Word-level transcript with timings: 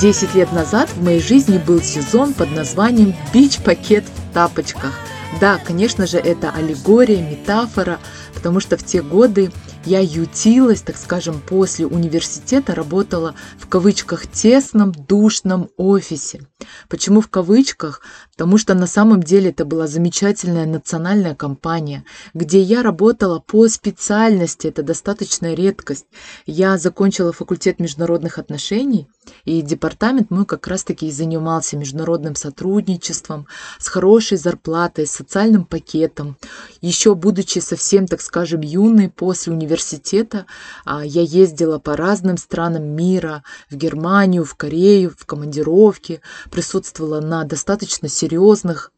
Десять 0.00 0.34
лет 0.34 0.50
назад 0.54 0.88
в 0.88 1.04
моей 1.04 1.20
жизни 1.20 1.58
был 1.58 1.82
сезон 1.82 2.32
под 2.32 2.50
названием 2.52 3.14
«Бич-пакет 3.34 4.04
в 4.06 4.32
тапочках». 4.32 4.98
Да, 5.42 5.58
конечно 5.58 6.06
же, 6.06 6.16
это 6.16 6.50
аллегория, 6.50 7.20
метафора, 7.20 8.00
потому 8.32 8.60
что 8.60 8.78
в 8.78 8.82
те 8.82 9.02
годы 9.02 9.52
я 9.84 10.00
ютилась, 10.00 10.80
так 10.80 10.96
скажем, 10.96 11.38
после 11.46 11.86
университета, 11.86 12.74
работала 12.74 13.34
в 13.58 13.68
кавычках 13.68 14.26
тесном, 14.26 14.92
душном 14.92 15.68
офисе. 15.76 16.46
Почему 16.88 17.20
в 17.20 17.28
кавычках? 17.28 18.00
Потому 18.40 18.56
что 18.56 18.72
на 18.72 18.86
самом 18.86 19.22
деле 19.22 19.50
это 19.50 19.66
была 19.66 19.86
замечательная 19.86 20.64
национальная 20.64 21.34
компания, 21.34 22.06
где 22.32 22.62
я 22.62 22.82
работала 22.82 23.38
по 23.38 23.68
специальности, 23.68 24.66
это 24.66 24.82
достаточная 24.82 25.52
редкость. 25.52 26.06
Я 26.46 26.78
закончила 26.78 27.34
факультет 27.34 27.80
международных 27.80 28.38
отношений, 28.38 29.08
и 29.44 29.60
департамент 29.60 30.30
мой 30.30 30.46
как 30.46 30.66
раз-таки 30.68 31.08
и 31.08 31.12
занимался 31.12 31.76
международным 31.76 32.34
сотрудничеством, 32.34 33.46
с 33.78 33.88
хорошей 33.88 34.38
зарплатой, 34.38 35.06
с 35.06 35.10
социальным 35.10 35.66
пакетом. 35.66 36.38
Еще 36.80 37.14
будучи 37.14 37.58
совсем, 37.58 38.06
так 38.06 38.22
скажем, 38.22 38.62
юной 38.62 39.10
после 39.10 39.52
университета, 39.52 40.46
а, 40.86 41.04
я 41.04 41.20
ездила 41.20 41.78
по 41.78 41.94
разным 41.94 42.38
странам 42.38 42.84
мира, 42.84 43.42
в 43.68 43.76
Германию, 43.76 44.46
в 44.46 44.54
Корею, 44.54 45.14
в 45.14 45.26
командировки, 45.26 46.22
присутствовала 46.50 47.20
на 47.20 47.44
достаточно 47.44 48.08
серьезных 48.08 48.29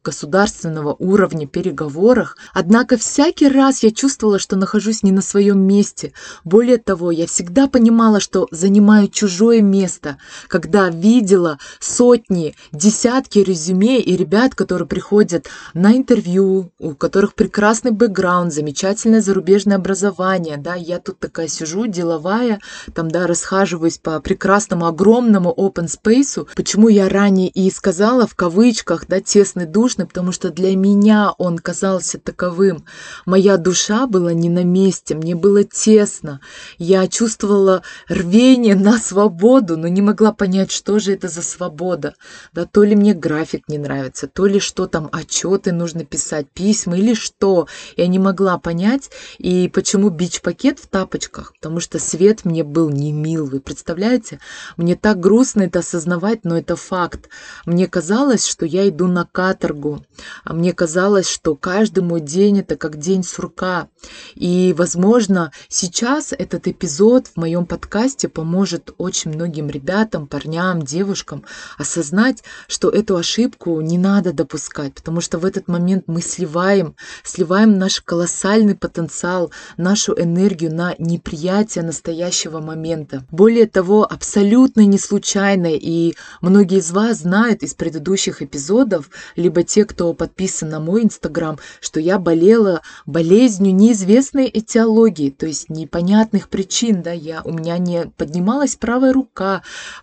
государственного 0.02 0.94
уровня 0.98 1.46
переговорах. 1.46 2.36
Однако 2.52 2.96
всякий 2.96 3.48
раз 3.48 3.82
я 3.82 3.90
чувствовала, 3.90 4.38
что 4.38 4.56
нахожусь 4.56 5.02
не 5.02 5.12
на 5.12 5.22
своем 5.22 5.60
месте. 5.60 6.12
Более 6.44 6.78
того, 6.78 7.10
я 7.10 7.26
всегда 7.26 7.68
понимала, 7.68 8.20
что 8.20 8.48
занимаю 8.50 9.08
чужое 9.08 9.62
место, 9.62 10.18
когда 10.48 10.88
видела 10.88 11.58
сотни, 11.80 12.54
десятки 12.72 13.38
резюме 13.38 14.00
и 14.00 14.16
ребят, 14.16 14.54
которые 14.54 14.88
приходят 14.88 15.48
на 15.74 15.96
интервью, 15.96 16.70
у 16.78 16.94
которых 16.94 17.34
прекрасный 17.34 17.92
бэкграунд, 17.92 18.52
замечательное 18.52 19.20
зарубежное 19.20 19.76
образование, 19.76 20.56
да, 20.56 20.74
я 20.74 20.98
тут 20.98 21.18
такая 21.18 21.48
сижу, 21.48 21.86
деловая, 21.86 22.60
там, 22.94 23.10
да, 23.10 23.26
расхаживаюсь 23.26 23.98
по 23.98 24.20
прекрасному, 24.20 24.86
огромному 24.86 25.54
open 25.56 25.88
space. 25.88 26.46
Почему 26.54 26.88
я 26.88 27.08
ранее 27.08 27.48
и 27.48 27.70
сказала 27.70 28.26
в 28.26 28.34
кавычках, 28.34 29.06
да, 29.08 29.20
тесный, 29.22 29.66
душный, 29.66 30.06
потому 30.06 30.32
что 30.32 30.50
для 30.50 30.76
меня 30.76 31.32
он 31.38 31.58
казался 31.58 32.18
таковым. 32.18 32.84
Моя 33.26 33.56
душа 33.56 34.06
была 34.06 34.32
не 34.32 34.48
на 34.48 34.64
месте, 34.64 35.14
мне 35.14 35.34
было 35.34 35.64
тесно. 35.64 36.40
Я 36.78 37.08
чувствовала 37.08 37.82
рвение 38.08 38.74
на 38.74 38.98
свободу, 38.98 39.76
но 39.76 39.88
не 39.88 40.02
могла 40.02 40.32
понять, 40.32 40.70
что 40.70 40.98
же 40.98 41.12
это 41.12 41.28
за 41.28 41.42
свобода. 41.42 42.14
Да, 42.52 42.66
то 42.66 42.82
ли 42.82 42.94
мне 42.96 43.14
график 43.14 43.68
не 43.68 43.78
нравится, 43.78 44.26
то 44.26 44.46
ли 44.46 44.60
что 44.60 44.86
там, 44.86 45.08
отчеты 45.12 45.72
нужно 45.72 46.04
писать, 46.04 46.46
письма 46.52 46.96
или 46.98 47.14
что. 47.14 47.68
Я 47.96 48.06
не 48.06 48.18
могла 48.18 48.58
понять. 48.58 49.10
И 49.38 49.68
почему 49.68 50.10
бич-пакет 50.10 50.78
в 50.78 50.86
тапочках? 50.86 51.54
Потому 51.54 51.80
что 51.80 51.98
свет 51.98 52.44
мне 52.44 52.64
был 52.64 52.90
не 52.90 53.12
мил, 53.12 53.46
вы 53.46 53.60
представляете? 53.60 54.40
Мне 54.76 54.96
так 54.96 55.20
грустно 55.20 55.62
это 55.62 55.80
осознавать, 55.80 56.44
но 56.44 56.58
это 56.58 56.76
факт. 56.76 57.28
Мне 57.66 57.86
казалось, 57.86 58.46
что 58.46 58.66
я 58.66 58.88
иду 58.88 59.06
на 59.12 59.24
каторгу. 59.24 60.04
А 60.44 60.52
мне 60.52 60.72
казалось, 60.72 61.28
что 61.28 61.54
каждый 61.56 62.02
мой 62.02 62.20
день 62.20 62.60
это 62.60 62.76
как 62.76 62.98
день 62.98 63.22
сурка. 63.22 63.88
И, 64.34 64.74
возможно, 64.76 65.52
сейчас 65.68 66.32
этот 66.32 66.68
эпизод 66.68 67.28
в 67.28 67.36
моем 67.36 67.66
подкасте 67.66 68.28
поможет 68.28 68.92
очень 68.98 69.32
многим 69.32 69.68
ребятам, 69.68 70.26
парням, 70.26 70.82
девушкам 70.82 71.44
осознать, 71.78 72.42
что 72.68 72.90
эту 72.90 73.16
ошибку 73.16 73.80
не 73.80 73.98
надо 73.98 74.32
допускать, 74.32 74.94
потому 74.94 75.20
что 75.20 75.38
в 75.38 75.44
этот 75.44 75.68
момент 75.68 76.04
мы 76.06 76.20
сливаем, 76.20 76.94
сливаем 77.24 77.78
наш 77.78 78.00
колоссальный 78.00 78.74
потенциал, 78.74 79.52
нашу 79.76 80.12
энергию 80.12 80.74
на 80.74 80.94
неприятие 80.98 81.84
настоящего 81.84 82.60
момента. 82.60 83.24
Более 83.30 83.66
того, 83.66 84.04
абсолютно 84.04 84.82
не 84.82 84.98
случайно, 84.98 85.68
и 85.72 86.14
многие 86.40 86.78
из 86.78 86.90
вас 86.90 87.18
знают 87.18 87.62
из 87.62 87.74
предыдущих 87.74 88.42
эпизодов, 88.42 88.91
либо 89.36 89.62
те, 89.62 89.84
кто 89.84 90.12
подписан 90.12 90.68
на 90.68 90.80
мой 90.80 91.04
инстаграм, 91.04 91.58
что 91.80 92.00
я 92.00 92.18
болела 92.18 92.82
болезнью 93.06 93.74
неизвестной 93.74 94.50
этиологии, 94.52 95.30
то 95.30 95.46
есть 95.46 95.68
непонятных 95.68 96.48
причин, 96.48 97.02
да, 97.02 97.12
я, 97.12 97.42
у 97.44 97.52
меня 97.52 97.78
не 97.78 98.06
поднималась 98.16 98.76
правая 98.76 99.12
рука, 99.12 99.62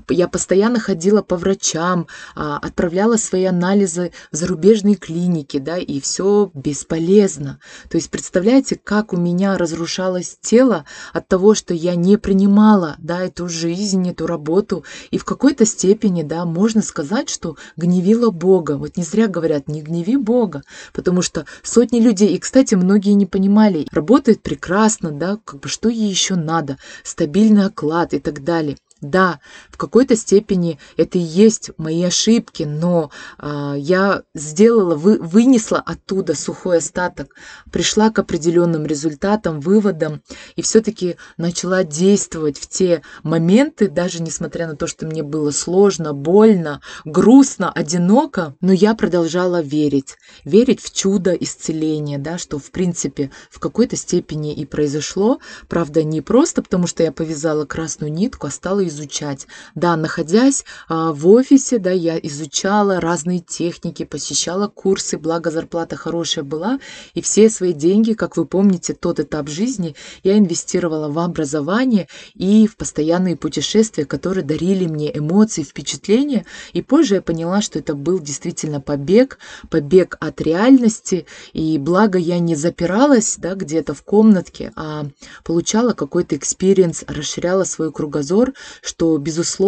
я 0.10 0.28
постоянно 0.28 0.80
ходила 0.80 1.22
по 1.22 1.38
врачам, 1.38 2.08
а, 2.36 2.58
отправляла 2.58 3.18
свои 3.18 3.46
анализы 3.46 4.12
в 4.32 4.36
зарубежные 4.36 4.96
клиники, 4.96 5.58
да, 5.58 5.78
и 5.78 6.00
все 6.00 6.52
бесполезно. 6.54 7.60
То 7.90 7.98
есть 7.98 8.10
представляете, 8.10 8.80
как 8.82 9.14
у 9.14 9.18
меня 9.18 9.58
разрушалось 9.58 10.38
тело 10.42 10.86
от 11.14 11.28
того, 11.28 11.56
что 11.56 11.74
я 11.74 11.96
не 11.96 12.18
принимала, 12.18 12.96
да, 13.00 13.22
эту 13.22 13.48
жизнь, 13.50 14.10
эту 14.10 14.28
работу, 14.28 14.84
и 15.12 15.18
в 15.18 15.26
какой-то 15.26 15.66
степени, 15.66 16.24
да, 16.24 16.46
можно 16.46 16.82
сказать, 16.82 17.30
что 17.30 17.56
гневила 17.78 18.32
Бога. 18.32 18.79
Вот 18.80 18.96
не 18.96 19.04
зря 19.04 19.28
говорят, 19.28 19.68
не 19.68 19.82
гневи 19.82 20.16
Бога, 20.16 20.64
потому 20.94 21.22
что 21.22 21.46
сотни 21.64 22.00
людей, 22.00 22.34
и, 22.34 22.40
кстати, 22.40 22.76
многие 22.76 23.12
не 23.12 23.26
понимали, 23.26 23.86
работает 23.92 24.42
прекрасно, 24.42 25.12
да, 25.12 25.38
как 25.44 25.60
бы 25.60 25.68
что 25.68 25.90
ей 25.90 26.10
еще 26.10 26.36
надо, 26.36 26.78
стабильный 27.04 27.66
оклад 27.66 28.14
и 28.14 28.20
так 28.20 28.44
далее. 28.44 28.78
Да, 29.02 29.40
какой-то 29.80 30.16
степени 30.16 30.78
это 30.98 31.18
и 31.18 31.22
есть 31.22 31.72
мои 31.78 32.04
ошибки, 32.04 32.64
но 32.64 33.10
э, 33.40 33.74
я 33.78 34.24
сделала, 34.36 34.96
вы, 34.96 35.18
вынесла 35.18 35.80
оттуда 35.80 36.36
сухой 36.36 36.78
остаток, 36.78 37.36
пришла 37.72 38.12
к 38.12 38.20
определенным 38.20 38.86
результатам, 38.86 39.60
выводам 39.60 40.22
и 40.56 40.62
все-таки 40.62 41.16
начала 41.38 41.84
действовать 41.84 42.60
в 42.60 42.68
те 42.68 43.02
моменты, 43.24 43.90
даже 43.90 44.22
несмотря 44.22 44.68
на 44.68 44.76
то, 44.76 44.86
что 44.86 45.08
мне 45.08 45.24
было 45.24 45.52
сложно, 45.52 46.14
больно, 46.14 46.82
грустно, 47.06 47.72
одиноко, 47.72 48.56
но 48.62 48.74
я 48.74 48.94
продолжала 48.94 49.62
верить, 49.62 50.18
верить 50.44 50.82
в 50.82 50.94
чудо 50.94 51.32
исцеления, 51.32 52.18
да, 52.18 52.38
что 52.38 52.60
в 52.60 52.72
принципе 52.72 53.32
в 53.50 53.60
какой-то 53.60 53.96
степени 53.96 54.54
и 54.54 54.66
произошло, 54.66 55.40
правда 55.68 56.04
не 56.04 56.22
просто 56.22 56.62
потому, 56.62 56.86
что 56.86 57.04
я 57.04 57.12
повязала 57.12 57.66
красную 57.66 58.12
нитку, 58.12 58.48
а 58.48 58.52
стала 58.52 58.86
изучать. 58.86 59.48
Да, 59.76 59.96
находясь 59.96 60.66
а, 60.88 61.12
в 61.14 61.28
офисе, 61.28 61.78
да, 61.78 61.92
я 61.92 62.18
изучала 62.18 63.00
разные 63.00 63.40
техники, 63.40 64.04
посещала 64.06 64.68
курсы, 64.68 65.18
благо 65.18 65.52
зарплата 65.52 65.96
хорошая 65.96 66.44
была, 66.44 66.80
и 67.14 67.22
все 67.22 67.50
свои 67.50 67.74
деньги, 67.74 68.14
как 68.14 68.38
вы 68.38 68.46
помните, 68.46 68.94
тот 68.94 69.20
этап 69.20 69.50
жизни 69.50 69.96
я 70.24 70.38
инвестировала 70.38 71.10
в 71.10 71.20
образование 71.20 72.08
и 72.34 72.68
в 72.68 72.78
постоянные 72.78 73.36
путешествия, 73.36 74.06
которые 74.06 74.44
дарили 74.44 74.86
мне 74.88 75.16
эмоции, 75.16 75.64
впечатления, 75.64 76.46
и 76.74 76.82
позже 76.82 77.16
я 77.16 77.22
поняла, 77.22 77.62
что 77.62 77.80
это 77.80 77.94
был 77.94 78.20
действительно 78.20 78.82
побег, 78.82 79.40
побег 79.70 80.18
от 80.20 80.42
реальности, 80.42 81.26
и 81.54 81.78
благо 81.78 82.18
я 82.18 82.40
не 82.40 82.56
запиралась, 82.56 83.36
да, 83.38 83.56
где-то 83.56 83.94
в 83.94 84.04
комнатке, 84.04 84.72
а 84.76 85.06
получала 85.44 85.94
какой-то 85.94 86.36
experience, 86.36 87.04
расширяла 87.08 87.64
свой 87.64 87.92
кругозор, 87.92 88.54
что, 88.82 89.18
безусловно, 89.18 89.59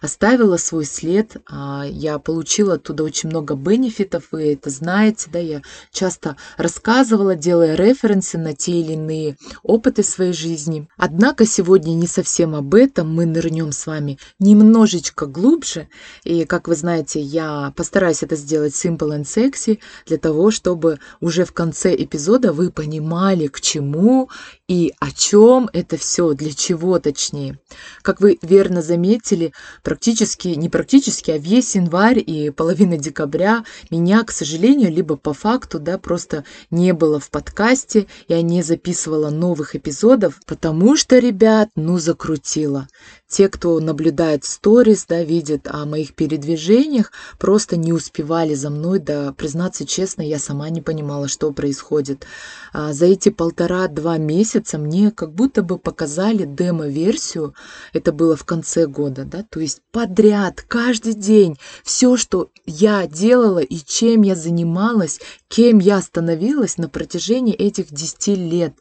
оставила 0.00 0.56
свой 0.56 0.84
след. 0.84 1.36
А, 1.48 1.84
я 1.88 2.18
получила 2.18 2.74
оттуда 2.74 3.04
очень 3.04 3.28
много 3.28 3.54
benefit 3.54 4.03
ов, 4.03 4.24
вы 4.30 4.52
это 4.52 4.70
знаете, 4.70 5.28
да, 5.32 5.38
я 5.38 5.62
часто 5.90 6.36
рассказывала, 6.56 7.34
делая 7.34 7.74
референсы 7.74 8.38
на 8.38 8.54
те 8.54 8.72
или 8.72 8.92
иные 8.92 9.36
опыты 9.62 10.02
своей 10.02 10.32
жизни. 10.32 10.88
Однако 10.96 11.46
сегодня 11.46 11.92
не 11.92 12.06
совсем 12.06 12.54
об 12.54 12.74
этом, 12.74 13.12
мы 13.12 13.26
нырнем 13.26 13.72
с 13.72 13.86
вами 13.86 14.18
немножечко 14.38 15.26
глубже, 15.26 15.88
и, 16.24 16.44
как 16.44 16.68
вы 16.68 16.76
знаете, 16.76 17.20
я 17.20 17.72
постараюсь 17.76 18.22
это 18.22 18.36
сделать 18.36 18.74
simple 18.74 19.18
and 19.18 19.24
sexy, 19.24 19.78
для 20.06 20.18
того, 20.18 20.50
чтобы 20.50 20.98
уже 21.20 21.44
в 21.44 21.52
конце 21.52 21.94
эпизода 21.94 22.52
вы 22.52 22.70
понимали, 22.70 23.46
к 23.46 23.60
чему 23.60 24.28
и 24.68 24.92
о 25.00 25.10
чем 25.10 25.68
это 25.72 25.96
все, 25.96 26.32
для 26.34 26.52
чего 26.52 26.98
точнее. 26.98 27.58
Как 28.02 28.20
вы 28.20 28.38
верно 28.42 28.82
заметили, 28.82 29.21
практически, 29.82 30.48
не 30.48 30.68
практически, 30.68 31.30
а 31.30 31.38
весь 31.38 31.74
январь 31.74 32.22
и 32.24 32.50
половина 32.50 32.96
декабря 32.96 33.64
меня, 33.90 34.22
к 34.24 34.30
сожалению, 34.30 34.90
либо 34.90 35.16
по 35.16 35.32
факту, 35.32 35.78
да, 35.78 35.98
просто 35.98 36.44
не 36.70 36.92
было 36.92 37.20
в 37.20 37.30
подкасте, 37.30 38.06
я 38.28 38.42
не 38.42 38.62
записывала 38.62 39.30
новых 39.30 39.76
эпизодов, 39.76 40.40
потому 40.46 40.96
что, 40.96 41.18
ребят, 41.18 41.70
ну, 41.76 41.98
закрутила. 41.98 42.88
Те, 43.32 43.48
кто 43.48 43.80
наблюдает 43.80 44.44
сторис, 44.44 45.06
да, 45.08 45.24
видят 45.24 45.66
о 45.66 45.86
моих 45.86 46.14
передвижениях, 46.14 47.12
просто 47.38 47.78
не 47.78 47.90
успевали 47.90 48.52
за 48.52 48.68
мной, 48.68 48.98
да, 48.98 49.32
признаться 49.32 49.86
честно, 49.86 50.20
я 50.20 50.38
сама 50.38 50.68
не 50.68 50.82
понимала, 50.82 51.28
что 51.28 51.50
происходит. 51.50 52.26
А 52.74 52.92
за 52.92 53.06
эти 53.06 53.30
полтора-два 53.30 54.18
месяца 54.18 54.76
мне 54.76 55.10
как 55.10 55.32
будто 55.32 55.62
бы 55.62 55.78
показали 55.78 56.44
демо-версию, 56.44 57.54
это 57.94 58.12
было 58.12 58.36
в 58.36 58.44
конце 58.44 58.86
года, 58.86 59.24
да, 59.24 59.46
то 59.48 59.60
есть 59.60 59.80
подряд, 59.92 60.62
каждый 60.68 61.14
день, 61.14 61.56
все, 61.82 62.18
что 62.18 62.50
я 62.66 63.06
делала 63.06 63.60
и 63.60 63.78
чем 63.78 64.20
я 64.20 64.34
занималась, 64.34 65.20
кем 65.48 65.78
я 65.78 66.02
становилась 66.02 66.76
на 66.76 66.90
протяжении 66.90 67.54
этих 67.54 67.94
10 67.94 68.26
лет 68.36 68.74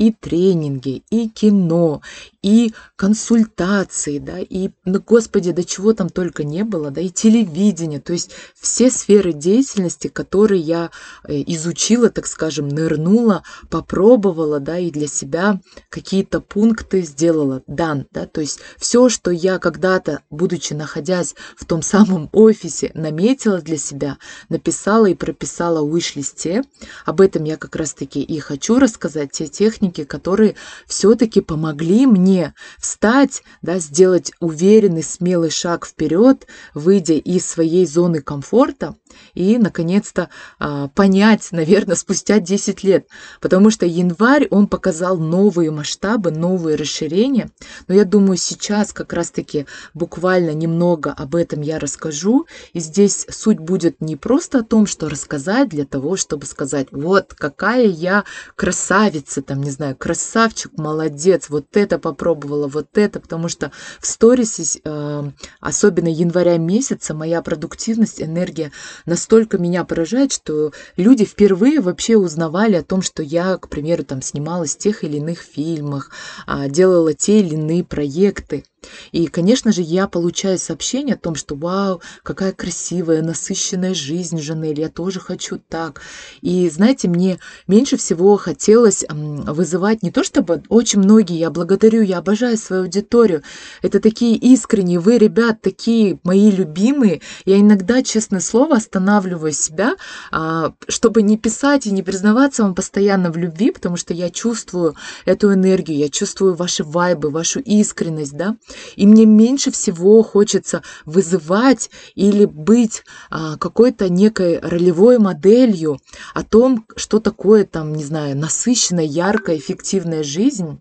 и 0.00 0.12
тренинги, 0.12 1.02
и 1.10 1.28
кино, 1.28 2.00
и 2.42 2.72
консультации, 2.96 4.18
да, 4.18 4.38
и, 4.38 4.70
ну, 4.86 4.98
господи, 5.06 5.52
до 5.52 5.62
чего 5.62 5.92
там 5.92 6.08
только 6.08 6.42
не 6.42 6.64
было, 6.64 6.90
да, 6.90 7.02
и 7.02 7.10
телевидение, 7.10 8.00
то 8.00 8.14
есть 8.14 8.30
все 8.58 8.90
сферы 8.90 9.34
деятельности, 9.34 10.08
которые 10.08 10.62
я 10.62 10.90
э, 11.24 11.42
изучила, 11.48 12.08
так 12.08 12.26
скажем, 12.26 12.68
нырнула, 12.68 13.42
попробовала, 13.68 14.58
да, 14.58 14.78
и 14.78 14.90
для 14.90 15.06
себя 15.06 15.60
какие-то 15.90 16.40
пункты 16.40 17.02
сделала, 17.02 17.62
дан, 17.66 18.06
да, 18.10 18.24
то 18.24 18.40
есть 18.40 18.60
все, 18.78 19.10
что 19.10 19.30
я 19.30 19.58
когда-то, 19.58 20.22
будучи 20.30 20.72
находясь 20.72 21.34
в 21.58 21.66
том 21.66 21.82
самом 21.82 22.30
офисе, 22.32 22.90
наметила 22.94 23.60
для 23.60 23.76
себя, 23.76 24.16
написала 24.48 25.04
и 25.04 25.14
прописала 25.14 25.84
в 25.84 25.94
виш-листе, 25.94 26.62
об 27.04 27.20
этом 27.20 27.44
я 27.44 27.58
как 27.58 27.76
раз-таки 27.76 28.22
и 28.22 28.38
хочу 28.38 28.78
рассказать, 28.78 29.32
те 29.32 29.46
техники, 29.46 29.89
которые 29.90 30.54
все-таки 30.86 31.40
помогли 31.40 32.06
мне 32.06 32.54
встать, 32.78 33.42
да, 33.62 33.78
сделать 33.78 34.32
уверенный, 34.40 35.02
смелый 35.02 35.50
шаг 35.50 35.86
вперед, 35.86 36.46
выйдя 36.74 37.14
из 37.14 37.46
своей 37.46 37.86
зоны 37.86 38.22
комфорта 38.22 38.96
и, 39.34 39.58
наконец-то, 39.58 40.28
а, 40.58 40.88
понять, 40.88 41.48
наверное, 41.52 41.96
спустя 41.96 42.40
10 42.40 42.82
лет. 42.84 43.06
Потому 43.40 43.70
что 43.70 43.86
январь, 43.86 44.46
он 44.50 44.66
показал 44.66 45.18
новые 45.18 45.70
масштабы, 45.70 46.30
новые 46.30 46.76
расширения. 46.76 47.50
Но 47.88 47.94
я 47.94 48.04
думаю, 48.04 48.36
сейчас 48.36 48.92
как 48.92 49.12
раз-таки 49.12 49.66
буквально 49.94 50.50
немного 50.50 51.12
об 51.12 51.34
этом 51.34 51.60
я 51.60 51.78
расскажу. 51.78 52.46
И 52.72 52.80
здесь 52.80 53.26
суть 53.30 53.58
будет 53.58 54.00
не 54.00 54.16
просто 54.16 54.60
о 54.60 54.64
том, 54.64 54.86
что 54.86 55.08
рассказать 55.08 55.68
для 55.68 55.84
того, 55.84 56.16
чтобы 56.16 56.46
сказать, 56.46 56.88
вот 56.90 57.34
какая 57.34 57.86
я 57.86 58.24
красавица, 58.56 59.42
там, 59.42 59.62
не 59.62 59.70
знаю, 59.70 59.96
красавчик, 59.96 60.72
молодец, 60.76 61.48
вот 61.48 61.66
это 61.76 61.98
попробовал 61.98 62.30
попробовала 62.30 62.68
вот 62.68 62.98
это, 62.98 63.20
потому 63.20 63.48
что 63.48 63.72
в 64.00 64.06
сторисе, 64.06 64.80
э, 64.84 65.30
особенно 65.60 66.08
января 66.08 66.58
месяца, 66.58 67.14
моя 67.14 67.42
продуктивность, 67.42 68.20
энергия 68.20 68.72
настолько 69.10 69.58
меня 69.58 69.84
поражает, 69.84 70.32
что 70.32 70.72
люди 70.96 71.24
впервые 71.24 71.80
вообще 71.80 72.16
узнавали 72.16 72.76
о 72.76 72.84
том, 72.84 73.02
что 73.02 73.22
я, 73.22 73.58
к 73.58 73.68
примеру, 73.68 74.04
там 74.04 74.22
снималась 74.22 74.76
в 74.76 74.78
тех 74.78 75.04
или 75.04 75.18
иных 75.18 75.40
фильмах, 75.40 76.10
а, 76.46 76.68
делала 76.68 77.12
те 77.12 77.40
или 77.40 77.54
иные 77.54 77.84
проекты. 77.84 78.64
И, 79.12 79.26
конечно 79.26 79.72
же, 79.72 79.82
я 79.82 80.08
получаю 80.08 80.58
сообщение 80.58 81.14
о 81.14 81.18
том, 81.18 81.34
что 81.34 81.54
вау, 81.54 82.00
какая 82.22 82.52
красивая, 82.52 83.22
насыщенная 83.22 83.94
жизнь, 83.94 84.40
Жанель, 84.40 84.80
я 84.80 84.88
тоже 84.88 85.20
хочу 85.20 85.58
так. 85.58 86.00
И, 86.40 86.68
знаете, 86.70 87.08
мне 87.08 87.38
меньше 87.66 87.96
всего 87.96 88.36
хотелось 88.36 89.04
вызывать 89.10 90.02
не 90.02 90.10
то 90.10 90.24
чтобы 90.24 90.62
очень 90.68 91.00
многие, 91.00 91.38
я 91.38 91.50
благодарю, 91.50 92.02
я 92.02 92.18
обожаю 92.18 92.56
свою 92.56 92.82
аудиторию, 92.82 93.42
это 93.82 94.00
такие 94.00 94.36
искренние, 94.36 94.98
вы, 94.98 95.18
ребят, 95.18 95.60
такие 95.60 96.18
мои 96.22 96.50
любимые. 96.50 97.20
Я 97.44 97.60
иногда, 97.60 98.02
честное 98.02 98.40
слово, 98.40 98.76
останавливаю 98.90 99.52
себя, 99.52 99.94
а, 100.32 100.72
чтобы 100.88 101.22
не 101.22 101.38
писать 101.38 101.86
и 101.86 101.92
не 101.92 102.02
признаваться 102.02 102.64
вам 102.64 102.74
постоянно 102.74 103.30
в 103.30 103.36
любви, 103.36 103.70
потому 103.70 103.96
что 103.96 104.12
я 104.12 104.30
чувствую 104.30 104.96
эту 105.24 105.54
энергию, 105.54 105.96
я 105.98 106.08
чувствую 106.08 106.54
ваши 106.54 106.82
вайбы, 106.82 107.30
вашу 107.30 107.60
искренность, 107.60 108.36
да, 108.36 108.56
и 108.96 109.06
мне 109.06 109.26
меньше 109.26 109.70
всего 109.70 110.22
хочется 110.24 110.82
вызывать 111.04 111.90
или 112.16 112.46
быть 112.46 113.04
а, 113.30 113.56
какой-то 113.56 114.08
некой 114.08 114.58
ролевой 114.58 115.18
моделью 115.18 116.00
о 116.34 116.42
том, 116.42 116.84
что 116.96 117.20
такое 117.20 117.64
там, 117.64 117.94
не 117.94 118.04
знаю, 118.04 118.36
насыщенная, 118.36 119.04
яркая, 119.04 119.56
эффективная 119.56 120.24
жизнь. 120.24 120.80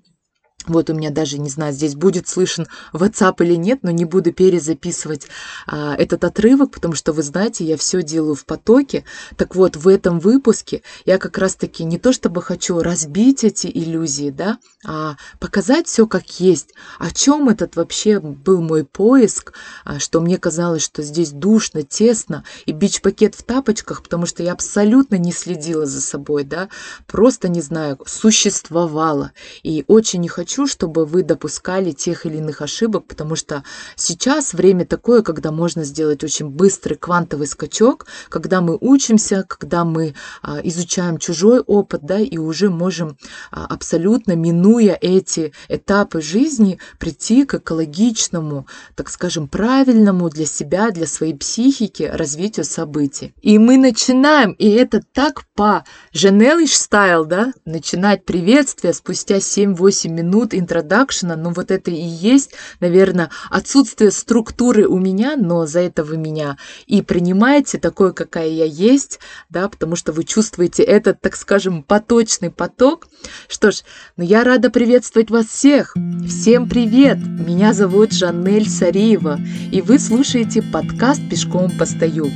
Вот 0.70 0.90
у 0.90 0.94
меня 0.94 1.10
даже, 1.10 1.40
не 1.40 1.50
знаю, 1.50 1.74
здесь 1.74 1.96
будет 1.96 2.28
слышен 2.28 2.68
WhatsApp 2.94 3.44
или 3.44 3.56
нет, 3.56 3.80
но 3.82 3.92
не 3.92 4.06
буду 4.06 4.32
перезаписывать 4.32 5.28
а, 5.68 5.96
этот 5.96 6.24
отрывок, 6.24 6.72
потому 6.72 6.94
что, 6.94 7.12
вы 7.12 7.24
знаете, 7.24 7.66
я 7.66 7.76
все 7.76 8.04
делаю 8.04 8.36
в 8.36 8.46
потоке. 8.46 9.04
Так 9.36 9.56
вот, 9.56 9.76
в 9.76 9.88
этом 9.88 10.20
выпуске 10.20 10.84
я 11.06 11.18
как 11.18 11.38
раз-таки 11.38 11.84
не 11.84 11.98
то 11.98 12.14
чтобы 12.14 12.42
хочу 12.42 12.80
разбить 12.80 13.44
эти 13.44 13.68
иллюзии, 13.68 14.30
да, 14.30 14.60
а 14.86 15.16
показать 15.40 15.88
все 15.88 16.06
как 16.06 16.40
есть. 16.40 16.74
О 17.00 17.12
чем 17.12 17.50
этот 17.50 17.76
вообще 17.76 18.20
был 18.20 18.62
мой 18.62 18.86
поиск, 18.86 19.54
а, 19.86 20.00
что 20.00 20.22
мне 20.22 20.38
казалось, 20.38 20.84
что 20.84 21.02
здесь 21.02 21.32
душно, 21.32 21.84
тесно, 21.84 22.44
и 22.66 22.72
бич-пакет 22.72 23.36
в 23.36 23.44
тапочках, 23.44 24.04
потому 24.04 24.26
что 24.26 24.44
я 24.44 24.54
абсолютно 24.54 25.16
не 25.16 25.32
следила 25.32 25.86
за 25.86 26.02
собой, 26.02 26.44
да, 26.44 26.70
просто, 27.08 27.50
не 27.50 27.62
знаю, 27.62 27.98
существовала. 28.06 29.32
И 29.64 29.84
очень 29.88 30.22
не 30.22 30.28
хочу 30.28 30.59
хочу, 30.60 30.68
чтобы 30.68 31.06
вы 31.06 31.24
допускали 31.24 31.92
тех 31.92 32.26
или 32.26 32.38
иных 32.38 32.62
ошибок, 32.62 33.06
потому 33.08 33.36
что 33.36 33.64
сейчас 33.96 34.54
время 34.54 34.86
такое, 34.86 35.22
когда 35.22 35.52
можно 35.52 35.86
сделать 35.86 36.24
очень 36.24 36.50
быстрый 36.50 36.96
квантовый 36.96 37.48
скачок, 37.48 38.06
когда 38.30 38.60
мы 38.60 38.78
учимся, 38.82 39.46
когда 39.48 39.86
мы 39.86 40.16
а, 40.42 40.60
изучаем 40.64 41.18
чужой 41.18 41.60
опыт, 41.62 42.02
да, 42.04 42.20
и 42.20 42.38
уже 42.38 42.70
можем 42.70 43.18
а, 43.52 43.68
абсолютно, 43.68 44.36
минуя 44.36 44.98
эти 45.00 45.54
этапы 45.70 46.22
жизни, 46.22 46.78
прийти 47.00 47.46
к 47.46 47.54
экологичному, 47.56 48.66
так 48.96 49.10
скажем, 49.10 49.48
правильному 49.48 50.30
для 50.30 50.46
себя, 50.46 50.92
для 50.92 51.08
своей 51.08 51.36
психики 51.36 52.04
развитию 52.04 52.66
событий. 52.66 53.34
И 53.42 53.58
мы 53.60 53.78
начинаем, 53.78 54.52
и 54.52 54.68
это 54.68 55.02
так 55.14 55.44
по 55.56 55.84
Жанелиш 56.12 56.76
стайл, 56.76 57.26
да, 57.26 57.54
начинать 57.66 58.26
приветствие 58.26 58.94
спустя 58.94 59.38
7-8 59.38 60.10
минут 60.10 60.39
минут 60.40 60.54
интродакшена, 60.54 61.36
ну 61.36 61.52
вот 61.52 61.72
это 61.72 61.92
и 61.92 62.02
есть, 62.02 62.52
наверное, 62.80 63.30
отсутствие 63.50 64.12
структуры 64.12 64.88
у 64.88 64.98
меня, 64.98 65.36
но 65.36 65.66
за 65.66 65.82
это 65.82 66.04
вы 66.04 66.18
меня 66.18 66.58
и 66.88 67.02
принимаете 67.02 67.78
такой, 67.78 68.14
какая 68.14 68.48
я 68.48 68.66
есть, 68.66 69.20
да, 69.50 69.68
потому 69.68 69.96
что 69.96 70.14
вы 70.14 70.24
чувствуете 70.24 70.84
этот, 70.84 71.20
так 71.20 71.36
скажем, 71.36 71.84
поточный 71.84 72.52
поток. 72.52 73.08
Что 73.48 73.72
ж, 73.72 73.84
ну 74.16 74.24
я 74.24 74.44
рада 74.44 74.70
приветствовать 74.70 75.30
вас 75.30 75.48
всех. 75.48 75.96
Всем 76.26 76.70
привет! 76.70 77.18
Меня 77.18 77.74
зовут 77.74 78.14
Жанель 78.14 78.70
Сариева, 78.70 79.40
и 79.72 79.82
вы 79.82 80.00
слушаете 80.00 80.62
подкаст 80.62 81.22
«Пешком 81.30 81.70
постою». 81.78 82.30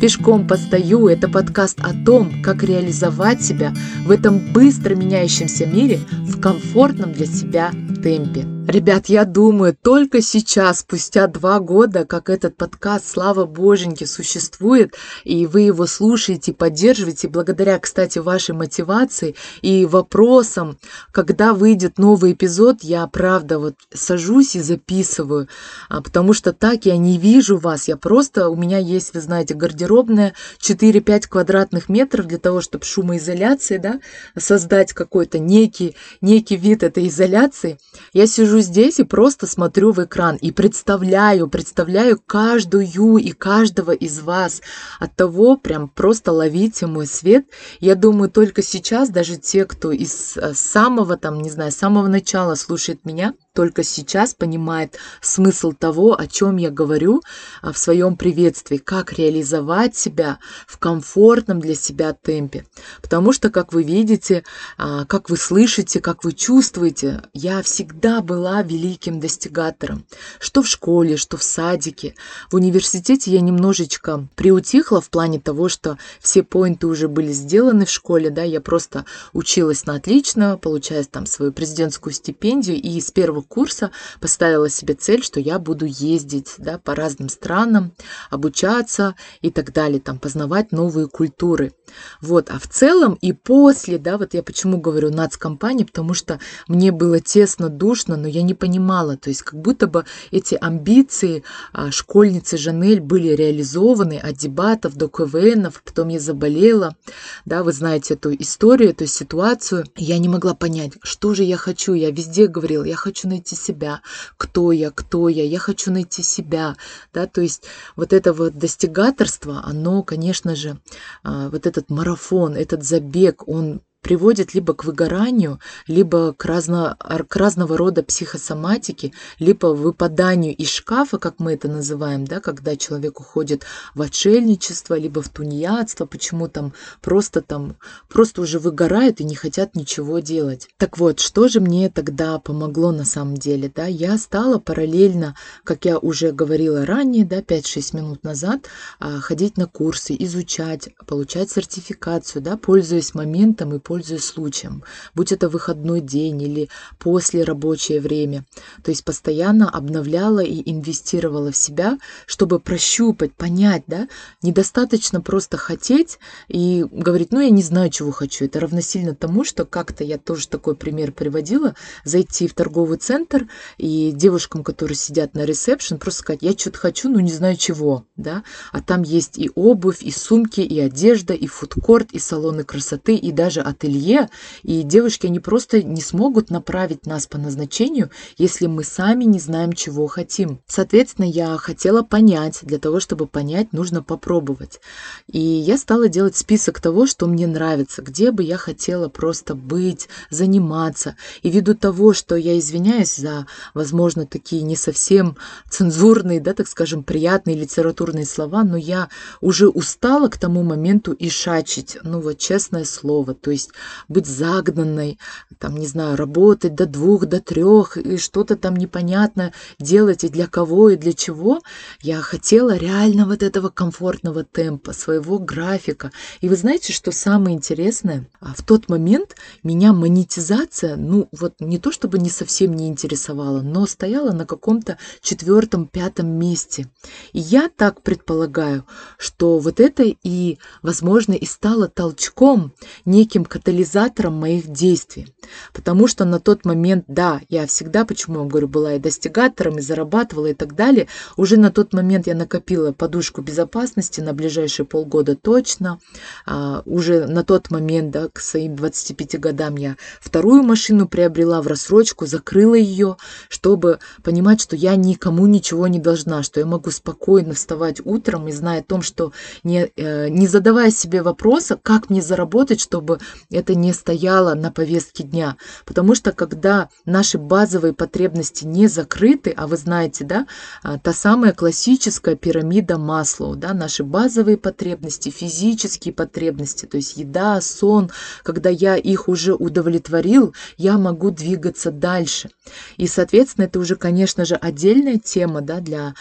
«Пешком 0.00 0.48
постою»— 0.48 1.08
это 1.08 1.28
подкаст 1.28 1.78
о 1.80 1.92
том, 2.06 2.42
как 2.42 2.62
реализовать 2.62 3.42
себя 3.42 3.74
в 4.06 4.10
этом 4.10 4.50
быстро 4.52 4.94
меняющемся 4.94 5.66
мире 5.66 6.00
в 6.26 6.40
комфортном 6.40 7.12
для 7.12 7.26
себя 7.26 7.70
темпе. 8.02 8.46
Ребят, 8.66 9.06
я 9.06 9.24
думаю, 9.24 9.76
только 9.80 10.22
сейчас, 10.22 10.80
спустя 10.80 11.26
два 11.26 11.58
года, 11.58 12.04
как 12.04 12.30
этот 12.30 12.56
подкаст 12.56 13.08
«Слава 13.08 13.44
Боженьки» 13.44 14.04
существует, 14.04 14.94
и 15.24 15.46
вы 15.46 15.62
его 15.62 15.86
слушаете, 15.86 16.52
поддерживаете, 16.52 17.28
благодаря, 17.28 17.78
кстати, 17.78 18.20
вашей 18.20 18.54
мотивации 18.54 19.34
и 19.60 19.86
вопросам, 19.86 20.78
когда 21.10 21.52
выйдет 21.52 21.98
новый 21.98 22.32
эпизод, 22.32 22.82
я, 22.82 23.06
правда, 23.08 23.58
вот 23.58 23.74
сажусь 23.92 24.54
и 24.54 24.60
записываю, 24.60 25.48
а, 25.88 26.00
потому 26.00 26.32
что 26.32 26.52
так 26.52 26.86
я 26.86 26.96
не 26.96 27.18
вижу 27.18 27.58
вас, 27.58 27.88
я 27.88 27.96
просто, 27.96 28.50
у 28.50 28.56
меня 28.56 28.78
есть, 28.78 29.14
вы 29.14 29.20
знаете, 29.20 29.54
гардеробная 29.90 30.34
4-5 30.60 31.28
квадратных 31.28 31.88
метров 31.88 32.26
для 32.26 32.38
того, 32.38 32.60
чтобы 32.60 32.84
шумоизоляции, 32.84 33.78
да, 33.78 34.00
создать 34.38 34.92
какой-то 34.92 35.38
некий, 35.38 35.96
некий 36.20 36.56
вид 36.56 36.82
этой 36.82 37.08
изоляции. 37.08 37.78
Я 38.12 38.26
сижу 38.26 38.60
здесь 38.60 39.00
и 39.00 39.04
просто 39.04 39.46
смотрю 39.46 39.92
в 39.92 40.02
экран 40.04 40.36
и 40.36 40.52
представляю, 40.52 41.48
представляю 41.48 42.20
каждую 42.24 42.80
и 43.16 43.32
каждого 43.32 43.92
из 43.92 44.20
вас. 44.20 44.62
От 45.00 45.16
того 45.16 45.56
прям 45.56 45.88
просто 45.88 46.32
ловите 46.32 46.86
мой 46.86 47.06
свет. 47.06 47.46
Я 47.80 47.94
думаю, 47.94 48.30
только 48.30 48.62
сейчас 48.62 49.10
даже 49.10 49.36
те, 49.36 49.64
кто 49.64 49.90
из 49.90 50.36
э, 50.36 50.54
самого 50.54 51.16
там, 51.16 51.40
не 51.40 51.50
знаю, 51.50 51.72
самого 51.72 52.08
начала 52.08 52.54
слушает 52.54 53.04
меня, 53.04 53.34
только 53.54 53.82
сейчас 53.82 54.34
понимает 54.34 54.96
смысл 55.20 55.72
того, 55.72 56.18
о 56.18 56.26
чем 56.26 56.56
я 56.56 56.70
говорю 56.70 57.22
а, 57.62 57.72
в 57.72 57.78
своем 57.78 58.16
приветствии, 58.16 58.76
как 58.76 59.12
реализовать 59.12 59.96
себя 59.96 60.38
в 60.66 60.78
комфортном 60.78 61.60
для 61.60 61.74
себя 61.74 62.12
темпе. 62.12 62.64
Потому 63.02 63.32
что, 63.32 63.50
как 63.50 63.72
вы 63.72 63.82
видите, 63.82 64.44
а, 64.78 65.04
как 65.04 65.30
вы 65.30 65.36
слышите, 65.36 66.00
как 66.00 66.22
вы 66.24 66.32
чувствуете, 66.32 67.22
я 67.32 67.62
всегда 67.62 68.20
была 68.20 68.62
великим 68.62 69.18
достигатором. 69.18 70.06
Что 70.38 70.62
в 70.62 70.68
школе, 70.68 71.16
что 71.16 71.36
в 71.36 71.42
садике. 71.42 72.14
В 72.50 72.54
университете 72.54 73.32
я 73.32 73.40
немножечко 73.40 74.28
приутихла 74.36 75.00
в 75.00 75.10
плане 75.10 75.40
того, 75.40 75.68
что 75.68 75.98
все 76.20 76.42
поинты 76.42 76.86
уже 76.86 77.08
были 77.08 77.32
сделаны 77.32 77.84
в 77.84 77.90
школе, 77.90 78.30
да, 78.30 78.42
я 78.42 78.60
просто 78.60 79.04
училась 79.32 79.86
на 79.86 79.94
отлично, 79.94 80.56
получая 80.56 81.04
там 81.04 81.26
свою 81.26 81.52
президентскую 81.52 82.12
стипендию, 82.12 82.80
и 82.80 83.00
с 83.00 83.10
первого 83.10 83.39
первого 83.40 83.42
курса 83.42 83.90
поставила 84.20 84.68
себе 84.68 84.94
цель, 84.94 85.22
что 85.22 85.40
я 85.40 85.58
буду 85.58 85.86
ездить 85.86 86.54
да, 86.58 86.78
по 86.78 86.94
разным 86.94 87.28
странам, 87.28 87.92
обучаться 88.30 89.14
и 89.42 89.50
так 89.50 89.72
далее, 89.72 90.00
там, 90.00 90.18
познавать 90.18 90.72
новые 90.72 91.08
культуры. 91.08 91.72
Вот, 92.20 92.50
а 92.50 92.58
в 92.58 92.68
целом 92.68 93.18
и 93.20 93.32
после, 93.32 93.98
да, 93.98 94.16
вот 94.16 94.34
я 94.34 94.42
почему 94.42 94.80
говорю 94.80 95.10
нацкомпания, 95.10 95.84
потому 95.84 96.14
что 96.14 96.38
мне 96.68 96.92
было 96.92 97.20
тесно, 97.20 97.68
душно, 97.68 98.16
но 98.16 98.28
я 98.28 98.42
не 98.42 98.54
понимала, 98.54 99.16
то 99.16 99.30
есть 99.30 99.42
как 99.42 99.60
будто 99.60 99.86
бы 99.86 100.04
эти 100.30 100.56
амбиции 100.60 101.42
а, 101.72 101.90
школьницы 101.90 102.56
Жанель 102.56 103.00
были 103.00 103.28
реализованы 103.34 104.18
от 104.18 104.36
дебатов 104.36 104.94
до 104.94 105.08
КВНов, 105.08 105.82
потом 105.84 106.08
я 106.08 106.20
заболела, 106.20 106.96
да, 107.44 107.62
вы 107.62 107.72
знаете 107.72 108.14
эту 108.14 108.34
историю, 108.34 108.90
эту 108.90 109.06
ситуацию, 109.06 109.84
я 109.96 110.18
не 110.18 110.28
могла 110.28 110.54
понять, 110.54 110.92
что 111.02 111.34
же 111.34 111.42
я 111.42 111.56
хочу, 111.56 111.94
я 111.94 112.10
везде 112.10 112.46
говорила, 112.46 112.84
я 112.84 112.96
хочу 112.96 113.28
найти 113.30 113.56
себя, 113.56 114.00
кто 114.36 114.70
я, 114.70 114.90
кто 114.90 115.28
я, 115.28 115.44
я 115.44 115.58
хочу 115.58 115.90
найти 115.90 116.22
себя, 116.22 116.76
да, 117.12 117.26
то 117.26 117.40
есть 117.40 117.64
вот 117.96 118.12
это 118.12 118.32
вот 118.32 118.56
достигаторство, 118.56 119.62
оно, 119.64 120.02
конечно 120.04 120.54
же, 120.54 120.78
а, 121.24 121.48
вот 121.48 121.66
это 121.66 121.80
этот 121.80 121.90
марафон, 121.90 122.56
этот 122.56 122.84
забег, 122.84 123.48
он 123.48 123.80
приводит 124.02 124.54
либо 124.54 124.74
к 124.74 124.84
выгоранию, 124.84 125.60
либо 125.86 126.32
к, 126.32 126.44
разно, 126.44 126.96
к 127.28 127.36
разного 127.36 127.76
рода 127.76 128.02
психосоматике, 128.02 129.12
либо 129.38 129.68
выпаданию 129.68 130.56
из 130.56 130.68
шкафа, 130.68 131.18
как 131.18 131.38
мы 131.38 131.52
это 131.52 131.68
называем, 131.68 132.24
да, 132.24 132.40
когда 132.40 132.76
человек 132.76 133.20
уходит 133.20 133.64
в 133.94 134.02
отшельничество, 134.02 134.96
либо 134.96 135.20
в 135.22 135.28
тунеядство, 135.28 136.06
почему 136.06 136.48
там 136.48 136.72
просто 137.02 137.42
там, 137.42 137.76
просто 138.08 138.40
уже 138.40 138.58
выгорают 138.58 139.20
и 139.20 139.24
не 139.24 139.34
хотят 139.34 139.76
ничего 139.76 140.20
делать. 140.20 140.68
Так 140.78 140.98
вот, 140.98 141.20
что 141.20 141.48
же 141.48 141.60
мне 141.60 141.90
тогда 141.90 142.38
помогло 142.38 142.92
на 142.92 143.04
самом 143.04 143.36
деле, 143.36 143.70
да, 143.74 143.86
я 143.86 144.16
стала 144.18 144.58
параллельно, 144.58 145.36
как 145.64 145.84
я 145.84 145.98
уже 145.98 146.32
говорила 146.32 146.86
ранее, 146.86 147.24
да, 147.24 147.42
5-6 147.42 147.96
минут 147.96 148.24
назад, 148.24 148.66
а, 148.98 149.20
ходить 149.20 149.56
на 149.56 149.66
курсы, 149.66 150.16
изучать, 150.18 150.88
получать 151.06 151.50
сертификацию, 151.50 152.42
да, 152.42 152.56
пользуясь 152.56 153.14
моментом 153.14 153.74
и 153.74 153.78
пользуясь 153.90 154.24
случаем, 154.24 154.84
будь 155.16 155.32
это 155.32 155.48
выходной 155.48 156.00
день 156.00 156.40
или 156.40 156.68
после 157.00 157.42
рабочее 157.42 158.00
время. 158.00 158.44
То 158.84 158.92
есть 158.92 159.04
постоянно 159.04 159.68
обновляла 159.68 160.38
и 160.38 160.62
инвестировала 160.70 161.50
в 161.50 161.56
себя, 161.56 161.98
чтобы 162.24 162.60
прощупать, 162.60 163.32
понять, 163.32 163.82
да, 163.88 164.06
недостаточно 164.42 165.20
просто 165.20 165.56
хотеть 165.56 166.20
и 166.46 166.86
говорить, 166.88 167.32
ну 167.32 167.40
я 167.40 167.50
не 167.50 167.64
знаю, 167.64 167.90
чего 167.90 168.12
хочу. 168.12 168.44
Это 168.44 168.60
равносильно 168.60 169.16
тому, 169.16 169.42
что 169.42 169.64
как-то 169.64 170.04
я 170.04 170.18
тоже 170.18 170.46
такой 170.46 170.76
пример 170.76 171.10
приводила, 171.10 171.74
зайти 172.04 172.46
в 172.46 172.54
торговый 172.54 172.98
центр 172.98 173.48
и 173.76 174.12
девушкам, 174.14 174.62
которые 174.62 174.94
сидят 174.94 175.34
на 175.34 175.44
ресепшн, 175.44 175.98
просто 175.98 176.20
сказать, 176.20 176.42
я 176.42 176.52
что-то 176.52 176.78
хочу, 176.78 177.08
но 177.08 177.18
не 177.18 177.32
знаю 177.32 177.56
чего, 177.56 178.04
да, 178.14 178.44
а 178.70 178.82
там 178.82 179.02
есть 179.02 179.36
и 179.36 179.50
обувь, 179.56 180.04
и 180.04 180.12
сумки, 180.12 180.60
и 180.60 180.78
одежда, 180.78 181.34
и 181.34 181.48
фудкорт, 181.48 182.12
и 182.12 182.20
салоны 182.20 182.62
красоты, 182.62 183.16
и 183.16 183.32
даже 183.32 183.60
от 183.62 183.79
ателье, 183.80 184.28
и 184.62 184.82
девушки, 184.82 185.26
они 185.26 185.40
просто 185.40 185.82
не 185.82 186.00
смогут 186.00 186.50
направить 186.50 187.06
нас 187.06 187.26
по 187.26 187.38
назначению, 187.38 188.10
если 188.36 188.66
мы 188.66 188.84
сами 188.84 189.24
не 189.24 189.38
знаем, 189.38 189.72
чего 189.72 190.06
хотим. 190.06 190.60
Соответственно, 190.66 191.26
я 191.26 191.56
хотела 191.56 192.02
понять, 192.02 192.60
для 192.62 192.78
того, 192.78 193.00
чтобы 193.00 193.26
понять, 193.26 193.72
нужно 193.72 194.02
попробовать. 194.02 194.80
И 195.26 195.40
я 195.40 195.78
стала 195.78 196.08
делать 196.08 196.36
список 196.36 196.80
того, 196.80 197.06
что 197.06 197.26
мне 197.26 197.46
нравится, 197.46 198.02
где 198.02 198.30
бы 198.30 198.42
я 198.42 198.56
хотела 198.56 199.08
просто 199.08 199.54
быть, 199.54 200.08
заниматься. 200.30 201.16
И 201.42 201.50
ввиду 201.50 201.74
того, 201.74 202.12
что 202.12 202.36
я 202.36 202.58
извиняюсь 202.58 203.16
за, 203.16 203.46
возможно, 203.74 204.26
такие 204.26 204.62
не 204.62 204.76
совсем 204.76 205.36
цензурные, 205.68 206.40
да, 206.40 206.52
так 206.54 206.68
скажем, 206.68 207.02
приятные 207.02 207.56
литературные 207.56 208.26
слова, 208.26 208.64
но 208.64 208.76
я 208.76 209.08
уже 209.40 209.68
устала 209.68 210.28
к 210.28 210.38
тому 210.38 210.62
моменту 210.62 211.12
и 211.12 211.28
шачить, 211.28 211.96
ну 212.02 212.20
вот 212.20 212.38
честное 212.38 212.84
слово. 212.84 213.34
То 213.34 213.50
есть 213.50 213.69
есть 213.70 213.74
быть 214.08 214.26
загнанной, 214.26 215.18
там, 215.58 215.76
не 215.76 215.86
знаю, 215.86 216.16
работать 216.16 216.74
до 216.74 216.86
двух, 216.86 217.26
до 217.26 217.40
трех, 217.40 217.96
и 217.96 218.16
что-то 218.16 218.56
там 218.56 218.76
непонятно 218.76 219.52
делать, 219.78 220.24
и 220.24 220.28
для 220.28 220.46
кого, 220.46 220.90
и 220.90 220.96
для 220.96 221.12
чего. 221.12 221.60
Я 222.00 222.20
хотела 222.20 222.76
реально 222.76 223.26
вот 223.26 223.42
этого 223.42 223.68
комфортного 223.68 224.44
темпа, 224.44 224.92
своего 224.92 225.38
графика. 225.38 226.12
И 226.40 226.48
вы 226.48 226.56
знаете, 226.56 226.92
что 226.92 227.12
самое 227.12 227.56
интересное? 227.56 228.28
А 228.40 228.54
в 228.54 228.62
тот 228.62 228.88
момент 228.88 229.36
меня 229.62 229.92
монетизация, 229.92 230.96
ну 230.96 231.28
вот 231.32 231.54
не 231.60 231.78
то 231.78 231.92
чтобы 231.92 232.18
не 232.18 232.30
совсем 232.30 232.74
не 232.74 232.88
интересовала, 232.88 233.60
но 233.60 233.86
стояла 233.86 234.32
на 234.32 234.46
каком-то 234.46 234.98
четвертом, 235.20 235.86
пятом 235.86 236.28
месте. 236.28 236.88
И 237.32 237.38
я 237.38 237.68
так 237.74 238.02
предполагаю, 238.02 238.84
что 239.18 239.58
вот 239.58 239.80
это 239.80 240.04
и, 240.04 240.58
возможно, 240.82 241.34
и 241.34 241.46
стало 241.46 241.88
толчком, 241.88 242.72
неким 243.04 243.44
катализатором 243.60 244.34
моих 244.34 244.68
действий. 244.68 245.26
Потому 245.74 246.06
что 246.06 246.24
на 246.24 246.40
тот 246.40 246.64
момент, 246.64 247.04
да, 247.08 247.42
я 247.50 247.66
всегда, 247.66 248.06
почему 248.06 248.40
я 248.40 248.46
говорю, 248.46 248.68
была 248.68 248.94
и 248.94 248.98
достигатором, 248.98 249.78
и 249.78 249.82
зарабатывала 249.82 250.46
и 250.46 250.54
так 250.54 250.74
далее. 250.74 251.08
Уже 251.36 251.58
на 251.58 251.70
тот 251.70 251.92
момент 251.92 252.26
я 252.26 252.34
накопила 252.34 252.92
подушку 252.92 253.42
безопасности 253.42 254.22
на 254.22 254.32
ближайшие 254.32 254.86
полгода 254.86 255.36
точно. 255.36 255.98
А, 256.46 256.82
уже 256.86 257.26
на 257.26 257.44
тот 257.44 257.70
момент, 257.70 258.12
да, 258.12 258.28
к 258.32 258.40
своим 258.40 258.76
25 258.76 259.38
годам 259.38 259.76
я 259.76 259.96
вторую 260.20 260.62
машину 260.62 261.06
приобрела 261.06 261.60
в 261.60 261.66
рассрочку, 261.66 262.24
закрыла 262.24 262.76
ее, 262.76 263.18
чтобы 263.50 263.98
понимать, 264.22 264.62
что 264.62 264.74
я 264.74 264.96
никому 264.96 265.46
ничего 265.46 265.86
не 265.86 265.98
должна, 265.98 266.42
что 266.42 266.60
я 266.60 266.66
могу 266.66 266.90
спокойно 266.90 267.52
вставать 267.52 268.00
утром 268.04 268.48
и 268.48 268.52
зная 268.52 268.80
о 268.80 268.84
том, 268.84 269.02
что 269.02 269.32
не, 269.64 269.90
э, 269.96 270.28
не 270.30 270.46
задавая 270.46 270.90
себе 270.90 271.22
вопроса, 271.22 271.78
как 271.82 272.08
мне 272.08 272.22
заработать, 272.22 272.80
чтобы 272.80 273.18
это 273.50 273.74
не 273.74 273.92
стояло 273.92 274.54
на 274.54 274.70
повестке 274.70 275.24
дня. 275.24 275.56
Потому 275.84 276.14
что 276.14 276.32
когда 276.32 276.88
наши 277.04 277.38
базовые 277.38 277.92
потребности 277.92 278.64
не 278.64 278.86
закрыты, 278.86 279.52
а 279.56 279.66
вы 279.66 279.76
знаете, 279.76 280.24
да, 280.24 280.46
а, 280.82 280.98
та 280.98 281.12
самая 281.12 281.52
классическая 281.52 282.36
пирамида 282.36 282.98
Маслоу, 282.98 283.56
да, 283.56 283.74
наши 283.74 284.04
базовые 284.04 284.56
потребности, 284.56 285.30
физические 285.30 286.14
потребности, 286.14 286.86
то 286.86 286.96
есть 286.96 287.16
еда, 287.16 287.60
сон, 287.60 288.10
когда 288.42 288.70
я 288.70 288.96
их 288.96 289.28
уже 289.28 289.54
удовлетворил, 289.54 290.54
я 290.76 290.98
могу 290.98 291.30
двигаться 291.30 291.90
дальше. 291.90 292.50
И, 292.96 293.06
соответственно, 293.06 293.64
это 293.64 293.78
уже, 293.78 293.96
конечно 293.96 294.44
же, 294.44 294.54
отдельная 294.54 295.18
тема 295.18 295.60
да, 295.60 295.80
для 295.80 296.14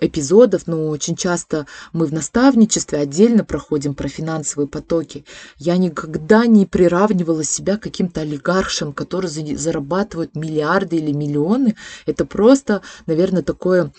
эпизодов, 0.00 0.66
но 0.66 0.88
очень 0.88 1.16
часто 1.16 1.66
мы 1.92 2.06
в 2.06 2.12
наставничестве 2.12 2.98
отдельно 2.98 3.44
проходим 3.44 3.94
про 3.94 4.08
финансовые 4.08 4.68
потоки. 4.68 5.24
Я 5.56 5.76
никогда 5.76 6.46
не 6.46 6.66
приравнивала 6.66 7.44
себя 7.44 7.76
к 7.76 7.82
каким-то 7.82 8.22
олигаршам, 8.22 8.92
которые 8.92 9.30
зарабатывают 9.56 10.34
миллиарды 10.34 10.96
или 10.96 11.12
миллионы. 11.12 11.76
Это 12.06 12.24
просто, 12.24 12.82
наверное, 13.06 13.42
такое 13.42 13.92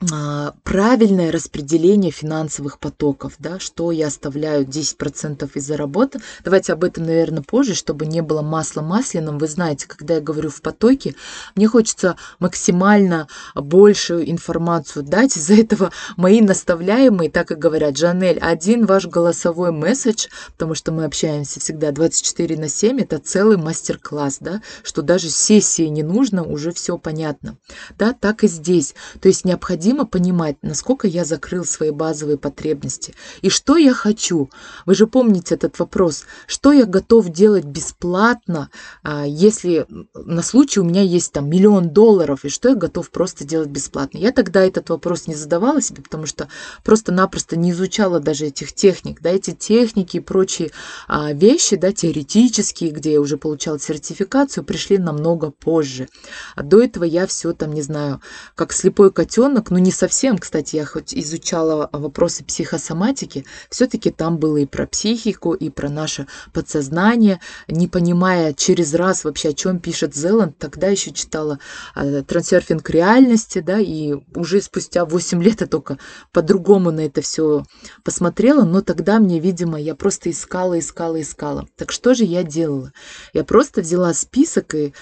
правильное 0.00 1.32
распределение 1.32 2.12
финансовых 2.12 2.78
потоков, 2.78 3.34
да, 3.40 3.58
что 3.58 3.90
я 3.90 4.06
оставляю 4.06 4.64
10% 4.64 5.50
из-за 5.54 5.76
работы. 5.76 6.20
Давайте 6.44 6.72
об 6.72 6.84
этом, 6.84 7.04
наверное, 7.04 7.42
позже, 7.42 7.74
чтобы 7.74 8.06
не 8.06 8.20
было 8.20 8.40
масла 8.40 8.80
масляным. 8.80 9.38
Вы 9.38 9.48
знаете, 9.48 9.88
когда 9.88 10.14
я 10.14 10.20
говорю 10.20 10.50
в 10.50 10.62
потоке, 10.62 11.16
мне 11.56 11.66
хочется 11.66 12.16
максимально 12.38 13.26
большую 13.56 14.30
информацию 14.30 15.02
дать. 15.02 15.36
Из-за 15.36 15.54
этого 15.54 15.90
мои 16.16 16.42
наставляемые 16.42 17.28
так 17.28 17.50
и 17.50 17.56
говорят, 17.56 17.96
Жанель, 17.96 18.38
один 18.38 18.86
ваш 18.86 19.06
голосовой 19.06 19.72
месседж, 19.72 20.28
потому 20.52 20.76
что 20.76 20.92
мы 20.92 21.06
общаемся 21.06 21.58
всегда 21.58 21.90
24 21.90 22.56
на 22.56 22.68
7, 22.68 23.00
это 23.00 23.18
целый 23.18 23.56
мастер-класс, 23.56 24.38
да, 24.40 24.62
что 24.84 25.02
даже 25.02 25.28
сессии 25.28 25.86
не 25.86 26.04
нужно, 26.04 26.44
уже 26.44 26.72
все 26.72 26.98
понятно. 26.98 27.56
Да, 27.98 28.12
так 28.12 28.44
и 28.44 28.48
здесь. 28.48 28.94
То 29.20 29.26
есть 29.26 29.44
необходимо 29.44 29.87
необходимо 29.88 30.06
понимать, 30.06 30.56
насколько 30.62 31.06
я 31.06 31.24
закрыл 31.24 31.64
свои 31.64 31.90
базовые 31.90 32.36
потребности 32.36 33.14
и 33.42 33.48
что 33.48 33.76
я 33.76 33.94
хочу. 33.94 34.50
Вы 34.86 34.94
же 34.94 35.06
помните 35.06 35.54
этот 35.54 35.78
вопрос, 35.78 36.24
что 36.46 36.72
я 36.72 36.84
готов 36.84 37.28
делать 37.30 37.64
бесплатно, 37.64 38.70
а, 39.02 39.24
если 39.26 39.86
на 40.14 40.42
случай 40.42 40.80
у 40.80 40.84
меня 40.84 41.02
есть 41.02 41.32
там 41.32 41.48
миллион 41.48 41.90
долларов, 41.90 42.44
и 42.44 42.48
что 42.48 42.70
я 42.70 42.74
готов 42.74 43.10
просто 43.10 43.44
делать 43.44 43.68
бесплатно. 43.68 44.18
Я 44.18 44.32
тогда 44.32 44.64
этот 44.64 44.90
вопрос 44.90 45.26
не 45.26 45.34
задавала 45.34 45.80
себе, 45.80 46.02
потому 46.02 46.26
что 46.26 46.48
просто-напросто 46.84 47.56
не 47.56 47.70
изучала 47.70 48.20
даже 48.20 48.46
этих 48.46 48.72
техник, 48.72 49.20
да, 49.22 49.30
эти 49.30 49.52
техники 49.52 50.18
и 50.18 50.20
прочие 50.20 50.70
а, 51.06 51.32
вещи, 51.32 51.76
да, 51.76 51.92
теоретические, 51.92 52.90
где 52.90 53.12
я 53.12 53.20
уже 53.20 53.36
получала 53.36 53.78
сертификацию, 53.78 54.64
пришли 54.64 54.98
намного 54.98 55.50
позже. 55.50 56.08
А 56.56 56.62
до 56.62 56.82
этого 56.82 57.04
я 57.04 57.26
все 57.26 57.52
там, 57.52 57.72
не 57.72 57.82
знаю, 57.82 58.20
как 58.54 58.72
слепой 58.72 59.12
котенок, 59.12 59.70
ну 59.70 59.77
ну 59.78 59.84
не 59.84 59.92
совсем, 59.92 60.38
кстати, 60.38 60.74
я 60.74 60.84
хоть 60.84 61.14
изучала 61.14 61.88
вопросы 61.92 62.42
психосоматики, 62.42 63.46
все-таки 63.70 64.10
там 64.10 64.38
было 64.38 64.56
и 64.56 64.66
про 64.66 64.88
психику, 64.88 65.52
и 65.52 65.70
про 65.70 65.88
наше 65.88 66.26
подсознание, 66.52 67.38
не 67.68 67.86
понимая 67.86 68.54
через 68.54 68.92
раз 68.94 69.22
вообще, 69.22 69.50
о 69.50 69.52
чем 69.52 69.78
пишет 69.78 70.16
Зеланд, 70.16 70.58
тогда 70.58 70.88
еще 70.88 71.12
читала 71.12 71.60
э, 71.94 72.24
трансерфинг 72.26 72.90
реальности, 72.90 73.60
да, 73.60 73.78
и 73.78 74.16
уже 74.34 74.60
спустя 74.62 75.04
8 75.04 75.40
лет 75.44 75.60
я 75.60 75.68
только 75.68 75.98
по-другому 76.32 76.90
на 76.90 77.06
это 77.06 77.22
все 77.22 77.62
посмотрела, 78.02 78.64
но 78.64 78.80
тогда 78.80 79.20
мне, 79.20 79.38
видимо, 79.38 79.80
я 79.80 79.94
просто 79.94 80.30
искала, 80.30 80.80
искала, 80.80 81.20
искала. 81.20 81.68
Так 81.76 81.92
что 81.92 82.14
же 82.14 82.24
я 82.24 82.42
делала? 82.42 82.92
Я 83.32 83.44
просто 83.44 83.82
взяла 83.82 84.12
список 84.12 84.74
и 84.74 84.92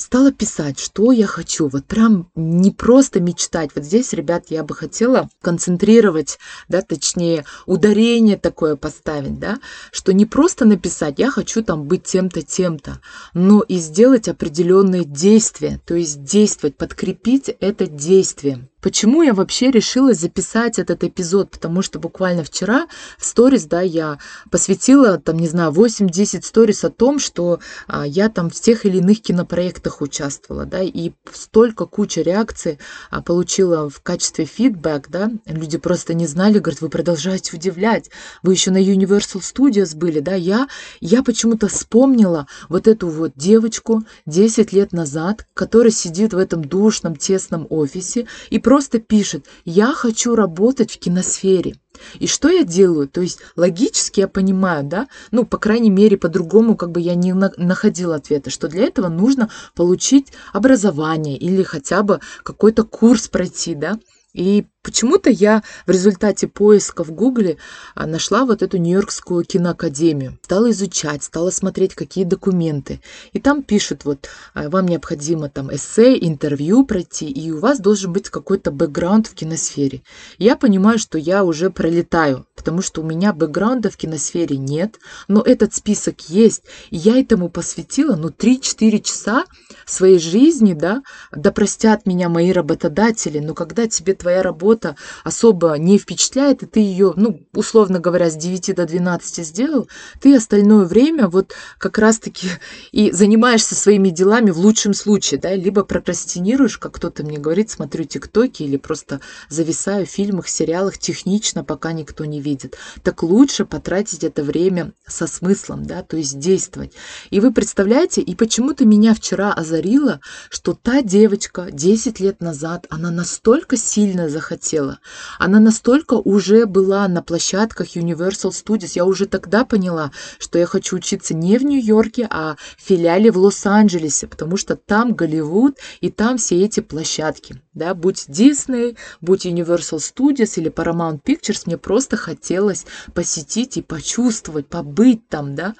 стала 0.00 0.32
писать, 0.32 0.78
что 0.78 1.12
я 1.12 1.26
хочу. 1.26 1.68
Вот 1.68 1.84
прям 1.84 2.30
не 2.34 2.70
просто 2.70 3.20
мечтать. 3.20 3.70
Вот 3.74 3.84
здесь, 3.84 4.12
ребят, 4.12 4.46
я 4.48 4.64
бы 4.64 4.74
хотела 4.74 5.28
концентрировать, 5.40 6.38
да, 6.68 6.82
точнее, 6.82 7.44
ударение 7.66 8.36
такое 8.36 8.76
поставить, 8.76 9.38
да, 9.38 9.58
что 9.90 10.12
не 10.12 10.26
просто 10.26 10.64
написать, 10.64 11.18
я 11.18 11.30
хочу 11.30 11.62
там 11.62 11.84
быть 11.84 12.04
тем-то, 12.04 12.42
тем-то, 12.42 13.00
но 13.34 13.62
и 13.62 13.76
сделать 13.76 14.28
определенные 14.28 15.04
действия, 15.04 15.80
то 15.84 15.94
есть 15.94 16.24
действовать, 16.24 16.76
подкрепить 16.76 17.48
это 17.60 17.86
действием. 17.86 18.71
Почему 18.82 19.22
я 19.22 19.32
вообще 19.32 19.70
решила 19.70 20.12
записать 20.12 20.80
этот 20.80 21.04
эпизод? 21.04 21.50
Потому 21.50 21.82
что 21.82 22.00
буквально 22.00 22.42
вчера 22.42 22.88
в 23.16 23.24
сторис, 23.24 23.64
да, 23.64 23.80
я 23.80 24.18
посвятила, 24.50 25.18
там, 25.18 25.38
не 25.38 25.46
знаю, 25.46 25.70
8-10 25.70 26.42
сторис 26.42 26.82
о 26.82 26.90
том, 26.90 27.20
что 27.20 27.60
а, 27.86 28.04
я 28.04 28.28
там 28.28 28.50
в 28.50 28.54
тех 28.54 28.84
или 28.84 28.98
иных 28.98 29.22
кинопроектах 29.22 30.00
участвовала, 30.00 30.66
да, 30.66 30.80
и 30.82 31.12
столько 31.32 31.86
куча 31.86 32.22
реакций 32.22 32.80
а, 33.10 33.22
получила 33.22 33.88
в 33.88 34.00
качестве 34.00 34.46
фидбэк, 34.46 35.08
да, 35.10 35.30
люди 35.46 35.78
просто 35.78 36.12
не 36.14 36.26
знали, 36.26 36.58
говорят, 36.58 36.80
вы 36.80 36.88
продолжаете 36.88 37.56
удивлять, 37.56 38.10
вы 38.42 38.54
еще 38.54 38.72
на 38.72 38.82
Universal 38.82 39.42
Studios 39.42 39.96
были, 39.96 40.18
да, 40.18 40.34
я, 40.34 40.66
я 41.00 41.22
почему-то 41.22 41.68
вспомнила 41.68 42.48
вот 42.68 42.88
эту 42.88 43.08
вот 43.08 43.34
девочку 43.36 44.02
10 44.26 44.72
лет 44.72 44.92
назад, 44.92 45.46
которая 45.54 45.92
сидит 45.92 46.32
в 46.32 46.38
этом 46.38 46.64
душном, 46.64 47.14
тесном 47.14 47.68
офисе 47.70 48.26
и 48.50 48.58
просто 48.58 48.71
пишет 48.80 49.46
«Я 49.64 49.92
хочу 49.92 50.34
работать 50.34 50.92
в 50.92 50.98
киносфере». 50.98 51.76
И 52.18 52.26
что 52.26 52.48
я 52.48 52.64
делаю? 52.64 53.06
То 53.08 53.20
есть 53.20 53.38
логически 53.54 54.20
я 54.20 54.28
понимаю, 54.28 54.84
да, 54.84 55.08
ну, 55.30 55.44
по 55.44 55.58
крайней 55.58 55.90
мере, 55.90 56.16
по-другому 56.16 56.76
как 56.76 56.90
бы 56.90 57.00
я 57.00 57.14
не 57.14 57.32
на 57.32 57.52
находила 57.56 58.16
ответа, 58.16 58.50
что 58.50 58.68
для 58.68 58.84
этого 58.84 59.08
нужно 59.08 59.50
получить 59.74 60.32
образование 60.52 61.36
или 61.36 61.62
хотя 61.62 62.02
бы 62.02 62.20
какой-то 62.42 62.84
курс 62.84 63.28
пройти, 63.28 63.74
да. 63.74 63.98
И 64.32 64.66
Почему-то 64.82 65.30
я 65.30 65.62
в 65.86 65.90
результате 65.90 66.48
поиска 66.48 67.04
в 67.04 67.12
Гугле 67.12 67.56
а, 67.94 68.04
нашла 68.06 68.44
вот 68.44 68.62
эту 68.62 68.78
Нью-Йоркскую 68.78 69.44
киноакадемию. 69.44 70.38
Стала 70.42 70.72
изучать, 70.72 71.22
стала 71.22 71.50
смотреть, 71.50 71.94
какие 71.94 72.24
документы. 72.24 73.00
И 73.32 73.38
там 73.38 73.62
пишут, 73.62 74.04
вот, 74.04 74.28
а, 74.54 74.68
вам 74.68 74.86
необходимо 74.86 75.48
там 75.48 75.72
эссе, 75.72 76.18
интервью 76.18 76.84
пройти, 76.84 77.30
и 77.30 77.52
у 77.52 77.60
вас 77.60 77.78
должен 77.78 78.12
быть 78.12 78.28
какой-то 78.28 78.72
бэкграунд 78.72 79.28
в 79.28 79.34
киносфере. 79.34 80.02
Я 80.38 80.56
понимаю, 80.56 80.98
что 80.98 81.16
я 81.16 81.44
уже 81.44 81.70
пролетаю, 81.70 82.44
потому 82.56 82.82
что 82.82 83.02
у 83.02 83.04
меня 83.04 83.32
бэкграунда 83.32 83.88
в 83.88 83.96
киносфере 83.96 84.56
нет, 84.56 84.98
но 85.28 85.42
этот 85.42 85.74
список 85.74 86.28
есть, 86.28 86.64
и 86.90 86.96
я 86.96 87.20
этому 87.20 87.50
посвятила, 87.50 88.16
ну, 88.16 88.30
3-4 88.30 89.00
часа 89.00 89.44
своей 89.86 90.18
жизни, 90.18 90.72
да, 90.72 91.02
да 91.30 91.52
простят 91.52 92.04
меня 92.04 92.28
мои 92.28 92.50
работодатели, 92.50 93.38
но 93.38 93.54
когда 93.54 93.86
тебе 93.86 94.14
твоя 94.14 94.42
работа 94.42 94.71
работа 94.72 94.96
особо 95.24 95.74
не 95.78 95.98
впечатляет, 95.98 96.62
и 96.62 96.66
ты 96.66 96.80
ее, 96.80 97.12
ну, 97.16 97.40
условно 97.54 97.98
говоря, 97.98 98.30
с 98.30 98.36
9 98.36 98.74
до 98.74 98.86
12 98.86 99.46
сделал, 99.46 99.88
ты 100.20 100.36
остальное 100.36 100.86
время 100.86 101.28
вот 101.28 101.54
как 101.78 101.98
раз-таки 101.98 102.48
и 102.92 103.10
занимаешься 103.12 103.74
своими 103.74 104.08
делами 104.08 104.50
в 104.50 104.58
лучшем 104.58 104.94
случае, 104.94 105.40
да, 105.40 105.54
либо 105.54 105.84
прокрастинируешь, 105.84 106.78
как 106.78 106.92
кто-то 106.92 107.22
мне 107.22 107.38
говорит, 107.38 107.70
смотрю 107.70 108.04
тиктоки 108.04 108.62
или 108.62 108.76
просто 108.76 109.20
зависаю 109.48 110.06
в 110.06 110.10
фильмах, 110.10 110.48
сериалах 110.48 110.98
технично, 110.98 111.64
пока 111.64 111.92
никто 111.92 112.24
не 112.24 112.40
видит. 112.40 112.76
Так 113.02 113.22
лучше 113.22 113.64
потратить 113.64 114.24
это 114.24 114.42
время 114.42 114.92
со 115.06 115.26
смыслом, 115.26 115.84
да, 115.84 116.02
то 116.02 116.16
есть 116.16 116.38
действовать. 116.38 116.92
И 117.30 117.40
вы 117.40 117.52
представляете, 117.52 118.20
и 118.22 118.34
почему-то 118.34 118.84
меня 118.84 119.14
вчера 119.14 119.52
озарило, 119.52 120.20
что 120.50 120.74
та 120.74 121.02
девочка 121.02 121.68
10 121.70 122.20
лет 122.20 122.40
назад, 122.40 122.86
она 122.88 123.10
настолько 123.10 123.76
сильно 123.76 124.28
захотела 124.28 124.61
хотела. 124.62 125.00
Она 125.38 125.58
настолько 125.58 126.14
уже 126.14 126.66
была 126.66 127.08
на 127.08 127.22
площадках 127.22 127.96
Universal 127.96 128.50
Studios. 128.50 128.92
Я 128.94 129.04
уже 129.04 129.26
тогда 129.26 129.64
поняла, 129.64 130.12
что 130.38 130.58
я 130.58 130.66
хочу 130.66 130.96
учиться 130.96 131.34
не 131.34 131.58
в 131.58 131.64
Нью-Йорке, 131.64 132.28
а 132.30 132.56
в 132.78 132.82
филиале 132.82 133.32
в 133.32 133.38
Лос-Анджелесе, 133.38 134.28
потому 134.28 134.56
что 134.56 134.76
там 134.76 135.14
Голливуд 135.14 135.78
и 136.00 136.10
там 136.10 136.38
все 136.38 136.64
эти 136.64 136.80
площадки. 136.80 137.60
Да, 137.74 137.94
будь 137.94 138.28
Disney, 138.28 138.96
будь 139.20 139.46
Universal 139.46 139.98
Studios 139.98 140.52
или 140.56 140.70
Paramount 140.70 141.22
Pictures, 141.22 141.62
мне 141.66 141.76
просто 141.76 142.16
хотелось 142.16 142.86
посетить 143.14 143.76
и 143.78 143.82
почувствовать, 143.82 144.68
побыть 144.68 145.28
там, 145.28 145.54
да. 145.54 145.74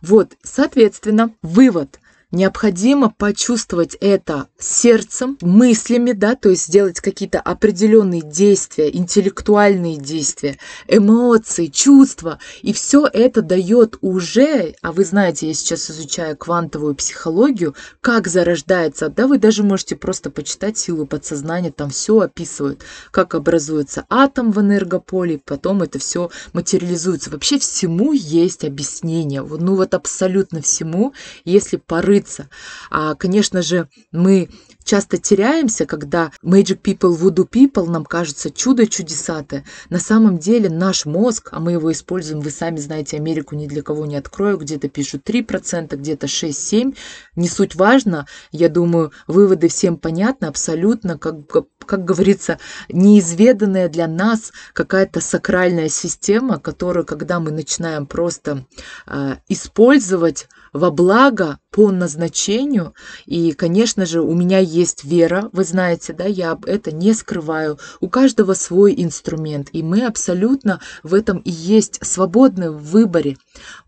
Вот, 0.00 0.34
соответственно, 0.44 1.32
вывод– 1.42 1.98
необходимо 2.30 3.10
почувствовать 3.10 3.96
это 4.00 4.48
сердцем, 4.58 5.38
мыслями, 5.40 6.12
да, 6.12 6.34
то 6.34 6.50
есть 6.50 6.66
сделать 6.66 7.00
какие-то 7.00 7.40
определенные 7.40 8.20
действия, 8.22 8.94
интеллектуальные 8.94 9.96
действия, 9.96 10.58
эмоции, 10.86 11.66
чувства, 11.66 12.38
и 12.60 12.72
все 12.72 13.08
это 13.10 13.40
дает 13.40 13.96
уже, 14.02 14.74
а 14.82 14.92
вы 14.92 15.04
знаете, 15.04 15.48
я 15.48 15.54
сейчас 15.54 15.90
изучаю 15.90 16.36
квантовую 16.36 16.94
психологию, 16.94 17.74
как 18.00 18.28
зарождается, 18.28 19.08
да, 19.08 19.26
вы 19.26 19.38
даже 19.38 19.62
можете 19.62 19.96
просто 19.96 20.30
почитать 20.30 20.76
силу 20.76 21.06
подсознания, 21.06 21.72
там 21.72 21.90
все 21.90 22.20
описывают, 22.20 22.82
как 23.10 23.34
образуется 23.34 24.04
атом 24.10 24.52
в 24.52 24.60
энергополе, 24.60 25.40
потом 25.42 25.82
это 25.82 25.98
все 25.98 26.30
материализуется. 26.52 27.30
Вообще 27.30 27.58
всему 27.58 28.12
есть 28.12 28.64
объяснение, 28.64 29.42
ну 29.42 29.76
вот 29.76 29.94
абсолютно 29.94 30.60
всему, 30.60 31.14
если 31.44 31.76
поры 31.76 32.17
открыться. 32.18 32.48
А, 32.90 33.14
конечно 33.14 33.62
же, 33.62 33.88
мы 34.12 34.48
часто 34.84 35.18
теряемся, 35.18 35.86
когда 35.86 36.32
Magic 36.42 36.80
People, 36.82 37.16
Voodoo 37.16 37.48
People 37.48 37.88
нам 37.88 38.04
кажется 38.04 38.50
чудо 38.50 38.86
чудесатое. 38.86 39.64
На 39.90 39.98
самом 39.98 40.38
деле 40.38 40.70
наш 40.70 41.04
мозг, 41.04 41.50
а 41.52 41.60
мы 41.60 41.72
его 41.72 41.92
используем, 41.92 42.40
вы 42.40 42.50
сами 42.50 42.78
знаете, 42.78 43.18
Америку 43.18 43.54
ни 43.54 43.66
для 43.66 43.82
кого 43.82 44.06
не 44.06 44.16
открою, 44.16 44.58
где-то 44.58 44.88
пишут 44.88 45.28
3%, 45.28 45.94
где-то 45.94 46.26
6-7%. 46.26 46.96
Не 47.36 47.48
суть 47.48 47.74
важно, 47.74 48.26
я 48.50 48.68
думаю, 48.68 49.12
выводы 49.26 49.68
всем 49.68 49.96
понятны 49.96 50.46
абсолютно, 50.46 51.18
как, 51.18 51.36
как 51.84 52.04
говорится, 52.04 52.58
неизведанная 52.88 53.88
для 53.88 54.06
нас 54.08 54.52
какая-то 54.72 55.20
сакральная 55.20 55.88
система, 55.88 56.58
которую, 56.58 57.04
когда 57.04 57.40
мы 57.40 57.50
начинаем 57.50 58.06
просто 58.06 58.66
э, 59.06 59.36
использовать, 59.48 60.48
во 60.72 60.90
благо 60.90 61.58
по 61.70 61.90
назначению. 61.90 62.94
И, 63.26 63.52
конечно 63.52 64.06
же, 64.06 64.20
у 64.20 64.34
меня 64.34 64.58
есть 64.58 65.04
вера, 65.04 65.48
вы 65.52 65.64
знаете, 65.64 66.12
да, 66.12 66.24
я 66.24 66.58
это 66.66 66.92
не 66.92 67.12
скрываю. 67.14 67.78
У 68.00 68.08
каждого 68.08 68.54
свой 68.54 68.94
инструмент, 68.96 69.68
и 69.72 69.82
мы 69.82 70.06
абсолютно 70.06 70.80
в 71.02 71.14
этом 71.14 71.38
и 71.38 71.50
есть 71.50 71.98
свободны 72.04 72.70
в 72.70 72.82
выборе. 72.82 73.36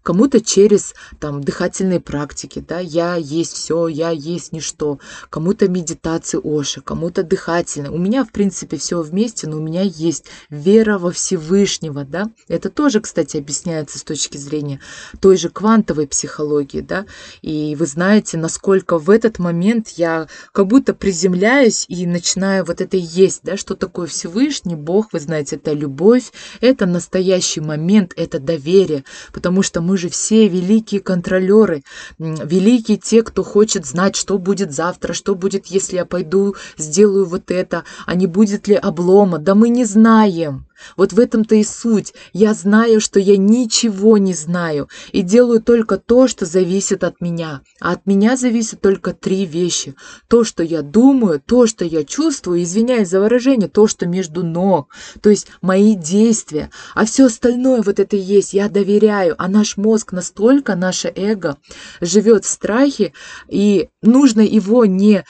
Кому-то 0.03 0.41
через 0.41 0.95
там 1.19 1.43
дыхательные 1.43 2.01
практики, 2.01 2.65
да, 2.67 2.79
я 2.79 3.17
есть 3.17 3.53
все, 3.53 3.87
я 3.87 4.11
есть 4.11 4.53
ничто. 4.53 4.99
Кому-то 5.29 5.69
медитации 5.69 6.41
Оши, 6.43 6.81
кому-то 6.81 7.23
дыхательные. 7.23 7.91
У 7.91 7.99
меня, 7.99 8.25
в 8.25 8.33
принципе, 8.33 8.79
все 8.79 9.03
вместе, 9.03 9.47
но 9.47 9.59
у 9.59 9.61
меня 9.61 9.83
есть 9.83 10.27
вера 10.49 10.99
во 10.99 11.11
Всевышнего, 11.11 12.05
да. 12.05 12.31
Это 12.49 12.71
тоже, 12.71 13.01
кстати, 13.01 13.37
объясняется 13.37 13.99
с 13.99 14.03
точки 14.03 14.39
зрения 14.39 14.81
той 15.21 15.37
же 15.37 15.51
квантовой 15.51 16.07
психологии, 16.07 16.70
да. 16.79 17.07
И 17.43 17.75
вы 17.77 17.87
знаете, 17.87 18.39
насколько 18.39 18.99
в 18.99 19.11
этот 19.11 19.39
момент 19.39 19.89
я 19.97 20.29
как 20.53 20.69
будто 20.69 20.95
приземляюсь 20.95 21.85
и 21.89 22.07
начинаю 22.07 22.65
вот 22.65 22.81
это 22.81 22.97
есть, 22.97 23.41
да, 23.43 23.57
что 23.57 23.75
такое 23.75 24.07
Всевышний, 24.07 24.77
Бог, 24.77 25.13
вы 25.13 25.21
знаете, 25.21 25.57
это 25.57 25.73
любовь, 25.73 26.33
это 26.61 26.87
настоящий 26.87 27.61
момент, 27.61 28.13
это 28.17 28.39
доверие, 28.39 29.05
потому 29.33 29.63
что 29.63 29.81
мы 29.81 29.99
же 29.99 30.09
все 30.09 30.49
великие 30.49 31.01
контролеры, 31.01 31.83
великие 32.19 32.97
те, 32.97 33.23
кто 33.23 33.43
хочет 33.43 33.87
знать, 33.87 34.17
что 34.17 34.39
будет 34.39 34.73
завтра, 34.73 35.13
что 35.13 35.35
будет, 35.35 35.67
если 35.67 35.97
я 35.97 36.05
пойду, 36.05 36.55
сделаю 36.77 37.27
вот 37.27 37.51
это, 37.51 37.85
а 38.07 38.15
не 38.15 38.27
будет 38.27 38.69
ли 38.69 38.75
облома. 38.75 39.39
Да 39.39 39.55
мы 39.55 39.69
не 39.69 39.85
знаем. 39.85 40.67
Вот 40.97 41.13
в 41.13 41.21
этом-то 41.21 41.55
и 41.55 41.65
суть. 41.65 42.15
Я 42.33 42.55
знаю, 42.55 43.01
что 43.01 43.21
я 43.21 43.37
ничего 43.37 44.19
не 44.19 44.35
знаю 44.35 44.89
и 45.13 45.23
делаю 45.23 45.63
только 45.63 45.99
то, 45.99 46.29
что 46.29 46.47
зависит 46.47 47.05
от 47.05 47.21
меня. 47.21 47.63
А 47.81 47.93
от 47.93 48.07
меня 48.07 48.37
зависит 48.37 48.81
только 48.81 49.13
три 49.13 49.45
вещи. 49.45 49.95
То, 50.29 50.45
что 50.45 50.63
я 50.63 50.83
думаю, 50.83 51.41
то, 51.41 51.67
что 51.67 51.85
я 51.85 52.05
чувствую, 52.05 52.63
извиняюсь 52.63 53.09
за 53.09 53.21
выражение, 53.21 53.69
то, 53.69 53.87
что 53.87 54.07
между 54.07 54.45
ног, 54.45 54.89
то 55.21 55.31
есть 55.31 55.49
мои 55.63 55.95
действия. 55.95 56.71
А 56.95 57.05
все 57.05 57.27
остальное 57.27 57.83
вот 57.83 58.01
это 58.01 58.17
и 58.17 58.21
есть. 58.21 58.55
Я 58.55 58.69
доверяю. 58.69 59.35
А 59.39 59.49
наш 59.49 59.77
мозг 59.77 60.13
настолько, 60.13 60.77
наше 60.77 61.13
эго 61.15 61.57
живет 62.01 62.45
в 62.45 62.49
страхе, 62.49 63.13
и 63.49 63.89
нужно 64.03 64.41
его 64.41 64.85
не 64.85 65.25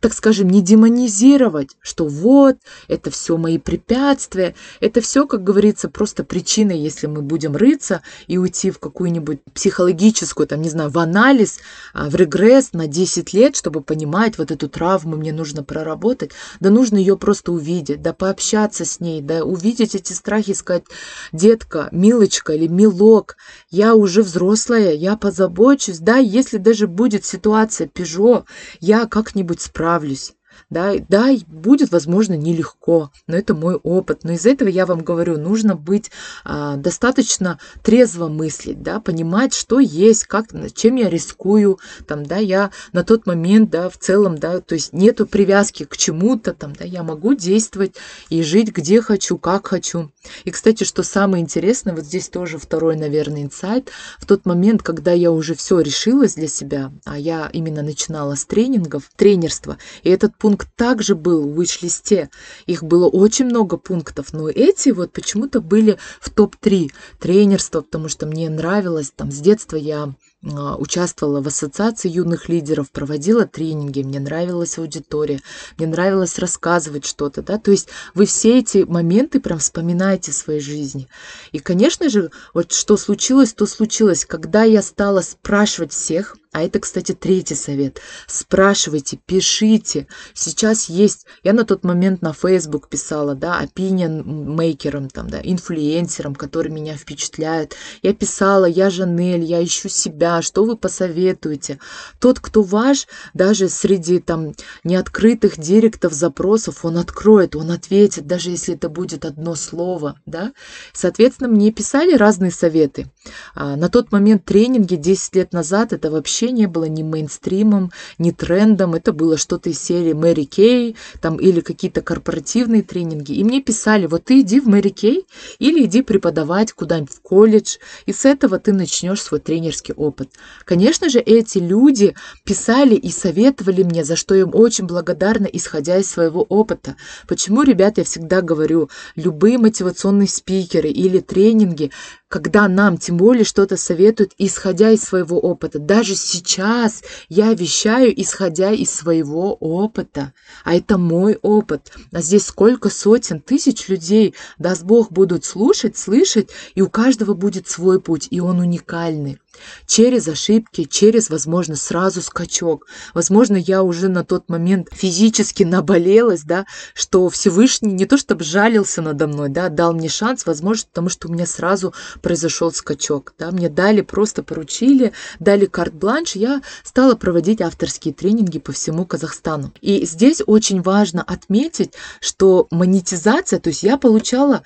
так 0.00 0.12
скажем, 0.12 0.48
не 0.48 0.62
демонизировать, 0.62 1.76
что 1.80 2.06
вот, 2.06 2.58
это 2.86 3.10
все 3.10 3.36
мои 3.36 3.58
препятствия, 3.58 4.54
это 4.80 5.00
все, 5.00 5.26
как 5.26 5.42
говорится, 5.42 5.88
просто 5.88 6.24
причины, 6.24 6.72
если 6.72 7.06
мы 7.06 7.22
будем 7.22 7.56
рыться 7.56 8.02
и 8.26 8.38
уйти 8.38 8.70
в 8.70 8.78
какую-нибудь 8.78 9.40
психологическую, 9.54 10.46
там, 10.46 10.62
не 10.62 10.68
знаю, 10.68 10.90
в 10.90 10.98
анализ, 10.98 11.58
а, 11.94 12.08
в 12.08 12.14
регресс 12.14 12.72
на 12.72 12.86
10 12.86 13.32
лет, 13.32 13.56
чтобы 13.56 13.80
понимать 13.80 14.38
вот 14.38 14.50
эту 14.50 14.68
травму, 14.68 15.16
мне 15.16 15.32
нужно 15.32 15.64
проработать, 15.64 16.30
да 16.60 16.70
нужно 16.70 16.96
ее 16.96 17.16
просто 17.16 17.52
увидеть, 17.52 18.02
да 18.02 18.12
пообщаться 18.12 18.84
с 18.84 19.00
ней, 19.00 19.20
да 19.20 19.44
увидеть 19.44 19.94
эти 19.94 20.12
страхи, 20.12 20.52
сказать, 20.52 20.84
детка, 21.32 21.88
милочка 21.90 22.52
или 22.52 22.68
милок, 22.68 23.36
я 23.70 23.94
уже 23.94 24.22
взрослая, 24.22 24.92
я 24.92 25.16
позабочусь, 25.16 25.98
да, 25.98 26.18
если 26.18 26.58
даже 26.58 26.86
будет 26.86 27.24
ситуация 27.24 27.88
пижо, 27.88 28.44
я 28.80 29.06
как-нибудь 29.06 29.60
справлюсь, 29.60 29.77
справлюсь. 29.78 30.34
Да, 30.70 30.94
да, 31.08 31.28
будет, 31.46 31.92
возможно, 31.92 32.34
нелегко, 32.34 33.12
но 33.28 33.36
это 33.36 33.54
мой 33.54 33.76
опыт. 33.76 34.24
Но 34.24 34.32
из 34.32 34.44
этого 34.44 34.68
я 34.68 34.86
вам 34.86 35.04
говорю, 35.04 35.38
нужно 35.38 35.76
быть 35.76 36.10
а, 36.44 36.76
достаточно 36.76 37.60
трезво 37.82 38.26
мыслить, 38.26 38.82
да, 38.82 38.98
понимать, 38.98 39.54
что 39.54 39.78
есть, 39.78 40.24
как, 40.24 40.46
чем 40.74 40.96
я 40.96 41.08
рискую, 41.08 41.78
там, 42.08 42.26
да, 42.26 42.38
я 42.38 42.72
на 42.92 43.04
тот 43.04 43.24
момент, 43.24 43.70
да, 43.70 43.88
в 43.88 43.98
целом, 43.98 44.36
да, 44.36 44.60
то 44.60 44.74
есть 44.74 44.92
нету 44.92 45.26
привязки 45.26 45.84
к 45.84 45.96
чему-то, 45.96 46.52
там, 46.54 46.74
да, 46.74 46.84
я 46.84 47.04
могу 47.04 47.34
действовать 47.34 47.94
и 48.28 48.42
жить 48.42 48.72
где 48.72 49.00
хочу, 49.00 49.38
как 49.38 49.68
хочу. 49.68 50.10
И, 50.44 50.50
кстати, 50.50 50.84
что 50.84 51.02
самое 51.02 51.42
интересное, 51.42 51.94
вот 51.94 52.04
здесь 52.04 52.28
тоже 52.28 52.58
второй, 52.58 52.96
наверное, 52.96 53.42
инсайт, 53.42 53.90
в 54.18 54.26
тот 54.26 54.46
момент, 54.46 54.82
когда 54.82 55.12
я 55.12 55.30
уже 55.30 55.54
все 55.54 55.80
решилась 55.80 56.34
для 56.34 56.48
себя, 56.48 56.92
а 57.04 57.18
я 57.18 57.48
именно 57.52 57.82
начинала 57.82 58.34
с 58.34 58.44
тренингов, 58.44 59.10
тренерства, 59.16 59.78
и 60.02 60.10
этот 60.10 60.36
пункт 60.36 60.68
также 60.76 61.14
был 61.14 61.48
в 61.48 61.60
виш-листе, 61.60 62.30
их 62.66 62.82
было 62.82 63.08
очень 63.08 63.46
много 63.46 63.76
пунктов, 63.76 64.32
но 64.32 64.48
эти 64.48 64.90
вот 64.90 65.12
почему-то 65.12 65.60
были 65.60 65.98
в 66.20 66.30
топ-3 66.30 66.90
тренерства, 67.20 67.80
потому 67.80 68.08
что 68.08 68.26
мне 68.26 68.48
нравилось, 68.48 69.12
там, 69.14 69.30
с 69.30 69.38
детства 69.38 69.76
я 69.76 70.14
участвовала 70.42 71.40
в 71.40 71.48
ассоциации 71.48 72.08
юных 72.08 72.48
лидеров, 72.48 72.90
проводила 72.90 73.44
тренинги, 73.44 74.02
мне 74.02 74.20
нравилась 74.20 74.78
аудитория, 74.78 75.40
мне 75.76 75.88
нравилось 75.88 76.38
рассказывать 76.38 77.04
что-то, 77.04 77.42
да, 77.42 77.58
то 77.58 77.72
есть 77.72 77.88
вы 78.14 78.26
все 78.26 78.58
эти 78.58 78.78
моменты 78.78 79.40
прям 79.40 79.58
вспоминаете 79.58 80.30
в 80.30 80.36
своей 80.36 80.60
жизни. 80.60 81.08
И, 81.50 81.58
конечно 81.58 82.08
же, 82.08 82.30
вот 82.54 82.72
что 82.72 82.96
случилось, 82.96 83.52
то 83.52 83.66
случилось, 83.66 84.24
когда 84.24 84.62
я 84.62 84.82
стала 84.82 85.22
спрашивать 85.22 85.92
всех, 85.92 86.36
а 86.50 86.62
это, 86.62 86.80
кстати, 86.80 87.12
третий 87.12 87.54
совет. 87.54 88.00
Спрашивайте, 88.26 89.18
пишите. 89.26 90.06
Сейчас 90.32 90.88
есть, 90.88 91.26
я 91.44 91.52
на 91.52 91.64
тот 91.64 91.84
момент 91.84 92.22
на 92.22 92.32
Facebook 92.32 92.88
писала, 92.88 93.34
да, 93.34 93.62
opinion 93.62 94.22
мейкерам, 94.24 95.10
там, 95.10 95.28
да, 95.28 95.40
инфлюенсерам, 95.42 96.34
которые 96.34 96.72
меня 96.72 96.96
впечатляют. 96.96 97.74
Я 98.02 98.14
писала, 98.14 98.64
я 98.64 98.88
Жанель, 98.88 99.44
я 99.44 99.62
ищу 99.62 99.90
себя, 99.90 100.40
что 100.40 100.64
вы 100.64 100.76
посоветуете. 100.76 101.78
Тот, 102.18 102.40
кто 102.40 102.62
ваш, 102.62 103.06
даже 103.34 103.68
среди 103.68 104.18
там 104.18 104.54
неоткрытых 104.84 105.58
директов, 105.58 106.14
запросов, 106.14 106.84
он 106.84 106.96
откроет, 106.96 107.56
он 107.56 107.70
ответит, 107.70 108.26
даже 108.26 108.50
если 108.50 108.74
это 108.74 108.88
будет 108.88 109.26
одно 109.26 109.54
слово, 109.54 110.18
да. 110.24 110.52
Соответственно, 110.94 111.50
мне 111.50 111.72
писали 111.72 112.14
разные 112.14 112.50
советы. 112.50 113.06
А, 113.54 113.76
на 113.76 113.90
тот 113.90 114.12
момент 114.12 114.46
тренинги 114.46 114.96
10 114.96 115.34
лет 115.34 115.52
назад, 115.52 115.92
это 115.92 116.10
вообще 116.10 116.37
вообще 116.38 116.52
не 116.52 116.66
было 116.66 116.84
ни 116.84 117.02
мейнстримом, 117.02 117.90
ни 118.18 118.30
трендом. 118.30 118.94
Это 118.94 119.12
было 119.12 119.36
что-то 119.36 119.70
из 119.70 119.80
серии 119.80 120.12
Мэри 120.12 120.44
Кей 120.44 120.96
там, 121.20 121.36
или 121.36 121.60
какие-то 121.60 122.00
корпоративные 122.00 122.82
тренинги. 122.82 123.32
И 123.32 123.44
мне 123.44 123.60
писали, 123.60 124.06
вот 124.06 124.24
ты 124.24 124.40
иди 124.40 124.60
в 124.60 124.68
Мэри 124.68 124.90
Кей 124.90 125.26
или 125.58 125.84
иди 125.84 126.02
преподавать 126.02 126.72
куда-нибудь 126.72 127.12
в 127.12 127.20
колледж, 127.20 127.78
и 128.06 128.12
с 128.12 128.24
этого 128.24 128.58
ты 128.58 128.72
начнешь 128.72 129.22
свой 129.22 129.40
тренерский 129.40 129.94
опыт. 129.94 130.30
Конечно 130.64 131.08
же, 131.08 131.18
эти 131.18 131.58
люди 131.58 132.14
писали 132.44 132.94
и 132.94 133.10
советовали 133.10 133.82
мне, 133.82 134.04
за 134.04 134.16
что 134.16 134.34
им 134.34 134.50
очень 134.52 134.86
благодарна, 134.86 135.46
исходя 135.46 135.98
из 135.98 136.08
своего 136.08 136.42
опыта. 136.42 136.96
Почему, 137.26 137.62
ребят, 137.62 137.98
я 137.98 138.04
всегда 138.04 138.42
говорю, 138.42 138.90
любые 139.16 139.58
мотивационные 139.58 140.28
спикеры 140.28 140.88
или 140.88 141.18
тренинги, 141.18 141.90
когда 142.28 142.68
нам 142.68 142.98
тем 142.98 143.16
более 143.16 143.44
что-то 143.44 143.76
советуют, 143.76 144.32
исходя 144.38 144.90
из 144.90 145.02
своего 145.02 145.38
опыта. 145.38 145.78
Даже 145.78 146.14
сейчас 146.14 147.02
я 147.28 147.54
вещаю, 147.54 148.12
исходя 148.20 148.70
из 148.70 148.90
своего 148.90 149.54
опыта. 149.54 150.34
А 150.64 150.74
это 150.74 150.98
мой 150.98 151.38
опыт. 151.40 151.92
А 152.12 152.20
здесь 152.20 152.46
сколько 152.46 152.90
сотен, 152.90 153.40
тысяч 153.40 153.88
людей, 153.88 154.34
даст 154.58 154.84
Бог, 154.84 155.10
будут 155.10 155.44
слушать, 155.44 155.96
слышать, 155.96 156.50
и 156.74 156.82
у 156.82 156.90
каждого 156.90 157.34
будет 157.34 157.68
свой 157.68 158.00
путь, 158.00 158.28
и 158.30 158.40
он 158.40 158.60
уникальный 158.60 159.38
через 159.86 160.28
ошибки, 160.28 160.84
через, 160.84 161.30
возможно, 161.30 161.76
сразу 161.76 162.22
скачок. 162.22 162.86
Возможно, 163.14 163.56
я 163.56 163.82
уже 163.82 164.08
на 164.08 164.24
тот 164.24 164.48
момент 164.48 164.88
физически 164.92 165.62
наболелась, 165.62 166.42
да, 166.42 166.66
что 166.94 167.28
Всевышний 167.28 167.92
не 167.92 168.06
то 168.06 168.16
чтобы 168.16 168.44
жалился 168.44 169.02
надо 169.02 169.26
мной, 169.26 169.48
да, 169.48 169.68
дал 169.68 169.92
мне 169.92 170.08
шанс, 170.08 170.46
возможно, 170.46 170.86
потому 170.88 171.08
что 171.08 171.28
у 171.28 171.32
меня 171.32 171.46
сразу 171.46 171.94
произошел 172.22 172.72
скачок, 172.72 173.34
да, 173.38 173.50
мне 173.50 173.68
дали, 173.68 174.00
просто 174.00 174.42
поручили, 174.42 175.12
дали 175.38 175.66
карт-бланш, 175.66 176.36
я 176.36 176.62
стала 176.84 177.14
проводить 177.14 177.60
авторские 177.60 178.14
тренинги 178.14 178.58
по 178.58 178.72
всему 178.72 179.04
Казахстану. 179.06 179.72
И 179.80 180.04
здесь 180.06 180.42
очень 180.46 180.82
важно 180.82 181.22
отметить, 181.22 181.94
что 182.20 182.66
монетизация, 182.70 183.60
то 183.60 183.68
есть 183.68 183.82
я 183.82 183.96
получала 183.96 184.62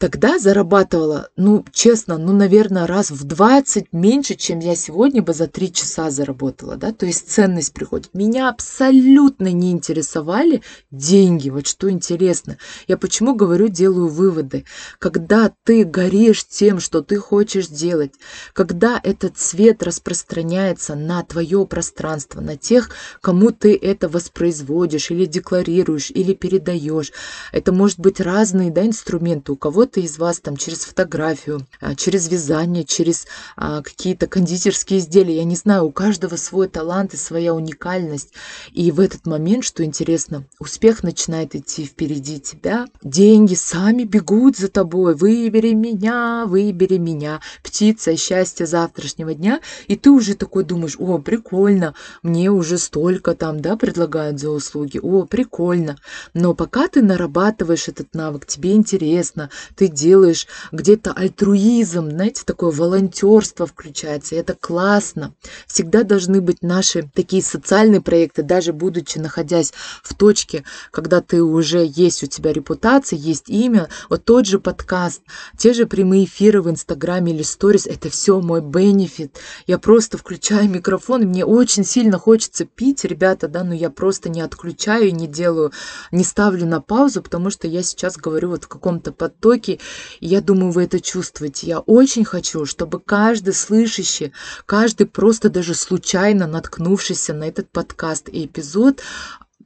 Тогда 0.00 0.38
зарабатывала, 0.38 1.28
ну, 1.36 1.62
честно, 1.72 2.16
ну, 2.16 2.32
наверное, 2.32 2.86
раз 2.86 3.10
в 3.10 3.24
20 3.24 3.92
меньше, 3.92 4.34
чем 4.34 4.58
я 4.58 4.74
сегодня 4.74 5.20
бы 5.20 5.34
за 5.34 5.46
3 5.46 5.70
часа 5.74 6.08
заработала, 6.10 6.76
да, 6.76 6.90
то 6.92 7.04
есть 7.04 7.30
ценность 7.30 7.74
приходит. 7.74 8.14
Меня 8.14 8.48
абсолютно 8.48 9.52
не 9.52 9.72
интересовали 9.72 10.62
деньги, 10.90 11.50
вот 11.50 11.66
что 11.66 11.90
интересно. 11.90 12.56
Я 12.88 12.96
почему 12.96 13.34
говорю, 13.34 13.68
делаю 13.68 14.08
выводы. 14.08 14.64
Когда 14.98 15.52
ты 15.64 15.84
горишь 15.84 16.46
тем, 16.48 16.80
что 16.80 17.02
ты 17.02 17.16
хочешь 17.16 17.66
делать, 17.66 18.14
когда 18.54 18.98
этот 19.02 19.36
цвет 19.36 19.82
распространяется 19.82 20.94
на 20.94 21.22
твое 21.24 21.66
пространство, 21.66 22.40
на 22.40 22.56
тех, 22.56 22.88
кому 23.20 23.50
ты 23.50 23.76
это 23.76 24.08
воспроизводишь 24.08 25.10
или 25.10 25.26
декларируешь, 25.26 26.10
или 26.10 26.32
передаешь, 26.32 27.12
это 27.52 27.70
может 27.70 28.00
быть 28.00 28.18
разные, 28.18 28.70
да, 28.70 28.86
инструменты. 28.86 29.52
У 29.52 29.56
кого 29.56 29.89
кто-то 29.90 30.06
из 30.06 30.18
вас 30.18 30.38
там 30.38 30.56
через 30.56 30.84
фотографию, 30.84 31.66
а, 31.80 31.96
через 31.96 32.28
вязание, 32.28 32.84
через 32.84 33.26
а, 33.56 33.82
какие-то 33.82 34.28
кондитерские 34.28 35.00
изделия. 35.00 35.38
Я 35.38 35.44
не 35.44 35.56
знаю, 35.56 35.86
у 35.86 35.90
каждого 35.90 36.36
свой 36.36 36.68
талант 36.68 37.12
и 37.12 37.16
своя 37.16 37.54
уникальность. 37.54 38.32
И 38.72 38.92
в 38.92 39.00
этот 39.00 39.26
момент, 39.26 39.64
что 39.64 39.84
интересно, 39.84 40.44
успех 40.60 41.02
начинает 41.02 41.56
идти 41.56 41.84
впереди 41.84 42.38
тебя. 42.38 42.86
Деньги 43.02 43.54
сами 43.54 44.04
бегут 44.04 44.56
за 44.56 44.68
тобой. 44.68 45.16
Выбери 45.16 45.72
меня, 45.72 46.44
выбери 46.46 46.98
меня. 46.98 47.40
Птица 47.64 48.16
счастья 48.16 48.66
завтрашнего 48.66 49.34
дня. 49.34 49.60
И 49.88 49.96
ты 49.96 50.10
уже 50.10 50.34
такой 50.34 50.62
думаешь, 50.62 50.96
о, 51.00 51.18
прикольно, 51.18 51.94
мне 52.22 52.50
уже 52.50 52.78
столько 52.78 53.34
там, 53.34 53.60
да, 53.60 53.76
предлагают 53.76 54.38
за 54.38 54.50
услуги. 54.50 55.00
О, 55.02 55.24
прикольно. 55.24 55.96
Но 56.32 56.54
пока 56.54 56.86
ты 56.86 57.02
нарабатываешь 57.02 57.88
этот 57.88 58.14
навык, 58.14 58.46
тебе 58.46 58.74
интересно, 58.74 59.50
ты 59.80 59.88
делаешь 59.88 60.46
где-то 60.72 61.12
альтруизм, 61.12 62.10
знаете, 62.10 62.42
такое 62.44 62.70
волонтерство 62.70 63.64
включается, 63.64 64.34
и 64.34 64.38
это 64.38 64.52
классно. 64.52 65.32
Всегда 65.66 66.02
должны 66.02 66.42
быть 66.42 66.60
наши 66.60 67.08
такие 67.14 67.42
социальные 67.42 68.02
проекты, 68.02 68.42
даже 68.42 68.74
будучи 68.74 69.16
находясь 69.16 69.72
в 70.02 70.14
точке, 70.14 70.64
когда 70.90 71.22
ты 71.22 71.42
уже 71.42 71.82
есть 71.82 72.22
у 72.22 72.26
тебя 72.26 72.52
репутация, 72.52 73.18
есть 73.18 73.48
имя, 73.48 73.88
вот 74.10 74.26
тот 74.26 74.44
же 74.44 74.60
подкаст, 74.60 75.22
те 75.56 75.72
же 75.72 75.86
прямые 75.86 76.26
эфиры 76.26 76.60
в 76.60 76.68
Инстаграме 76.68 77.32
или 77.32 77.42
Сторис, 77.42 77.86
это 77.86 78.10
все 78.10 78.38
мой 78.42 78.60
бенефит. 78.60 79.38
Я 79.66 79.78
просто 79.78 80.18
включаю 80.18 80.68
микрофон, 80.68 81.22
мне 81.22 81.46
очень 81.46 81.86
сильно 81.86 82.18
хочется 82.18 82.66
пить, 82.66 83.02
ребята, 83.06 83.48
да, 83.48 83.64
но 83.64 83.72
я 83.72 83.88
просто 83.88 84.28
не 84.28 84.42
отключаю 84.42 85.14
не 85.14 85.26
делаю, 85.26 85.72
не 86.12 86.22
ставлю 86.22 86.66
на 86.66 86.82
паузу, 86.82 87.22
потому 87.22 87.48
что 87.48 87.66
я 87.66 87.82
сейчас 87.82 88.18
говорю 88.18 88.50
вот 88.50 88.64
в 88.64 88.68
каком-то 88.68 89.10
потоке, 89.10 89.69
и 89.74 90.26
я 90.26 90.40
думаю, 90.40 90.72
вы 90.72 90.84
это 90.84 91.00
чувствуете. 91.00 91.66
Я 91.66 91.80
очень 91.80 92.24
хочу, 92.24 92.66
чтобы 92.66 93.00
каждый 93.00 93.54
слышащий, 93.54 94.32
каждый 94.66 95.06
просто 95.06 95.50
даже 95.50 95.74
случайно 95.74 96.46
наткнувшийся 96.46 97.34
на 97.34 97.44
этот 97.44 97.70
подкаст 97.70 98.28
и 98.28 98.46
эпизод 98.46 99.02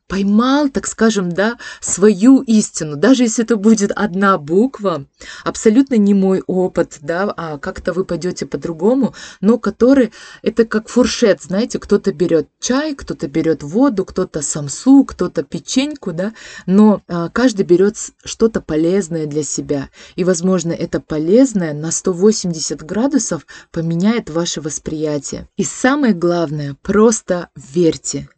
поймал, 0.09 0.69
так 0.69 0.87
скажем, 0.87 1.33
да, 1.33 1.57
свою 1.81 2.43
истину, 2.43 2.97
даже 2.97 3.25
если 3.25 3.45
это 3.45 3.57
будет 3.57 3.91
одна 3.95 4.39
буква, 4.39 5.07
абсолютно 5.45 5.95
не 5.95 6.15
мой 6.15 6.43
опыт, 6.47 6.99
да, 7.01 7.33
а 7.37 7.59
как-то 7.59 7.93
вы 7.93 8.05
пойдете 8.05 8.47
по-другому, 8.47 9.15
но 9.41 9.59
который, 9.59 10.13
это 10.43 10.65
как 10.65 10.89
фуршет, 10.89 11.43
знаете, 11.43 11.79
кто-то 11.79 12.13
берет 12.13 12.49
чай, 12.61 12.95
кто-то 12.95 13.29
берет 13.29 13.63
воду, 13.63 14.05
кто-то 14.05 14.43
самсу, 14.43 15.05
кто-то 15.05 15.43
печеньку, 15.43 16.13
да, 16.13 16.33
но 16.67 17.03
а, 17.09 17.31
каждый 17.31 17.65
берет 17.65 17.97
что-то 18.25 18.61
полезное 18.61 19.27
для 19.27 19.43
себя, 19.43 19.89
и, 20.17 20.25
возможно, 20.25 20.73
это 20.73 21.01
полезное 21.01 21.73
на 21.73 21.91
180 21.91 22.83
градусов 22.85 23.47
поменяет 23.71 24.31
ваше 24.31 24.61
восприятие. 24.61 25.49
И 25.57 25.65
самое 25.65 26.13
главное, 26.13 26.77
просто 26.83 27.49
верьте, 27.57 28.29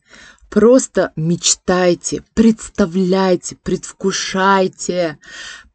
Просто 0.49 1.13
мечтайте, 1.17 2.23
представляйте, 2.35 3.57
предвкушайте, 3.63 5.19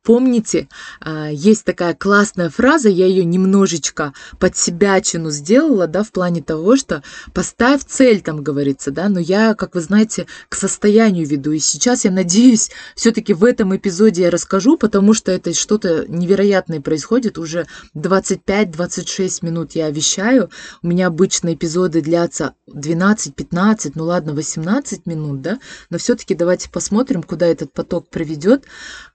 Помните, 0.04 0.68
а, 1.00 1.30
есть 1.30 1.64
такая 1.64 1.94
классная 1.94 2.50
фраза, 2.50 2.90
я 2.90 3.06
ее 3.06 3.24
немножечко 3.24 4.14
под 4.40 4.58
себячину 4.58 5.30
сделала, 5.30 5.86
да, 5.86 6.02
в 6.02 6.12
плане 6.12 6.42
того, 6.42 6.76
что 6.76 7.04
поставь 7.36 7.84
цель, 7.86 8.22
там 8.22 8.42
говорится, 8.42 8.90
да, 8.90 9.10
но 9.10 9.20
я, 9.20 9.54
как 9.54 9.76
вы 9.76 9.82
знаете, 9.82 10.26
к 10.50 10.56
состоянию 10.56 11.28
веду. 11.28 11.52
И 11.52 11.60
сейчас 11.60 12.04
я 12.06 12.10
надеюсь, 12.10 12.72
все-таки 12.96 13.36
в 13.36 13.44
этом 13.44 13.76
эпизоде 13.76 14.24
я 14.24 14.32
расскажу, 14.32 14.76
потому 14.76 15.14
что 15.14 15.32
это 15.32 15.54
что-то 15.54 16.06
невероятное 16.08 16.82
происходит. 16.82 17.38
Уже 17.38 17.68
25-26 17.96 19.46
минут 19.46 19.74
я 19.74 19.92
вещаю. 19.92 20.50
У 20.82 20.88
меня 20.88 21.08
обычно 21.08 21.54
эпизоды 21.54 22.02
длятся 22.02 22.56
12-15, 22.68 23.92
ну 23.94 24.06
ладно, 24.06 24.34
18 24.34 25.06
минут, 25.06 25.42
да, 25.42 25.60
но 25.92 26.00
все-таки 26.00 26.34
давайте 26.34 26.72
посмотрим, 26.72 27.22
куда 27.22 27.46
этот 27.46 27.72
поток 27.72 28.10
приведет. 28.10 28.66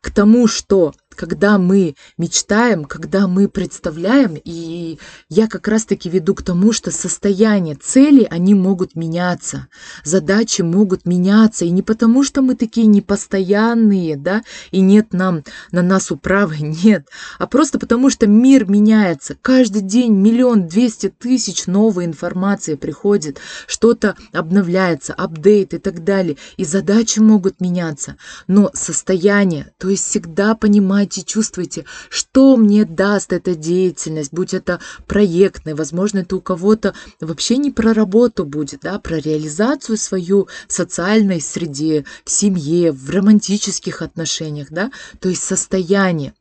К 0.01 0.13
тому, 0.13 0.47
что 0.47 0.76
что 0.76 0.76
когда 1.17 1.59
мы 1.59 1.97
мечтаем, 2.19 2.85
когда 2.85 3.27
мы 3.27 3.49
представляем, 3.49 4.37
и 4.43 4.99
я 5.29 5.49
как 5.49 5.67
раз-таки 5.67 6.09
веду 6.09 6.35
к 6.35 6.43
тому, 6.43 6.73
что 6.73 6.91
состояние 6.91 7.75
цели, 7.75 8.27
они 8.31 8.55
могут 8.55 8.95
меняться, 8.95 9.69
задачи 10.05 10.63
могут 10.63 11.07
меняться, 11.07 11.65
и 11.65 11.71
не 11.71 11.83
потому, 11.83 12.23
что 12.23 12.43
мы 12.43 12.55
такие 12.55 12.87
непостоянные, 12.87 14.17
да, 14.17 14.43
и 14.71 14.81
нет 14.81 15.13
нам 15.13 15.43
на 15.73 15.83
нас 15.83 16.11
управы, 16.11 16.57
нет, 16.61 17.09
а 17.39 17.47
просто 17.47 17.79
потому, 17.79 18.11
что 18.11 18.27
мир 18.27 18.69
меняется, 18.69 19.37
каждый 19.41 19.83
день 19.83 20.13
миллион 20.13 20.69
двести 20.69 21.09
тысяч 21.09 21.67
новой 21.67 22.05
информации 22.05 22.75
приходит, 22.75 23.39
что-то 23.67 24.17
обновляется, 24.33 25.15
апдейт 25.15 25.75
и 25.75 25.79
так 25.79 26.05
далее, 26.05 26.37
и 26.57 26.65
задачи 26.65 27.19
могут 27.19 27.61
меняться, 27.61 28.17
но 28.47 28.71
состояние, 28.75 29.73
то 29.79 29.89
есть 29.89 30.05
всегда 30.05 30.55
понимать, 30.55 31.06
понимаете, 31.07 31.23
чувствуете, 31.23 31.85
что 32.11 32.57
мне 32.57 32.85
даст 32.85 33.33
эта 33.33 33.55
деятельность, 33.55 34.33
будь 34.33 34.55
это 34.55 34.81
проектная, 35.07 35.75
возможно, 35.75 36.21
это 36.21 36.37
у 36.37 36.41
кого-то 36.41 36.95
вообще 37.21 37.57
не 37.57 37.71
про 37.71 37.95
работу 37.95 38.45
будет, 38.45 38.81
да, 38.83 38.99
про 38.99 39.19
реализацию 39.19 39.97
свою 39.97 40.49
в 40.69 40.73
социальной 40.73 41.41
среде, 41.41 42.05
в 42.25 42.31
семье, 42.31 42.93
в 42.93 43.11
романтических 43.11 44.03
отношениях, 44.03 44.69
да, 44.71 44.91
то 45.21 45.29
есть 45.29 45.43
состояние. 45.43 46.35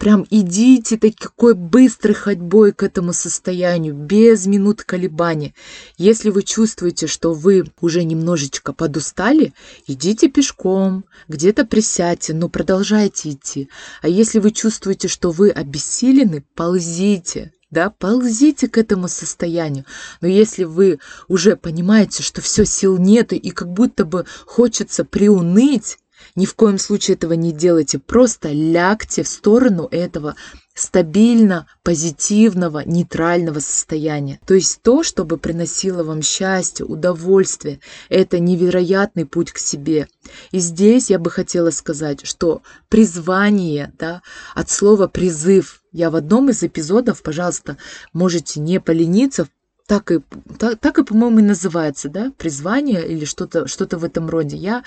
Прям 0.00 0.26
идите 0.30 0.96
такой 0.96 1.52
быстрой 1.52 2.14
ходьбой 2.14 2.72
к 2.72 2.82
этому 2.82 3.12
состоянию, 3.12 3.92
без 3.94 4.46
минут 4.46 4.82
колебания. 4.82 5.52
Если 5.98 6.30
вы 6.30 6.42
чувствуете, 6.42 7.06
что 7.06 7.34
вы 7.34 7.66
уже 7.82 8.02
немножечко 8.02 8.72
подустали, 8.72 9.52
идите 9.86 10.30
пешком, 10.30 11.04
где-то 11.28 11.66
присядьте, 11.66 12.32
но 12.32 12.48
продолжайте 12.48 13.32
идти. 13.32 13.68
А 14.00 14.08
если 14.08 14.38
вы 14.38 14.52
чувствуете, 14.52 15.06
что 15.06 15.32
вы 15.32 15.50
обессилены, 15.50 16.44
ползите, 16.54 17.52
да, 17.70 17.90
ползите 17.90 18.68
к 18.68 18.78
этому 18.78 19.06
состоянию. 19.06 19.84
Но 20.22 20.28
если 20.28 20.64
вы 20.64 20.98
уже 21.28 21.56
понимаете, 21.56 22.22
что 22.22 22.40
все 22.40 22.64
сил 22.64 22.96
нету 22.96 23.34
и 23.34 23.50
как 23.50 23.68
будто 23.70 24.06
бы 24.06 24.24
хочется 24.46 25.04
приуныть, 25.04 25.98
ни 26.40 26.46
в 26.46 26.54
коем 26.54 26.78
случае 26.78 27.16
этого 27.16 27.34
не 27.34 27.52
делайте. 27.52 27.98
Просто 27.98 28.48
лягте 28.50 29.22
в 29.22 29.28
сторону 29.28 29.86
этого 29.90 30.36
стабильно 30.74 31.66
позитивного, 31.82 32.82
нейтрального 32.86 33.58
состояния. 33.58 34.40
То 34.46 34.54
есть 34.54 34.80
то, 34.80 35.02
чтобы 35.02 35.36
приносило 35.36 36.02
вам 36.02 36.22
счастье, 36.22 36.86
удовольствие. 36.86 37.80
Это 38.08 38.38
невероятный 38.38 39.26
путь 39.26 39.52
к 39.52 39.58
себе. 39.58 40.08
И 40.50 40.60
здесь 40.60 41.10
я 41.10 41.18
бы 41.18 41.30
хотела 41.30 41.68
сказать, 41.68 42.24
что 42.24 42.62
призвание, 42.88 43.92
да, 43.98 44.22
от 44.54 44.70
слова 44.70 45.08
призыв, 45.08 45.82
я 45.92 46.08
в 46.08 46.16
одном 46.16 46.48
из 46.48 46.62
эпизодов, 46.62 47.22
пожалуйста, 47.22 47.76
можете 48.14 48.60
не 48.60 48.80
полениться, 48.80 49.46
так 49.90 50.12
и, 50.12 50.20
так, 50.56 50.78
так 50.78 50.98
и 51.00 51.02
по-моему, 51.02 51.40
и 51.40 51.42
называется, 51.42 52.08
да, 52.08 52.32
призвание 52.38 53.04
или 53.08 53.24
что-то 53.24 53.66
что 53.66 53.98
в 53.98 54.04
этом 54.04 54.28
роде. 54.30 54.56
Я 54.56 54.84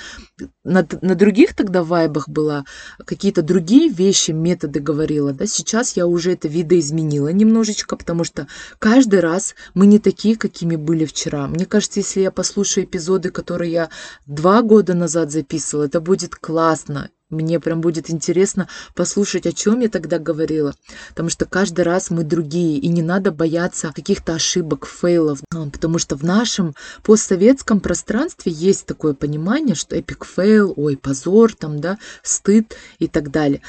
на, 0.64 0.88
на 1.02 1.16
других 1.16 1.58
тогда 1.58 1.84
вайбах 1.84 2.30
была, 2.30 2.64
какие-то 3.04 3.42
другие 3.42 3.90
вещи, 3.90 4.32
методы 4.32 4.80
говорила, 4.80 5.34
да, 5.34 5.46
сейчас 5.46 5.98
я 5.98 6.08
уже 6.08 6.32
это 6.32 6.48
видоизменила 6.48 7.34
немножечко, 7.34 7.98
потому 7.98 8.24
что 8.24 8.48
каждый 8.80 9.20
раз 9.20 9.56
мы 9.74 9.88
не 9.88 10.00
такие, 10.00 10.38
какими 10.38 10.78
были 10.78 11.04
вчера. 11.04 11.48
Мне 11.48 11.66
кажется, 11.66 12.00
если 12.00 12.22
я 12.22 12.32
послушаю 12.32 12.86
эпизоды, 12.86 13.30
которые 13.30 13.74
я 13.74 13.90
два 14.26 14.62
года 14.62 14.94
назад 14.94 15.32
записывала, 15.32 15.84
это 15.84 16.00
будет 16.00 16.38
классно, 16.38 17.10
мне 17.34 17.60
прям 17.60 17.82
будет 17.82 18.10
интересно 18.10 18.68
послушать, 18.96 19.46
о 19.46 19.52
чем 19.52 19.82
я 19.82 19.90
тогда 19.90 20.20
говорила, 20.20 20.76
потому 21.10 21.30
что 21.30 21.46
каждый 21.46 21.82
раз 21.82 22.10
мы 22.10 22.24
другие, 22.24 22.78
и 22.78 22.88
не 22.88 23.02
надо 23.02 23.32
бояться 23.32 23.92
каких-то 23.94 24.36
ошибок, 24.36 24.86
фейлов, 24.86 25.40
ну, 25.52 25.70
потому 25.70 25.98
что 26.00 26.16
в 26.16 26.24
нашем 26.24 26.76
постсоветском 27.04 27.80
пространстве 27.80 28.52
есть 28.52 28.86
такое 28.86 29.14
понимание, 29.14 29.76
что 29.76 29.96
epic 29.96 30.26
fail, 30.26 30.74
ой, 30.76 30.98
позор, 30.98 31.54
там, 31.54 31.80
да, 31.80 31.98
стыд 32.22 32.76
и 33.00 33.08
так 33.08 33.32
далее. 33.32 33.62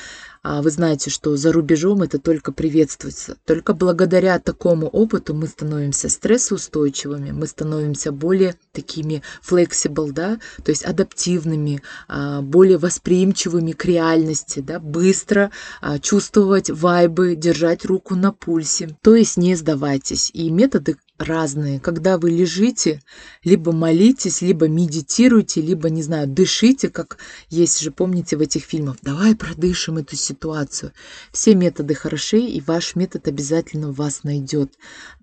А 0.44 0.60
вы 0.60 0.70
знаете, 0.70 1.08
что 1.08 1.36
за 1.38 1.52
рубежом 1.52 2.02
это 2.02 2.18
только 2.18 2.52
приветствуется. 2.52 3.38
Только 3.46 3.72
благодаря 3.72 4.38
такому 4.38 4.88
опыту 4.88 5.32
мы 5.32 5.46
становимся 5.46 6.10
стрессоустойчивыми, 6.10 7.30
мы 7.30 7.46
становимся 7.46 8.12
более 8.12 8.54
такими 8.72 9.22
flexible, 9.42 10.12
да, 10.12 10.38
то 10.62 10.70
есть 10.70 10.84
адаптивными, 10.84 11.80
а, 12.08 12.42
более 12.42 12.76
восприимчивыми 12.76 13.72
к 13.72 13.86
реальности, 13.86 14.60
да, 14.60 14.78
быстро 14.78 15.50
а, 15.80 15.98
чувствовать 15.98 16.68
вайбы, 16.68 17.36
держать 17.36 17.86
руку 17.86 18.14
на 18.14 18.30
пульсе. 18.30 18.94
То 19.00 19.14
есть 19.14 19.38
не 19.38 19.54
сдавайтесь. 19.54 20.30
И 20.34 20.50
методы 20.50 20.98
разные. 21.18 21.80
Когда 21.80 22.18
вы 22.18 22.30
лежите, 22.30 23.00
либо 23.44 23.72
молитесь, 23.72 24.42
либо 24.42 24.68
медитируете, 24.68 25.60
либо, 25.60 25.88
не 25.90 26.02
знаю, 26.02 26.26
дышите, 26.26 26.90
как 26.90 27.18
есть 27.50 27.80
же, 27.80 27.90
помните, 27.90 28.36
в 28.36 28.40
этих 28.40 28.64
фильмах, 28.64 28.96
давай 29.02 29.34
продышим 29.34 29.98
эту 29.98 30.16
ситуацию. 30.16 30.92
Все 31.32 31.54
методы 31.54 31.94
хороши, 31.94 32.40
и 32.40 32.60
ваш 32.60 32.96
метод 32.96 33.28
обязательно 33.28 33.92
вас 33.92 34.24
найдет. 34.24 34.74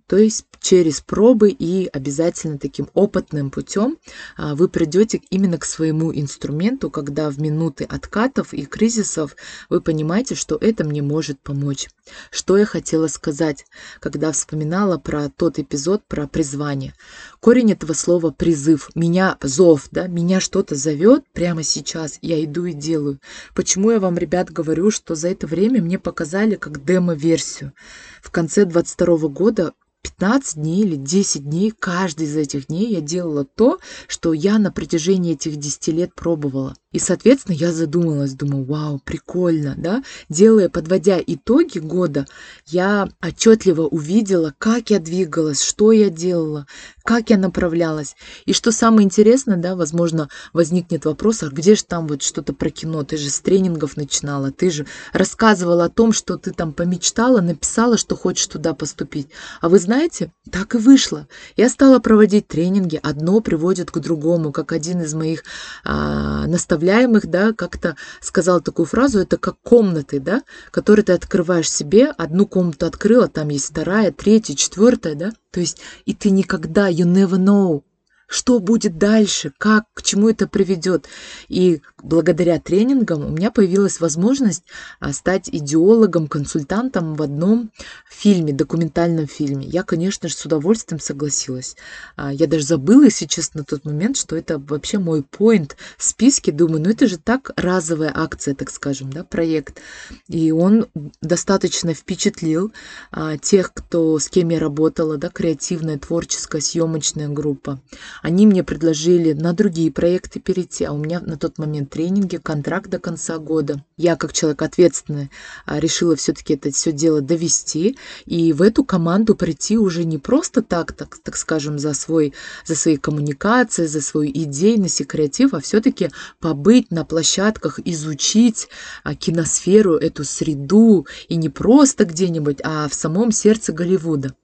То 0.07 0.17
есть 0.17 0.45
через 0.61 1.01
пробы 1.01 1.49
и 1.49 1.89
обязательно 1.91 2.59
таким 2.59 2.87
опытным 2.93 3.49
путем 3.49 3.97
а, 4.37 4.55
вы 4.55 4.69
придете 4.69 5.21
именно 5.31 5.57
к 5.57 5.65
своему 5.65 6.13
инструменту, 6.13 6.91
когда 6.91 7.29
в 7.31 7.39
минуты 7.39 7.83
откатов 7.83 8.53
и 8.53 8.65
кризисов 8.65 9.35
вы 9.69 9.81
понимаете, 9.81 10.35
что 10.35 10.57
это 10.61 10.83
мне 10.83 11.01
может 11.01 11.39
помочь. 11.41 11.89
Что 12.29 12.57
я 12.57 12.65
хотела 12.65 13.07
сказать, 13.07 13.65
когда 13.99 14.31
вспоминала 14.31 14.97
про 14.97 15.29
тот 15.29 15.57
эпизод 15.57 16.03
про 16.07 16.27
призвание. 16.27 16.93
Корень 17.39 17.71
этого 17.71 17.93
слова 17.93 18.29
призыв. 18.29 18.91
Меня 18.93 19.37
зов, 19.41 19.87
да, 19.91 20.07
меня 20.07 20.39
что-то 20.39 20.75
зовет 20.75 21.25
прямо 21.33 21.63
сейчас, 21.63 22.19
я 22.21 22.43
иду 22.43 22.65
и 22.65 22.73
делаю. 22.73 23.19
Почему 23.55 23.91
я 23.91 23.99
вам, 23.99 24.17
ребят, 24.17 24.51
говорю, 24.51 24.91
что 24.91 25.15
за 25.15 25.29
это 25.29 25.47
время 25.47 25.81
мне 25.81 25.97
показали 25.97 26.55
как 26.55 26.85
демо-версию. 26.85 27.73
В 28.21 28.29
конце 28.29 28.65
22 28.65 29.29
года 29.29 29.73
15 30.03 30.50
дней 30.55 30.83
или 30.83 30.95
10 30.95 31.49
дней, 31.49 31.71
каждый 31.71 32.27
из 32.27 32.35
этих 32.35 32.67
дней 32.67 32.93
я 32.93 33.01
делала 33.01 33.45
то, 33.45 33.79
что 34.07 34.33
я 34.33 34.59
на 34.59 34.71
протяжении 34.71 35.33
этих 35.33 35.57
10 35.57 35.87
лет 35.89 36.15
пробовала. 36.15 36.75
И, 36.91 36.99
соответственно, 36.99 37.55
я 37.55 37.71
задумалась, 37.71 38.33
думаю, 38.33 38.65
вау, 38.65 38.99
прикольно, 38.99 39.75
да? 39.77 40.03
Делая, 40.27 40.67
подводя 40.67 41.19
итоги 41.25 41.79
года, 41.79 42.25
я 42.67 43.09
отчетливо 43.21 43.83
увидела, 43.83 44.53
как 44.57 44.89
я 44.89 44.99
двигалась, 44.99 45.63
что 45.63 45.93
я 45.93 46.09
делала, 46.09 46.67
как 47.05 47.29
я 47.29 47.37
направлялась. 47.37 48.15
И 48.45 48.51
что 48.51 48.73
самое 48.73 49.05
интересное, 49.05 49.55
да, 49.55 49.75
возможно, 49.77 50.29
возникнет 50.51 51.05
вопрос, 51.05 51.43
а 51.43 51.47
где 51.47 51.75
же 51.75 51.85
там 51.85 52.07
вот 52.07 52.23
что-то 52.23 52.51
про 52.51 52.69
кино? 52.69 53.03
Ты 53.03 53.15
же 53.15 53.29
с 53.29 53.39
тренингов 53.39 53.95
начинала, 53.95 54.51
ты 54.51 54.69
же 54.69 54.85
рассказывала 55.13 55.85
о 55.85 55.89
том, 55.89 56.11
что 56.11 56.37
ты 56.37 56.51
там 56.51 56.73
помечтала, 56.73 57.39
написала, 57.39 57.97
что 57.97 58.17
хочешь 58.17 58.47
туда 58.47 58.73
поступить. 58.73 59.29
А 59.61 59.69
вы 59.69 59.79
знаете, 59.79 60.33
так 60.49 60.75
и 60.75 60.77
вышло. 60.77 61.27
Я 61.55 61.69
стала 61.69 61.99
проводить 61.99 62.47
тренинги, 62.47 62.99
одно 63.01 63.39
приводит 63.39 63.91
к 63.91 63.99
другому, 63.99 64.51
как 64.51 64.73
один 64.73 65.01
из 65.01 65.13
моих 65.13 65.43
а, 65.85 66.47
наставников 66.47 66.81
управляемых, 66.81 67.27
да, 67.27 67.53
как-то 67.53 67.95
сказал 68.19 68.61
такую 68.61 68.87
фразу, 68.87 69.19
это 69.19 69.37
как 69.37 69.59
комнаты, 69.61 70.19
да, 70.19 70.41
которые 70.71 71.05
ты 71.05 71.13
открываешь 71.13 71.69
себе, 71.69 72.07
одну 72.17 72.47
комнату 72.47 72.87
открыла, 72.87 73.27
там 73.27 73.49
есть 73.49 73.69
вторая, 73.69 74.11
третья, 74.11 74.55
четвертая, 74.55 75.15
да, 75.15 75.31
то 75.51 75.59
есть 75.59 75.79
и 76.05 76.13
ты 76.15 76.31
никогда, 76.31 76.89
you 76.89 77.05
never 77.05 77.37
know, 77.37 77.83
что 78.31 78.59
будет 78.59 78.97
дальше, 78.97 79.51
как, 79.57 79.83
к 79.93 80.01
чему 80.03 80.29
это 80.29 80.47
приведет. 80.47 81.07
И 81.49 81.81
благодаря 82.01 82.61
тренингам 82.61 83.25
у 83.25 83.29
меня 83.29 83.51
появилась 83.51 83.99
возможность 83.99 84.63
а, 85.01 85.11
стать 85.11 85.49
идеологом, 85.51 86.27
консультантом 86.27 87.15
в 87.15 87.21
одном 87.21 87.71
фильме, 88.09 88.53
документальном 88.53 89.27
фильме. 89.27 89.65
Я, 89.65 89.83
конечно 89.83 90.29
же, 90.29 90.35
с 90.35 90.45
удовольствием 90.45 91.01
согласилась. 91.01 91.75
А, 92.15 92.31
я 92.31 92.47
даже 92.47 92.63
забыла, 92.63 93.03
если 93.03 93.25
честно, 93.25 93.59
на 93.59 93.65
тот 93.65 93.83
момент, 93.83 94.15
что 94.15 94.37
это 94.37 94.57
вообще 94.59 94.97
мой 94.97 95.23
поинт 95.23 95.75
в 95.97 96.03
списке. 96.03 96.53
Думаю, 96.53 96.83
ну 96.83 96.89
это 96.89 97.07
же 97.07 97.17
так 97.17 97.51
разовая 97.57 98.13
акция, 98.15 98.55
так 98.55 98.71
скажем, 98.71 99.11
да, 99.11 99.25
проект. 99.25 99.81
И 100.29 100.53
он 100.53 100.87
достаточно 101.21 101.93
впечатлил 101.93 102.71
а, 103.11 103.37
тех, 103.37 103.73
кто, 103.73 104.17
с 104.19 104.29
кем 104.29 104.49
я 104.49 104.59
работала, 104.59 105.17
да, 105.17 105.27
креативная, 105.27 105.99
творческая, 105.99 106.61
съемочная 106.61 107.27
группа. 107.27 107.81
Они 108.21 108.45
мне 108.45 108.63
предложили 108.63 109.33
на 109.33 109.53
другие 109.53 109.91
проекты 109.91 110.39
перейти, 110.39 110.85
а 110.85 110.93
у 110.93 110.97
меня 110.97 111.19
на 111.19 111.37
тот 111.37 111.57
момент 111.57 111.89
тренинги, 111.89 112.37
контракт 112.37 112.89
до 112.89 112.99
конца 112.99 113.37
года. 113.39 113.83
Я, 113.97 114.15
как 114.15 114.33
человек 114.33 114.61
ответственный, 114.61 115.31
а, 115.65 115.79
решила 115.79 116.15
все-таки 116.15 116.53
это 116.53 116.71
все 116.71 116.91
дело 116.91 117.21
довести 117.21 117.97
и 118.25 118.53
в 118.53 118.61
эту 118.61 118.83
команду 118.83 119.35
прийти 119.35 119.77
уже 119.77 120.03
не 120.03 120.17
просто 120.17 120.61
так, 120.61 120.91
так, 120.91 121.17
так 121.17 121.35
скажем, 121.35 121.79
за, 121.79 121.93
свой, 121.93 122.33
за 122.65 122.75
свои 122.75 122.97
коммуникации, 122.97 123.85
за 123.85 124.01
свою 124.01 124.29
идейность 124.31 125.01
и 125.01 125.03
креатив, 125.03 125.53
а 125.53 125.59
все-таки 125.59 126.11
побыть 126.39 126.91
на 126.91 127.05
площадках, 127.05 127.79
изучить 127.85 128.69
а, 129.03 129.15
киносферу, 129.15 129.95
эту 129.95 130.23
среду, 130.23 131.07
и 131.27 131.35
не 131.35 131.49
просто 131.49 132.05
где-нибудь, 132.05 132.59
а 132.63 132.87
в 132.87 132.93
самом 132.93 133.31
сердце 133.31 133.73
Голливуда. 133.73 134.35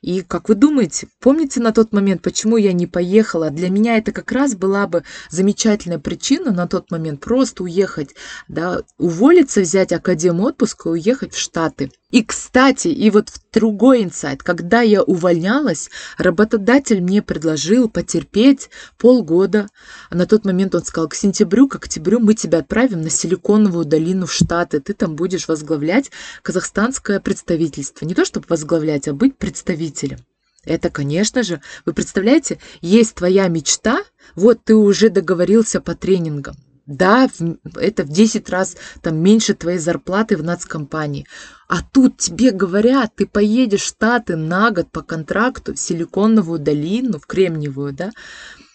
И 0.00 0.22
как 0.22 0.48
вы 0.48 0.54
думаете, 0.54 1.08
помните 1.20 1.60
на 1.60 1.72
тот 1.72 1.92
момент, 1.92 2.22
почему 2.22 2.56
я 2.56 2.72
не 2.72 2.86
поехала? 2.86 3.50
Для 3.50 3.68
меня 3.68 3.98
это 3.98 4.12
как 4.12 4.32
раз 4.32 4.54
была 4.54 4.86
бы 4.86 5.04
замечательная 5.28 5.98
причина 5.98 6.52
на 6.52 6.66
тот 6.66 6.90
момент 6.90 7.20
просто 7.20 7.64
уехать, 7.64 8.14
да, 8.48 8.82
уволиться, 8.98 9.60
взять 9.60 9.92
академ 9.92 10.40
отпуск 10.40 10.86
и 10.86 10.90
уехать 10.90 11.34
в 11.34 11.38
Штаты. 11.38 11.90
И, 12.10 12.24
кстати, 12.24 12.88
и 12.88 13.08
вот 13.10 13.28
в 13.28 13.40
другой 13.52 14.02
инсайт, 14.02 14.42
когда 14.42 14.80
я 14.80 15.02
увольнялась, 15.02 15.90
работодатель 16.18 17.00
мне 17.00 17.22
предложил 17.22 17.88
потерпеть 17.88 18.68
полгода. 18.98 19.68
А 20.10 20.16
на 20.16 20.26
тот 20.26 20.44
момент 20.44 20.74
он 20.74 20.84
сказал, 20.84 21.08
к 21.08 21.14
сентябрю, 21.14 21.68
к 21.68 21.76
октябрю 21.76 22.18
мы 22.18 22.34
тебя 22.34 22.58
отправим 22.58 23.02
на 23.02 23.10
Силиконовую 23.10 23.84
долину 23.84 24.26
в 24.26 24.32
Штаты. 24.32 24.80
Ты 24.80 24.92
там 24.94 25.14
будешь 25.14 25.46
возглавлять 25.46 26.10
казахстанское 26.42 27.20
представительство. 27.20 28.04
Не 28.04 28.14
то, 28.14 28.24
чтобы 28.24 28.46
возглавлять, 28.48 29.06
а 29.06 29.12
быть 29.12 29.36
представителем. 29.36 30.18
Это, 30.64 30.90
конечно 30.90 31.42
же, 31.42 31.62
вы 31.86 31.94
представляете, 31.94 32.58
есть 32.80 33.14
твоя 33.14 33.48
мечта, 33.48 34.02
вот 34.34 34.62
ты 34.64 34.74
уже 34.74 35.08
договорился 35.08 35.80
по 35.80 35.94
тренингам. 35.94 36.54
Да, 36.90 37.30
это 37.76 38.02
в 38.02 38.08
10 38.08 38.50
раз 38.50 38.76
там 39.00 39.16
меньше 39.16 39.54
твоей 39.54 39.78
зарплаты 39.78 40.36
в 40.36 40.42
нацкомпании. 40.42 41.24
А 41.68 41.82
тут 41.82 42.16
тебе 42.18 42.50
говорят, 42.50 43.14
ты 43.14 43.26
поедешь 43.26 43.82
в 43.82 43.86
Штаты 43.86 44.34
на 44.34 44.72
год 44.72 44.90
по 44.90 45.02
контракту 45.02 45.74
в 45.74 45.78
Силиконовую 45.78 46.58
долину, 46.58 47.20
в 47.20 47.26
Кремниевую, 47.28 47.92
да? 47.92 48.10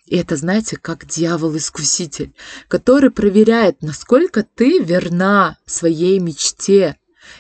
И 0.06 0.16
это, 0.16 0.38
знаете, 0.38 0.78
как 0.78 1.06
дьявол-искуситель, 1.06 2.34
который 2.70 3.12
проверяет, 3.12 3.82
насколько 3.82 4.44
ты 4.44 4.80
верна 4.80 5.58
своей 5.66 6.20
мечте, 6.20 6.96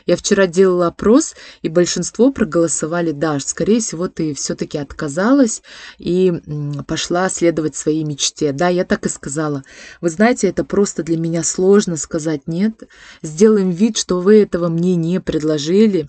я 0.05 0.15
вчера 0.15 0.47
делала 0.47 0.87
опрос, 0.87 1.35
и 1.61 1.69
большинство 1.69 2.31
проголосовали 2.31 3.11
«да». 3.11 3.39
Скорее 3.39 3.79
всего, 3.79 4.07
ты 4.07 4.33
все-таки 4.33 4.77
отказалась 4.77 5.61
и 5.97 6.33
пошла 6.87 7.29
следовать 7.29 7.75
своей 7.75 8.03
мечте. 8.03 8.51
Да, 8.51 8.67
я 8.67 8.85
так 8.85 9.05
и 9.05 9.09
сказала. 9.09 9.63
Вы 10.01 10.09
знаете, 10.09 10.47
это 10.47 10.63
просто 10.63 11.03
для 11.03 11.17
меня 11.17 11.43
сложно 11.43 11.97
сказать 11.97 12.41
«нет». 12.47 12.83
Сделаем 13.21 13.71
вид, 13.71 13.97
что 13.97 14.19
вы 14.19 14.41
этого 14.41 14.67
мне 14.67 14.95
не 14.95 15.19
предложили, 15.19 16.07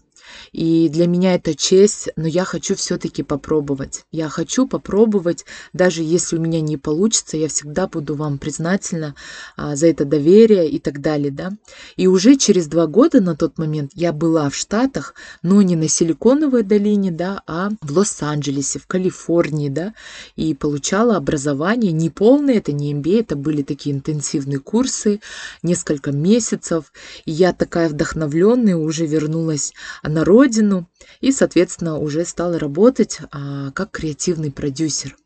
и 0.53 0.89
для 0.89 1.07
меня 1.07 1.35
это 1.35 1.55
честь, 1.55 2.09
но 2.17 2.27
я 2.27 2.45
хочу 2.45 2.75
все-таки 2.75 3.23
попробовать. 3.23 4.05
Я 4.13 4.29
хочу 4.29 4.67
попробовать, 4.67 5.45
даже 5.73 6.03
если 6.03 6.37
у 6.37 6.41
меня 6.41 6.61
не 6.61 6.77
получится, 6.77 7.37
я 7.37 7.49
всегда 7.49 7.87
буду 7.87 8.15
вам 8.15 8.39
признательна 8.39 9.15
а, 9.57 9.77
за 9.77 9.89
это 9.89 10.05
доверие 10.05 10.69
и 10.69 10.79
так 10.79 11.01
далее, 11.01 11.31
да. 11.31 11.53
И 11.97 12.07
уже 12.07 12.37
через 12.37 12.67
два 12.67 12.87
года 12.87 13.21
на 13.21 13.37
тот 13.37 13.59
момент 13.59 13.93
я 13.95 14.13
была 14.13 14.49
в 14.51 14.55
Штатах, 14.55 15.15
но 15.43 15.63
не 15.63 15.77
на 15.77 15.89
Силиконовой 15.89 16.63
долине, 16.63 17.11
да, 17.11 17.43
а 17.47 17.71
в 17.81 17.97
Лос-Анджелесе, 17.97 18.79
в 18.79 18.87
Калифорнии, 18.87 19.69
да, 19.69 19.95
и 20.37 20.55
получала 20.55 21.17
образование, 21.17 21.93
не 21.93 22.11
полное, 22.11 22.57
это 22.57 22.73
не 22.73 22.95
MBA, 22.95 23.21
это 23.21 23.37
были 23.37 23.63
такие 23.63 23.95
интенсивные 23.95 24.59
курсы, 24.59 25.21
несколько 25.63 26.13
месяцев, 26.13 26.93
и 27.25 27.33
я 27.33 27.53
такая 27.53 27.89
вдохновленная 27.89 28.77
уже 28.77 29.07
вернулась 29.07 29.73
на 30.03 30.16
родину 30.25 30.89
и, 31.21 31.33
соответственно, 31.33 31.99
уже 31.99 32.25
стала 32.25 32.59
работать 32.59 33.19
а, 33.31 33.71
как 33.73 33.91
креативный 33.91 34.51
продюсер. 34.51 35.17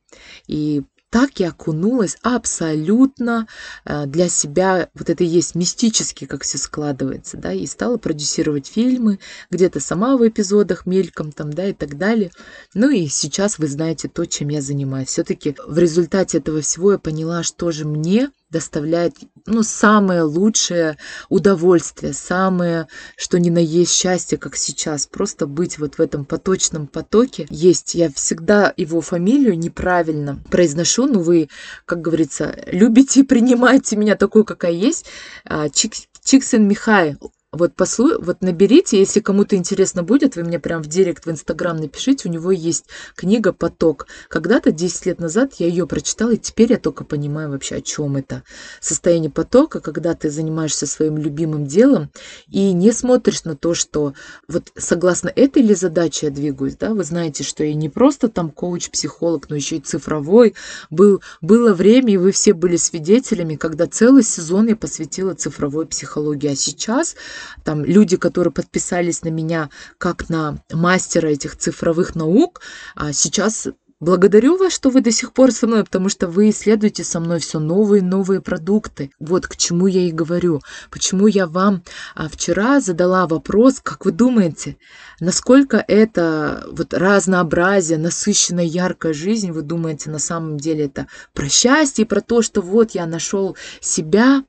И 0.47 0.83
так 1.11 1.41
я 1.41 1.49
окунулась 1.49 2.17
абсолютно 2.23 3.49
а, 3.85 4.07
для 4.07 4.29
себя, 4.29 4.89
вот 4.95 5.11
это 5.11 5.25
и 5.25 5.27
есть 5.27 5.57
мистически, 5.57 6.25
как 6.25 6.45
все 6.45 6.57
складывается, 6.57 7.37
да, 7.37 7.53
и 7.53 7.67
стала 7.67 7.97
продюсировать 7.97 8.69
фильмы, 8.69 9.19
где-то 9.51 9.81
сама 9.81 10.17
в 10.17 10.27
эпизодах 10.27 10.87
мельком 10.87 11.33
там, 11.33 11.53
да, 11.53 11.67
и 11.67 11.73
так 11.73 11.99
далее. 11.99 12.31
Ну 12.75 12.91
и 12.91 13.09
сейчас 13.09 13.59
вы 13.59 13.67
знаете 13.67 14.09
то, 14.09 14.25
чем 14.25 14.49
я 14.49 14.63
занимаюсь. 14.63 15.09
Все-таки 15.09 15.57
в 15.67 15.79
результате 15.79 16.39
этого 16.39 16.61
всего 16.61 16.93
я 16.93 16.99
поняла, 16.99 17.43
что 17.43 17.73
же 17.73 17.85
мне 17.85 18.31
доставляет 18.51 19.17
ну, 19.47 19.63
самое 19.63 20.23
лучшее 20.23 20.97
удовольствие, 21.29 22.13
самое, 22.13 22.89
что 23.17 23.39
ни 23.39 23.51
на 23.51 23.59
есть 23.59 23.93
счастье, 23.93 24.39
как 24.39 24.57
сейчас. 24.57 25.07
Просто 25.07 25.47
быть 25.47 25.79
вот 25.79 25.97
в 25.97 26.01
этом 26.01 26.25
поточном 26.25 26.87
потоке. 26.87 27.47
Есть, 27.51 27.95
я 27.95 28.11
всегда 28.11 28.73
его 28.77 29.01
фамилию 29.01 29.59
неправильно 29.59 30.43
произношу, 30.51 31.07
но 31.07 31.21
вы, 31.21 31.49
как 31.85 32.01
говорится, 32.01 32.57
любите 32.67 33.21
и 33.21 33.25
принимаете 33.25 33.97
меня 33.97 34.17
такой, 34.17 34.45
какая 34.45 34.73
есть. 34.73 35.07
А, 35.45 35.69
Чик, 35.69 35.95
Чиксен 36.23 36.67
Михай, 36.67 37.17
вот 37.53 37.75
послу... 37.75 38.21
вот 38.21 38.43
наберите, 38.43 38.99
если 38.99 39.19
кому-то 39.19 39.57
интересно 39.57 40.05
будет, 40.05 40.37
вы 40.37 40.45
мне 40.45 40.61
прям 40.61 40.83
в 40.83 40.87
директ 40.87 41.27
в 41.27 41.31
Инстаграм 41.31 41.77
напишите, 41.77 42.29
у 42.29 42.33
него 42.33 42.53
есть 42.53 42.85
книга 43.17 43.53
«Поток». 43.53 44.07
Когда-то 44.29 44.71
10 44.71 45.07
лет 45.07 45.19
назад 45.19 45.55
я 45.59 45.67
ее 45.67 45.87
прочитала, 45.89 46.31
и 46.31 46.37
теперь 46.37 46.71
я 46.73 46.79
только 46.79 47.03
понимаю 47.03 47.51
вообще, 47.51 47.77
о 47.77 47.81
чем 47.81 48.17
это. 48.17 48.45
Состояние 48.81 49.31
потока, 49.31 49.81
когда 49.81 50.15
ты 50.15 50.31
занимаешься 50.31 50.87
своим 50.87 51.19
любимым 51.19 51.67
делом 51.67 52.11
и 52.49 52.73
не 52.73 52.93
смотришь 52.93 53.43
на 53.43 53.57
то, 53.57 53.75
что 53.75 54.15
вот 54.47 54.71
согласно 54.77 55.29
этой 55.29 55.63
ли 55.63 55.75
задаче 55.75 56.27
я 56.27 56.33
двигаюсь, 56.33 56.77
да, 56.77 56.95
вы 56.95 57.03
знаете, 57.03 57.43
что 57.43 57.65
я 57.65 57.75
не 57.75 57.89
просто 57.89 58.29
там 58.29 58.51
коуч-психолог, 58.51 59.51
но 59.51 59.57
еще 59.57 59.77
и 59.77 59.81
цифровой. 59.81 60.55
Был, 60.89 61.21
было 61.41 61.75
время, 61.75 62.15
и 62.15 62.17
вы 62.17 62.31
все 62.31 62.53
были 62.53 62.77
свидетелями, 62.77 63.57
когда 63.57 63.89
целый 63.89 64.23
сезон 64.23 64.69
я 64.69 64.77
посвятила 64.77 65.35
цифровой 65.35 65.87
психологии, 65.87 66.49
а 66.49 66.55
сейчас 66.55 67.17
там 67.65 67.85
люди, 67.85 68.17
которые 68.17 68.53
подписались 68.53 69.23
на 69.23 69.29
меня 69.29 69.71
как 69.99 70.29
на 70.29 70.59
мастера 70.73 71.29
этих 71.29 71.57
цифровых 71.57 72.15
наук, 72.15 72.61
а 72.95 73.13
сейчас 73.13 73.69
Благодарю 74.01 74.57
вас, 74.57 74.73
что 74.73 74.89
вы 74.89 75.03
до 75.03 75.13
сих 75.13 75.35
пор 75.35 75.53
со 75.53 75.67
мной, 75.67 75.85
потому 75.85 76.09
что 76.09 76.27
вы 76.27 76.49
исследуете 76.49 77.05
со 77.05 77.21
мной 77.21 77.39
все 77.39 77.59
новые 77.59 78.01
и 78.01 78.05
новые 78.05 78.41
продукты. 78.41 79.11
Вот 79.21 79.47
к 79.47 79.59
чему 79.59 79.87
я 79.89 80.01
и 80.01 80.11
говорю. 80.11 80.63
Почему 80.91 81.27
я 81.27 81.47
вам 81.47 81.83
а, 82.15 82.31
вчера 82.31 82.81
задала 82.81 83.27
вопрос, 83.27 83.81
как 83.83 84.07
вы 84.07 84.13
думаете, 84.13 84.79
насколько 85.21 85.85
это 85.87 86.67
вот 86.73 86.95
разнообразие, 86.95 87.99
насыщенная, 87.99 88.65
яркая 88.65 89.13
жизнь, 89.13 89.51
вы 89.53 89.61
думаете, 89.61 90.09
на 90.09 90.19
самом 90.19 90.57
деле 90.57 90.87
это 90.87 91.07
про 91.35 91.51
счастье, 91.51 92.07
про 92.07 92.23
то, 92.23 92.41
что 92.41 92.63
вот 92.63 92.93
я 92.93 93.05
нашел 93.05 93.55
себя? 93.83 94.45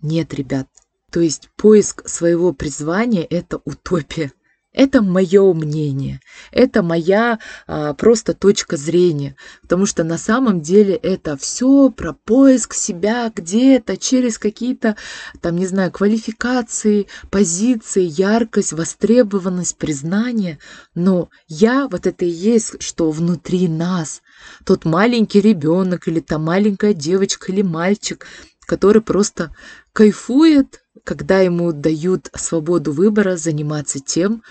Нет, 0.00 0.32
ребят, 0.32 0.66
то 1.10 1.20
есть 1.20 1.50
поиск 1.56 2.08
своего 2.08 2.52
призвания– 2.52 3.26
это 3.30 3.60
утопия. 3.64 4.32
Это 4.72 5.02
мое 5.02 5.52
мнение, 5.52 6.20
это 6.52 6.84
моя 6.84 7.40
а, 7.66 7.92
просто 7.94 8.34
точка 8.34 8.76
зрения, 8.76 9.34
потому 9.62 9.84
что 9.84 10.04
на 10.04 10.16
самом 10.16 10.60
деле 10.60 10.94
это 10.94 11.36
все 11.36 11.90
про 11.90 12.12
поиск 12.12 12.74
себя 12.74 13.32
где-то 13.34 13.96
через 13.96 14.38
какие-то, 14.38 14.96
там, 15.40 15.56
не 15.56 15.66
знаю, 15.66 15.90
квалификации, 15.90 17.08
позиции, 17.30 18.04
яркость, 18.04 18.72
востребованность, 18.72 19.76
признание. 19.76 20.60
Но 20.94 21.30
я, 21.48 21.88
вот 21.88 22.06
это 22.06 22.24
и 22.24 22.28
есть, 22.28 22.80
что 22.80 23.10
внутри 23.10 23.66
нас, 23.66 24.22
тот 24.64 24.84
маленький 24.84 25.40
ребенок 25.40 26.06
или 26.06 26.20
та 26.20 26.38
маленькая 26.38 26.94
девочка 26.94 27.50
или 27.50 27.62
мальчик, 27.62 28.24
который 28.66 29.02
просто 29.02 29.52
кайфует 29.92 30.80
когда 31.04 31.40
ему 31.40 31.72
дают 31.72 32.30
свободу 32.34 32.92
выбора 32.92 33.36
заниматься 33.36 34.00
тем, 34.00 34.42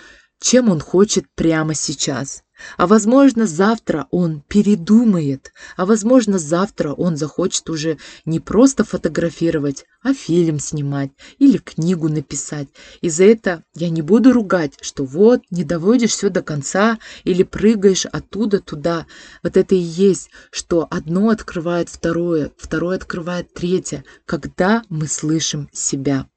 чем 0.42 0.70
он 0.70 0.80
хочет 0.80 1.26
прямо 1.36 1.74
сейчас. 1.74 2.44
А 2.78 2.88
возможно, 2.88 3.48
завтра 3.48 4.08
он 4.12 4.42
передумает, 4.48 5.54
а 5.78 5.86
возможно, 5.86 6.38
завтра 6.38 6.92
он 6.92 7.16
захочет 7.16 7.70
уже 7.70 7.98
не 8.26 8.42
просто 8.42 8.84
фотографировать, 8.84 9.86
а 10.02 10.14
фильм 10.14 10.60
снимать 10.60 11.12
или 11.38 11.58
книгу 11.58 12.10
написать. 12.10 12.68
И 13.02 13.10
за 13.10 13.24
это 13.26 13.64
я 13.76 13.90
не 13.90 14.02
буду 14.02 14.34
ругать, 14.34 14.74
что 14.82 15.06
вот, 15.06 15.42
не 15.50 15.64
доводишь 15.64 16.12
все 16.12 16.30
до 16.30 16.42
конца 16.42 17.00
или 17.24 17.44
прыгаешь 17.44 18.06
оттуда 18.06 18.60
туда. 18.60 19.06
Вот 19.42 19.56
это 19.56 19.76
и 19.76 19.80
есть, 19.80 20.30
что 20.52 20.86
одно 20.90 21.30
открывает 21.30 21.88
второе, 21.88 22.52
второе 22.58 22.98
открывает 22.98 23.54
третье, 23.54 24.04
когда 24.26 24.84
мы 24.90 25.08
слышим 25.08 25.70
себя. 25.72 26.28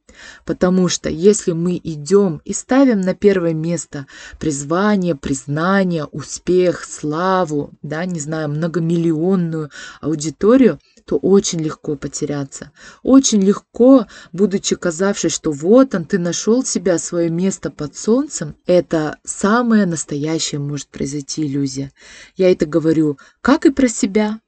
Потому 0.44 0.88
что 0.88 1.08
если 1.08 1.52
мы 1.52 1.80
идем 1.82 2.40
и 2.44 2.52
ставим 2.52 3.00
на 3.00 3.14
первое 3.14 3.54
место 3.54 4.06
призвание, 4.38 5.14
признание, 5.14 6.04
успех, 6.04 6.84
славу, 6.84 7.72
да, 7.82 8.04
не 8.04 8.20
знаю, 8.20 8.48
многомиллионную 8.48 9.70
аудиторию, 10.00 10.78
то 11.04 11.16
очень 11.16 11.60
легко 11.60 11.96
потеряться. 11.96 12.72
Очень 13.02 13.42
легко, 13.42 14.06
будучи 14.32 14.76
казавшись, 14.76 15.32
что 15.32 15.50
вот 15.50 15.94
он, 15.94 16.04
ты 16.04 16.18
нашел 16.18 16.64
себя, 16.64 16.98
свое 16.98 17.30
место 17.30 17.70
под 17.70 17.96
солнцем, 17.96 18.56
это 18.66 19.18
самое 19.24 19.86
настоящее 19.86 20.60
может 20.60 20.88
произойти 20.88 21.46
иллюзия. 21.46 21.92
Я 22.36 22.50
это 22.50 22.66
говорю 22.66 23.18
как 23.40 23.66
и 23.66 23.70
про 23.70 23.88
себя, 23.88 24.40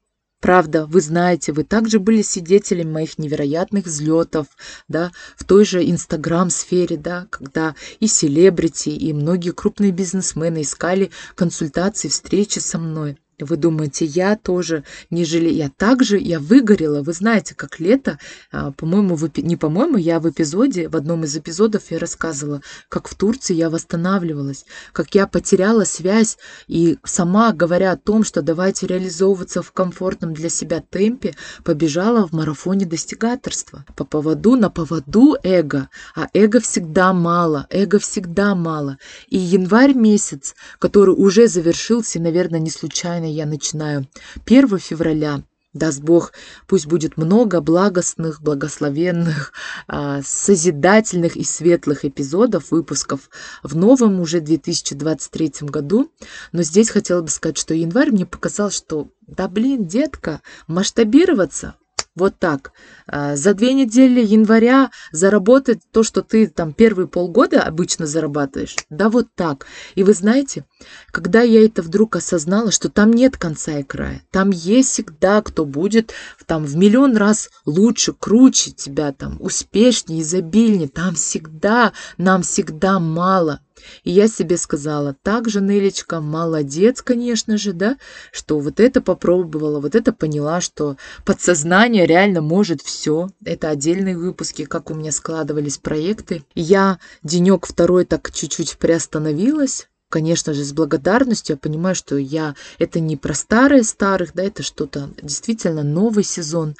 Правда, 0.44 0.84
вы 0.84 1.00
знаете, 1.00 1.52
вы 1.52 1.64
также 1.64 1.98
были 1.98 2.20
свидетелем 2.20 2.92
моих 2.92 3.16
невероятных 3.16 3.86
взлетов, 3.86 4.46
да, 4.88 5.10
в 5.38 5.44
той 5.44 5.64
же 5.64 5.82
Инстаграм-сфере, 5.90 6.98
да, 6.98 7.26
когда 7.30 7.74
и 7.98 8.06
селебрити, 8.06 8.90
и 8.90 9.14
многие 9.14 9.52
крупные 9.52 9.90
бизнесмены 9.90 10.60
искали 10.60 11.10
консультации, 11.34 12.08
встречи 12.08 12.58
со 12.58 12.76
мной. 12.76 13.16
Вы 13.40 13.56
думаете, 13.56 14.04
я 14.04 14.36
тоже 14.36 14.84
не 15.10 15.24
жалею? 15.24 15.54
Я 15.54 15.70
также, 15.70 16.18
я 16.18 16.38
выгорела. 16.38 17.02
Вы 17.02 17.12
знаете, 17.12 17.54
как 17.54 17.80
лето, 17.80 18.18
а, 18.52 18.70
по-моему, 18.72 19.16
в, 19.16 19.30
не 19.38 19.56
по-моему, 19.56 19.96
я 19.96 20.20
в 20.20 20.28
эпизоде, 20.28 20.88
в 20.88 20.96
одном 20.96 21.24
из 21.24 21.36
эпизодов 21.36 21.90
я 21.90 21.98
рассказывала, 21.98 22.62
как 22.88 23.08
в 23.08 23.14
Турции 23.14 23.54
я 23.54 23.70
восстанавливалась, 23.70 24.64
как 24.92 25.14
я 25.14 25.26
потеряла 25.26 25.84
связь 25.84 26.38
и 26.68 26.98
сама, 27.04 27.52
говоря 27.52 27.92
о 27.92 27.96
том, 27.96 28.24
что 28.24 28.42
давайте 28.42 28.86
реализовываться 28.86 29.62
в 29.62 29.72
комфортном 29.72 30.32
для 30.34 30.48
себя 30.48 30.80
темпе, 30.80 31.34
побежала 31.64 32.26
в 32.26 32.32
марафоне 32.32 32.86
достигаторства. 32.86 33.84
По 33.96 34.04
поводу, 34.04 34.56
на 34.56 34.70
поводу 34.70 35.36
эго. 35.42 35.88
А 36.14 36.28
эго 36.32 36.60
всегда 36.60 37.12
мало, 37.12 37.66
эго 37.70 37.98
всегда 37.98 38.54
мало. 38.54 38.98
И 39.28 39.38
январь 39.38 39.94
месяц, 39.94 40.54
который 40.78 41.14
уже 41.14 41.48
завершился, 41.48 42.20
наверное, 42.20 42.60
не 42.60 42.70
случайно, 42.70 43.23
случайно 43.24 43.26
я 43.26 43.46
начинаю 43.46 44.06
1 44.46 44.78
февраля. 44.78 45.42
Даст 45.72 46.02
Бог, 46.02 46.32
пусть 46.68 46.86
будет 46.86 47.16
много 47.16 47.60
благостных, 47.60 48.40
благословенных, 48.40 49.52
а, 49.88 50.22
созидательных 50.22 51.34
и 51.36 51.42
светлых 51.42 52.04
эпизодов, 52.04 52.70
выпусков 52.70 53.28
в 53.64 53.74
новом 53.74 54.20
уже 54.20 54.38
2023 54.38 55.68
году. 55.68 56.12
Но 56.52 56.62
здесь 56.62 56.90
хотела 56.90 57.22
бы 57.22 57.28
сказать, 57.28 57.58
что 57.58 57.74
январь 57.74 58.12
мне 58.12 58.24
показал, 58.24 58.70
что 58.70 59.08
да 59.26 59.48
блин, 59.48 59.84
детка, 59.84 60.42
масштабироваться 60.68 61.74
вот 62.14 62.38
так. 62.38 62.72
А, 63.06 63.34
за 63.34 63.54
две 63.54 63.72
недели 63.74 64.24
января 64.24 64.90
заработать 65.10 65.80
то, 65.90 66.02
что 66.04 66.22
ты 66.22 66.46
там 66.46 66.72
первые 66.72 67.08
полгода 67.08 67.62
обычно 67.62 68.06
зарабатываешь. 68.06 68.76
Да 68.88 69.08
вот 69.10 69.28
так. 69.34 69.66
И 69.96 70.04
вы 70.04 70.14
знаете, 70.14 70.64
когда 71.10 71.42
я 71.42 71.64
это 71.64 71.82
вдруг 71.82 72.16
осознала, 72.16 72.70
что 72.70 72.88
там 72.88 73.12
нет 73.12 73.36
конца 73.36 73.78
и 73.78 73.82
края. 73.82 74.22
Там 74.30 74.50
есть 74.50 74.90
всегда, 74.90 75.42
кто 75.42 75.64
будет 75.64 76.12
там 76.46 76.64
в 76.64 76.76
миллион 76.76 77.16
раз 77.16 77.50
лучше, 77.66 78.12
круче 78.12 78.70
тебя, 78.70 79.12
там 79.12 79.36
успешнее, 79.40 80.22
изобильнее. 80.22 80.88
Там 80.88 81.14
всегда, 81.16 81.92
нам 82.16 82.42
всегда 82.42 83.00
мало. 83.00 83.60
И 84.02 84.10
я 84.10 84.28
себе 84.28 84.56
сказала, 84.56 85.16
так 85.22 85.48
же, 85.48 85.60
Нелечка, 85.60 86.20
молодец, 86.20 87.02
конечно 87.02 87.56
же, 87.56 87.72
да, 87.72 87.96
что 88.32 88.58
вот 88.58 88.80
это 88.80 89.00
попробовала, 89.00 89.80
вот 89.80 89.94
это 89.94 90.12
поняла, 90.12 90.60
что 90.60 90.96
подсознание 91.24 92.06
реально 92.06 92.40
может 92.40 92.82
все. 92.82 93.28
Это 93.44 93.68
отдельные 93.68 94.16
выпуски, 94.16 94.64
как 94.64 94.90
у 94.90 94.94
меня 94.94 95.12
складывались 95.12 95.78
проекты. 95.78 96.44
Я 96.54 96.98
денек 97.22 97.66
второй 97.66 98.04
так 98.04 98.32
чуть-чуть 98.32 98.78
приостановилась, 98.78 99.88
конечно 100.08 100.54
же, 100.54 100.64
с 100.64 100.72
благодарностью. 100.72 101.54
Я 101.54 101.58
понимаю, 101.58 101.96
что 101.96 102.16
я 102.16 102.54
это 102.78 103.00
не 103.00 103.16
про 103.16 103.34
старые 103.34 103.82
старых, 103.82 104.32
да, 104.34 104.44
это 104.44 104.62
что-то 104.62 105.10
действительно 105.20 105.82
новый 105.82 106.22
сезон. 106.22 106.76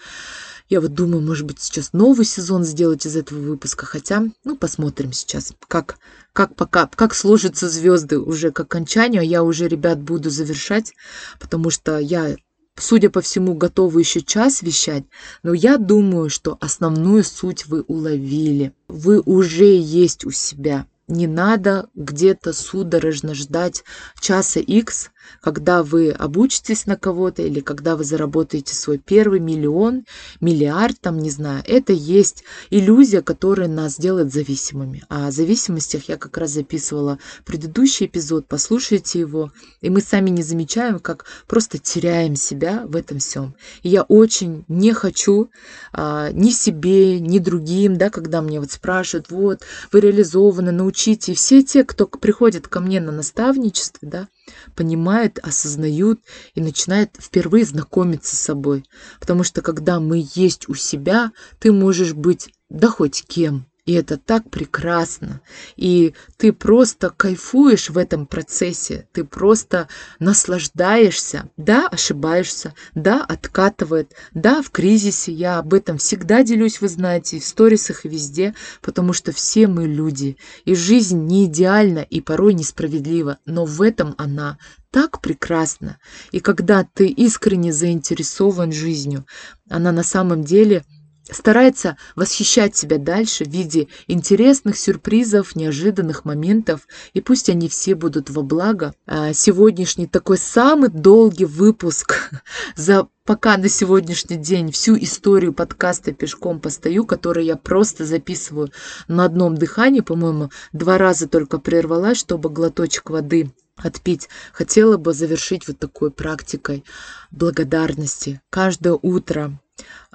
Я 0.68 0.80
вот 0.80 0.94
думаю, 0.94 1.22
может 1.22 1.46
быть, 1.46 1.60
сейчас 1.60 1.92
новый 1.92 2.24
сезон 2.24 2.64
сделать 2.64 3.04
из 3.06 3.16
этого 3.16 3.38
выпуска, 3.38 3.84
хотя, 3.84 4.24
ну, 4.44 4.56
посмотрим 4.56 5.12
сейчас, 5.12 5.52
как, 5.68 5.98
как 6.32 6.56
пока, 6.56 6.86
как 6.86 7.14
сложатся 7.14 7.68
звезды 7.68 8.18
уже 8.18 8.50
к 8.50 8.60
окончанию, 8.60 9.20
а 9.20 9.24
я 9.24 9.42
уже, 9.42 9.68
ребят, 9.68 10.00
буду 10.00 10.30
завершать, 10.30 10.94
потому 11.38 11.68
что 11.68 11.98
я 11.98 12.36
судя 12.76 13.10
по 13.10 13.20
всему, 13.20 13.54
готова 13.54 13.98
еще 13.98 14.20
час 14.20 14.62
вещать, 14.62 15.04
но 15.42 15.52
я 15.52 15.78
думаю, 15.78 16.30
что 16.30 16.56
основную 16.60 17.24
суть 17.24 17.66
вы 17.66 17.82
уловили. 17.82 18.72
Вы 18.88 19.20
уже 19.20 19.76
есть 19.76 20.24
у 20.24 20.30
себя. 20.30 20.86
Не 21.06 21.26
надо 21.26 21.88
где-то 21.94 22.52
судорожно 22.52 23.34
ждать 23.34 23.84
часа 24.20 24.60
X, 24.60 25.10
когда 25.41 25.83
вы 25.83 26.11
обучитесь 26.11 26.87
на 26.87 26.97
кого-то 26.97 27.43
или 27.43 27.61
когда 27.61 27.97
вы 27.97 28.05
заработаете 28.05 28.75
свой 28.75 28.99
первый 28.99 29.41
миллион, 29.41 30.05
миллиард, 30.41 31.01
там, 31.01 31.18
не 31.18 31.31
знаю, 31.31 31.62
это 31.66 31.93
есть 31.93 32.45
иллюзия, 32.70 33.22
которая 33.22 33.68
нас 33.68 33.99
делает 33.99 34.33
зависимыми. 34.33 35.05
А 35.09 35.29
о 35.29 35.31
зависимостях 35.31 36.09
я 36.09 36.16
как 36.16 36.37
раз 36.39 36.51
записывала 36.51 37.18
предыдущий 37.45 38.07
эпизод, 38.07 38.47
послушайте 38.49 39.20
его, 39.20 39.53
и 39.81 39.91
мы 39.91 40.01
сами 40.01 40.31
не 40.31 40.43
замечаем, 40.43 40.99
как 40.99 41.27
просто 41.47 41.79
теряем 41.79 42.37
себя 42.37 42.85
в 42.87 42.97
этом 42.97 43.18
всем. 43.18 43.55
И 43.83 43.89
я 43.89 44.03
очень 44.03 44.64
не 44.68 44.93
хочу 44.93 45.51
а, 45.93 46.31
ни 46.33 46.51
себе, 46.51 47.20
ни 47.20 47.39
другим, 47.39 47.97
да, 47.97 48.11
когда 48.11 48.43
мне 48.43 48.61
вот 48.61 48.72
спрашивают, 48.72 49.31
вот, 49.31 49.62
вы 49.93 50.01
реализованы, 50.01 50.72
научите. 50.72 51.33
И 51.33 51.35
все 51.35 51.62
те, 51.62 51.85
кто 51.85 52.07
приходит 52.07 52.68
ко 52.68 52.81
мне 52.81 53.01
на 53.01 53.12
наставничество, 53.12 54.09
да, 54.09 54.29
понимают, 54.74 55.38
осознают 55.38 56.20
и 56.55 56.61
начинают 56.61 57.16
впервые 57.18 57.64
знакомиться 57.64 58.36
с 58.36 58.40
собой. 58.40 58.84
Потому 59.20 59.45
что 59.45 59.62
когда 59.62 60.01
мы 60.01 60.24
есть 60.34 60.68
у 60.68 60.74
себя, 60.74 61.32
ты 61.59 61.72
можешь 61.72 62.14
быть 62.14 62.53
да 62.68 62.88
хоть 62.88 63.24
кем. 63.26 63.66
И 63.87 63.93
это 63.93 64.16
так 64.16 64.49
прекрасно. 64.49 65.43
И 65.76 66.14
ты 66.39 66.55
просто 66.55 67.11
кайфуешь 67.11 67.91
в 67.91 67.99
этом 67.99 68.26
процессе. 68.26 69.07
Ты 69.12 69.24
просто 69.24 69.89
наслаждаешься. 70.18 71.51
Да, 71.59 71.89
ошибаешься. 71.89 72.74
Да, 72.95 73.22
откатывает. 73.22 74.14
Да, 74.32 74.62
в 74.62 74.70
кризисе. 74.70 75.32
Я 75.32 75.59
об 75.59 75.74
этом 75.74 75.99
всегда 75.99 76.43
делюсь, 76.43 76.80
вы 76.80 76.89
знаете, 76.89 77.37
и 77.37 77.41
в 77.41 77.45
сторисах, 77.45 78.07
и 78.07 78.09
везде. 78.09 78.55
Потому 78.80 79.12
что 79.12 79.32
все 79.32 79.66
мы 79.66 79.87
люди. 79.87 80.39
И 80.64 80.74
жизнь 80.74 81.20
не 81.26 81.45
идеальна 81.45 81.99
и 81.99 82.22
порой 82.22 82.55
несправедлива. 82.55 83.39
Но 83.45 83.66
в 83.66 83.82
этом 83.82 84.14
она 84.16 84.57
так 84.91 85.20
прекрасна. 85.20 85.99
И 86.32 86.41
когда 86.41 86.85
ты 86.85 87.09
искренне 87.09 87.70
заинтересован 87.70 88.72
жизнью, 88.72 89.26
она 89.68 89.93
на 89.93 90.03
самом 90.03 90.43
деле– 90.43 90.85
старается 91.31 91.97
восхищать 92.16 92.77
себя 92.77 92.99
дальше 92.99 93.45
в 93.45 93.49
виде 93.49 93.89
интересных 94.07 94.79
сюрпризов, 94.79 95.57
неожиданных 95.57 96.25
моментов, 96.25 96.87
и 97.12 97.20
пусть 97.20 97.49
они 97.49 97.68
все 97.68 97.95
будут 97.95 98.31
во 98.31 98.43
благо. 98.43 98.95
А 99.07 99.33
сегодняшний 99.33 100.07
такой 100.07 100.39
самый 100.39 100.91
долгий 100.91 101.47
выпуск 101.47 102.31
за 102.77 103.09
пока 103.25 103.57
на 103.57 103.68
сегодняшний 103.68 104.37
день 104.37 104.70
всю 104.70 104.97
историю 104.99 105.55
подкаста 105.55 106.12
«Пешком 106.12 106.61
постою», 106.61 107.07
который 107.07 107.47
я 107.47 107.57
просто 107.57 108.05
записываю 108.05 108.70
на 109.09 109.25
одном 109.25 109.57
дыхании, 109.57 110.01
по-моему, 110.01 110.51
два 110.72 110.99
раза 110.99 111.27
только 111.27 111.59
прервалась, 111.59 112.18
чтобы 112.18 112.51
глоточек 112.51 113.09
воды 113.09 113.51
отпить. 113.77 114.29
Хотела 114.53 114.99
бы 114.99 115.12
завершить 115.14 115.66
вот 115.66 115.79
такой 115.79 116.11
практикой 116.11 116.85
благодарности. 117.31 118.41
Каждое 118.51 118.99
утро 119.01 119.59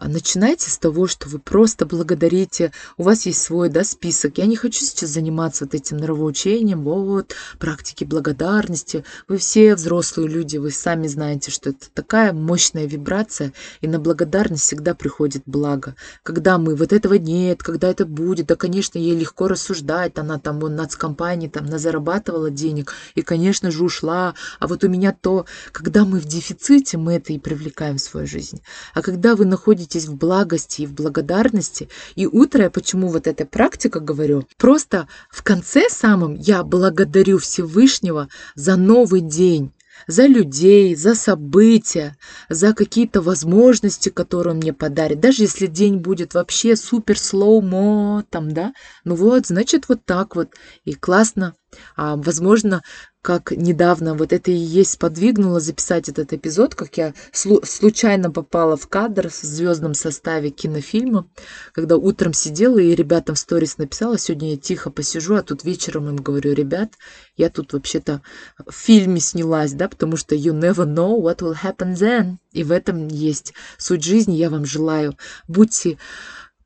начинайте 0.08 0.70
с 0.70 0.78
того, 0.78 1.08
что 1.08 1.28
вы 1.28 1.40
просто 1.40 1.86
благодарите. 1.86 2.72
У 2.98 3.04
вас 3.04 3.26
есть 3.26 3.42
свой 3.42 3.70
да, 3.70 3.84
список. 3.84 4.38
Я 4.38 4.46
не 4.46 4.56
хочу 4.56 4.86
сейчас 4.86 5.10
заниматься 5.10 5.66
вот 5.66 5.76
этим 5.76 5.98
нравоучением, 5.98 6.84
вот, 6.84 7.36
практики 7.60 8.06
благодарности. 8.06 9.04
Вы 9.28 9.38
все 9.38 9.76
взрослые 9.76 10.30
люди, 10.30 10.58
вы 10.58 10.72
сами 10.72 11.08
знаете, 11.08 11.52
что 11.52 11.72
это 11.72 11.88
такая 11.94 12.32
мощная 12.32 12.86
вибрация, 12.86 13.52
и 13.82 13.88
на 13.88 14.00
благодарность 14.00 14.64
всегда 14.64 14.96
приходит 14.96 15.44
благо. 15.46 15.96
Когда 16.24 16.58
мы 16.58 16.76
вот 16.76 16.94
этого 16.94 17.16
нет, 17.16 17.62
когда 17.62 17.90
это 17.90 18.06
будет, 18.06 18.48
да, 18.48 18.56
конечно, 18.56 18.98
ей 18.98 19.16
легко 19.16 19.50
рассуждать, 19.50 20.18
она 20.18 20.40
там 20.40 20.60
вон 20.60 20.76
нацкомпании 20.76 21.50
там 21.50 21.68
зарабатывала 21.78 22.50
денег, 22.50 22.94
и, 23.16 23.22
конечно 23.22 23.70
же, 23.70 23.84
ушла, 23.84 24.34
а 24.60 24.68
вот 24.68 24.84
у 24.84 24.88
меня 24.88 25.14
то, 25.20 25.46
когда 25.74 26.06
мы 26.06 26.20
в 26.20 26.26
дефиците, 26.26 26.98
мы 26.98 27.16
это 27.16 27.34
и 27.34 27.40
привлекаем 27.40 27.98
в 27.98 28.02
свою 28.02 28.28
жизнь. 28.28 28.62
А 28.94 29.02
когда 29.02 29.36
вы 29.36 29.46
находитесь 29.46 29.89
находитесь 29.90 30.08
в 30.08 30.16
благости 30.16 30.82
и 30.82 30.86
в 30.86 30.94
благодарности. 30.94 31.90
И 32.16 32.28
утро 32.28 32.64
я 32.64 32.70
почему 32.70 33.08
вот 33.08 33.28
эта 33.28 33.46
практика 33.46 34.00
говорю? 34.00 34.44
Просто 34.58 35.08
в 35.32 35.44
конце 35.44 35.90
самом 35.90 36.36
я 36.36 36.64
благодарю 36.64 37.38
Всевышнего 37.38 38.28
за 38.56 38.76
новый 38.76 39.22
день 39.22 39.72
за 40.08 40.28
людей, 40.28 40.96
за 40.96 41.14
события, 41.14 42.16
за 42.50 42.74
какие-то 42.74 43.22
возможности, 43.22 44.10
которые 44.10 44.54
он 44.54 44.58
мне 44.60 44.72
подарит. 44.72 45.20
Даже 45.20 45.44
если 45.44 45.68
день 45.68 45.98
будет 45.98 46.34
вообще 46.34 46.78
супер 46.78 47.20
слоумо, 47.20 48.24
там, 48.30 48.52
да, 48.54 48.72
ну 49.04 49.16
вот, 49.16 49.48
значит, 49.48 49.90
вот 49.90 50.00
так 50.06 50.38
вот. 50.38 50.50
И 50.86 50.94
классно. 50.94 51.54
А, 51.96 52.16
возможно, 52.16 52.82
как 53.22 53.52
недавно 53.52 54.16
вот 54.16 54.32
это 54.32 54.50
и 54.50 54.56
есть 54.56 54.92
сподвигнуло 54.92 55.60
записать 55.60 56.08
этот 56.08 56.32
эпизод, 56.32 56.74
как 56.76 56.98
я 56.98 57.14
случайно 57.34 58.32
попала 58.32 58.78
в 58.78 58.88
кадр 58.88 59.30
в 59.30 59.36
звездном 59.42 59.94
составе 59.94 60.52
кинофильма, 60.52 61.28
когда 61.74 61.98
утром 61.98 62.32
сидела 62.32 62.80
и 62.80 62.96
ребятам 62.96 63.36
в 63.36 63.40
сторис 63.40 63.78
написала, 63.78 64.18
сегодня 64.18 64.52
я 64.52 64.58
тихо 64.58 64.90
посижу, 64.90 65.36
а 65.36 65.44
тут 65.44 65.66
вечером 65.66 66.08
им 66.08 66.16
говорю, 66.16 66.54
ребят, 66.54 66.94
я 67.36 67.50
тут 67.50 67.74
вообще-то 67.74 68.22
в 68.66 68.74
фильме 68.74 69.20
снялась, 69.20 69.74
да, 69.74 69.90
потому 69.90 70.16
что 70.16 70.36
you 70.36 70.54
never 70.58 70.86
know 70.86 71.20
what 71.22 71.40
will 71.40 71.56
happen 71.62 71.96
then. 71.96 72.38
И 72.54 72.64
в 72.64 72.72
этом 72.72 73.10
есть 73.10 73.54
суть 73.78 74.04
жизни, 74.04 74.36
я 74.36 74.50
вам 74.50 74.66
желаю. 74.66 75.18
Будьте 75.48 75.98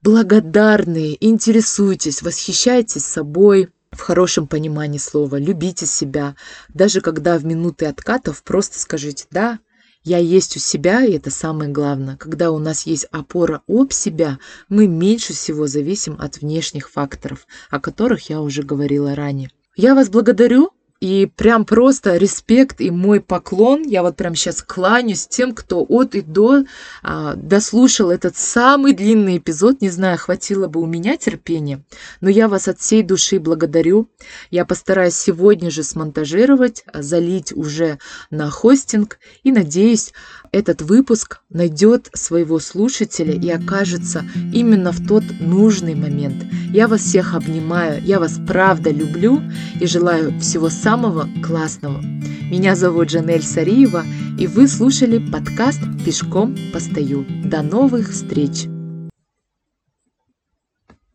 благодарны, 0.04 1.18
интересуйтесь, 1.20 2.22
восхищайтесь 2.22 3.06
собой, 3.06 3.70
в 3.96 4.02
хорошем 4.02 4.48
понимании 4.48 4.98
слова, 4.98 5.38
любите 5.38 5.86
себя. 5.86 6.36
Даже 6.70 7.02
когда 7.02 7.38
в 7.38 7.46
минуты 7.46 7.86
откатов 7.86 8.44
просто 8.44 8.80
скажите 8.80 9.26
«да», 9.32 9.60
я 10.04 10.18
есть 10.18 10.58
у 10.58 10.60
себя, 10.60 11.06
и 11.06 11.14
это 11.14 11.32
самое 11.32 11.72
главное. 11.72 12.18
Когда 12.18 12.52
у 12.52 12.60
нас 12.60 12.86
есть 12.86 13.06
опора 13.12 13.62
об 13.68 13.94
себя, 13.94 14.38
мы 14.68 14.88
меньше 14.88 15.32
всего 15.32 15.66
зависим 15.66 16.18
от 16.20 16.42
внешних 16.42 16.90
факторов, 16.90 17.48
о 17.70 17.80
которых 17.80 18.30
я 18.30 18.42
уже 18.42 18.64
говорила 18.64 19.16
ранее. 19.16 19.50
Я 19.78 19.96
вас 19.96 20.10
благодарю 20.10 20.72
и 21.04 21.26
прям 21.26 21.66
просто 21.66 22.16
респект 22.16 22.80
и 22.80 22.90
мой 22.90 23.20
поклон. 23.20 23.84
Я 23.84 24.04
вот 24.04 24.16
прям 24.16 24.36
сейчас 24.36 24.64
кланяюсь 24.64 25.28
тем, 25.28 25.54
кто 25.54 25.86
от 25.90 26.16
и 26.16 26.22
до 26.22 26.64
а, 27.02 27.34
дослушал 27.36 28.10
этот 28.10 28.38
самый 28.38 28.94
длинный 28.94 29.38
эпизод. 29.38 29.82
Не 29.82 29.90
знаю, 29.90 30.18
хватило 30.18 30.68
бы 30.68 30.80
у 30.80 30.86
меня 30.86 31.18
терпения, 31.18 31.84
но 32.22 32.30
я 32.30 32.48
вас 32.48 32.70
от 32.70 32.80
всей 32.80 33.04
души 33.04 33.42
благодарю. 33.42 34.08
Я 34.50 34.64
постараюсь 34.64 35.16
сегодня 35.16 35.70
же 35.72 35.84
смонтажировать, 35.84 36.86
залить 36.94 37.52
уже 37.52 38.00
на 38.30 38.50
хостинг 38.50 39.20
и 39.44 39.52
надеюсь, 39.52 40.14
этот 40.54 40.84
выпуск 40.84 41.42
найдет 41.50 42.10
своего 42.14 42.60
слушателя 42.60 43.34
и 43.34 43.50
окажется 43.50 44.24
именно 44.54 44.92
в 44.92 45.06
тот 45.06 45.24
нужный 45.42 45.96
момент. 45.96 46.46
Я 46.70 46.88
вас 46.88 47.02
всех 47.02 47.34
обнимаю, 47.34 48.02
я 48.04 48.20
вас 48.20 48.40
правда 48.48 48.92
люблю 48.92 49.42
и 49.82 49.88
желаю 49.88 50.40
всего 50.40 50.70
самого 50.70 51.28
классного. 51.44 52.02
Меня 52.02 52.76
зовут 52.76 53.10
Жанель 53.10 53.44
Сариева, 53.44 54.06
и 54.40 54.46
вы 54.46 54.68
слушали 54.68 55.18
подкаст 55.18 55.82
«Пешком 56.06 56.56
постою». 56.72 57.26
До 57.46 57.64
новых 57.64 58.12
встреч! 58.12 58.68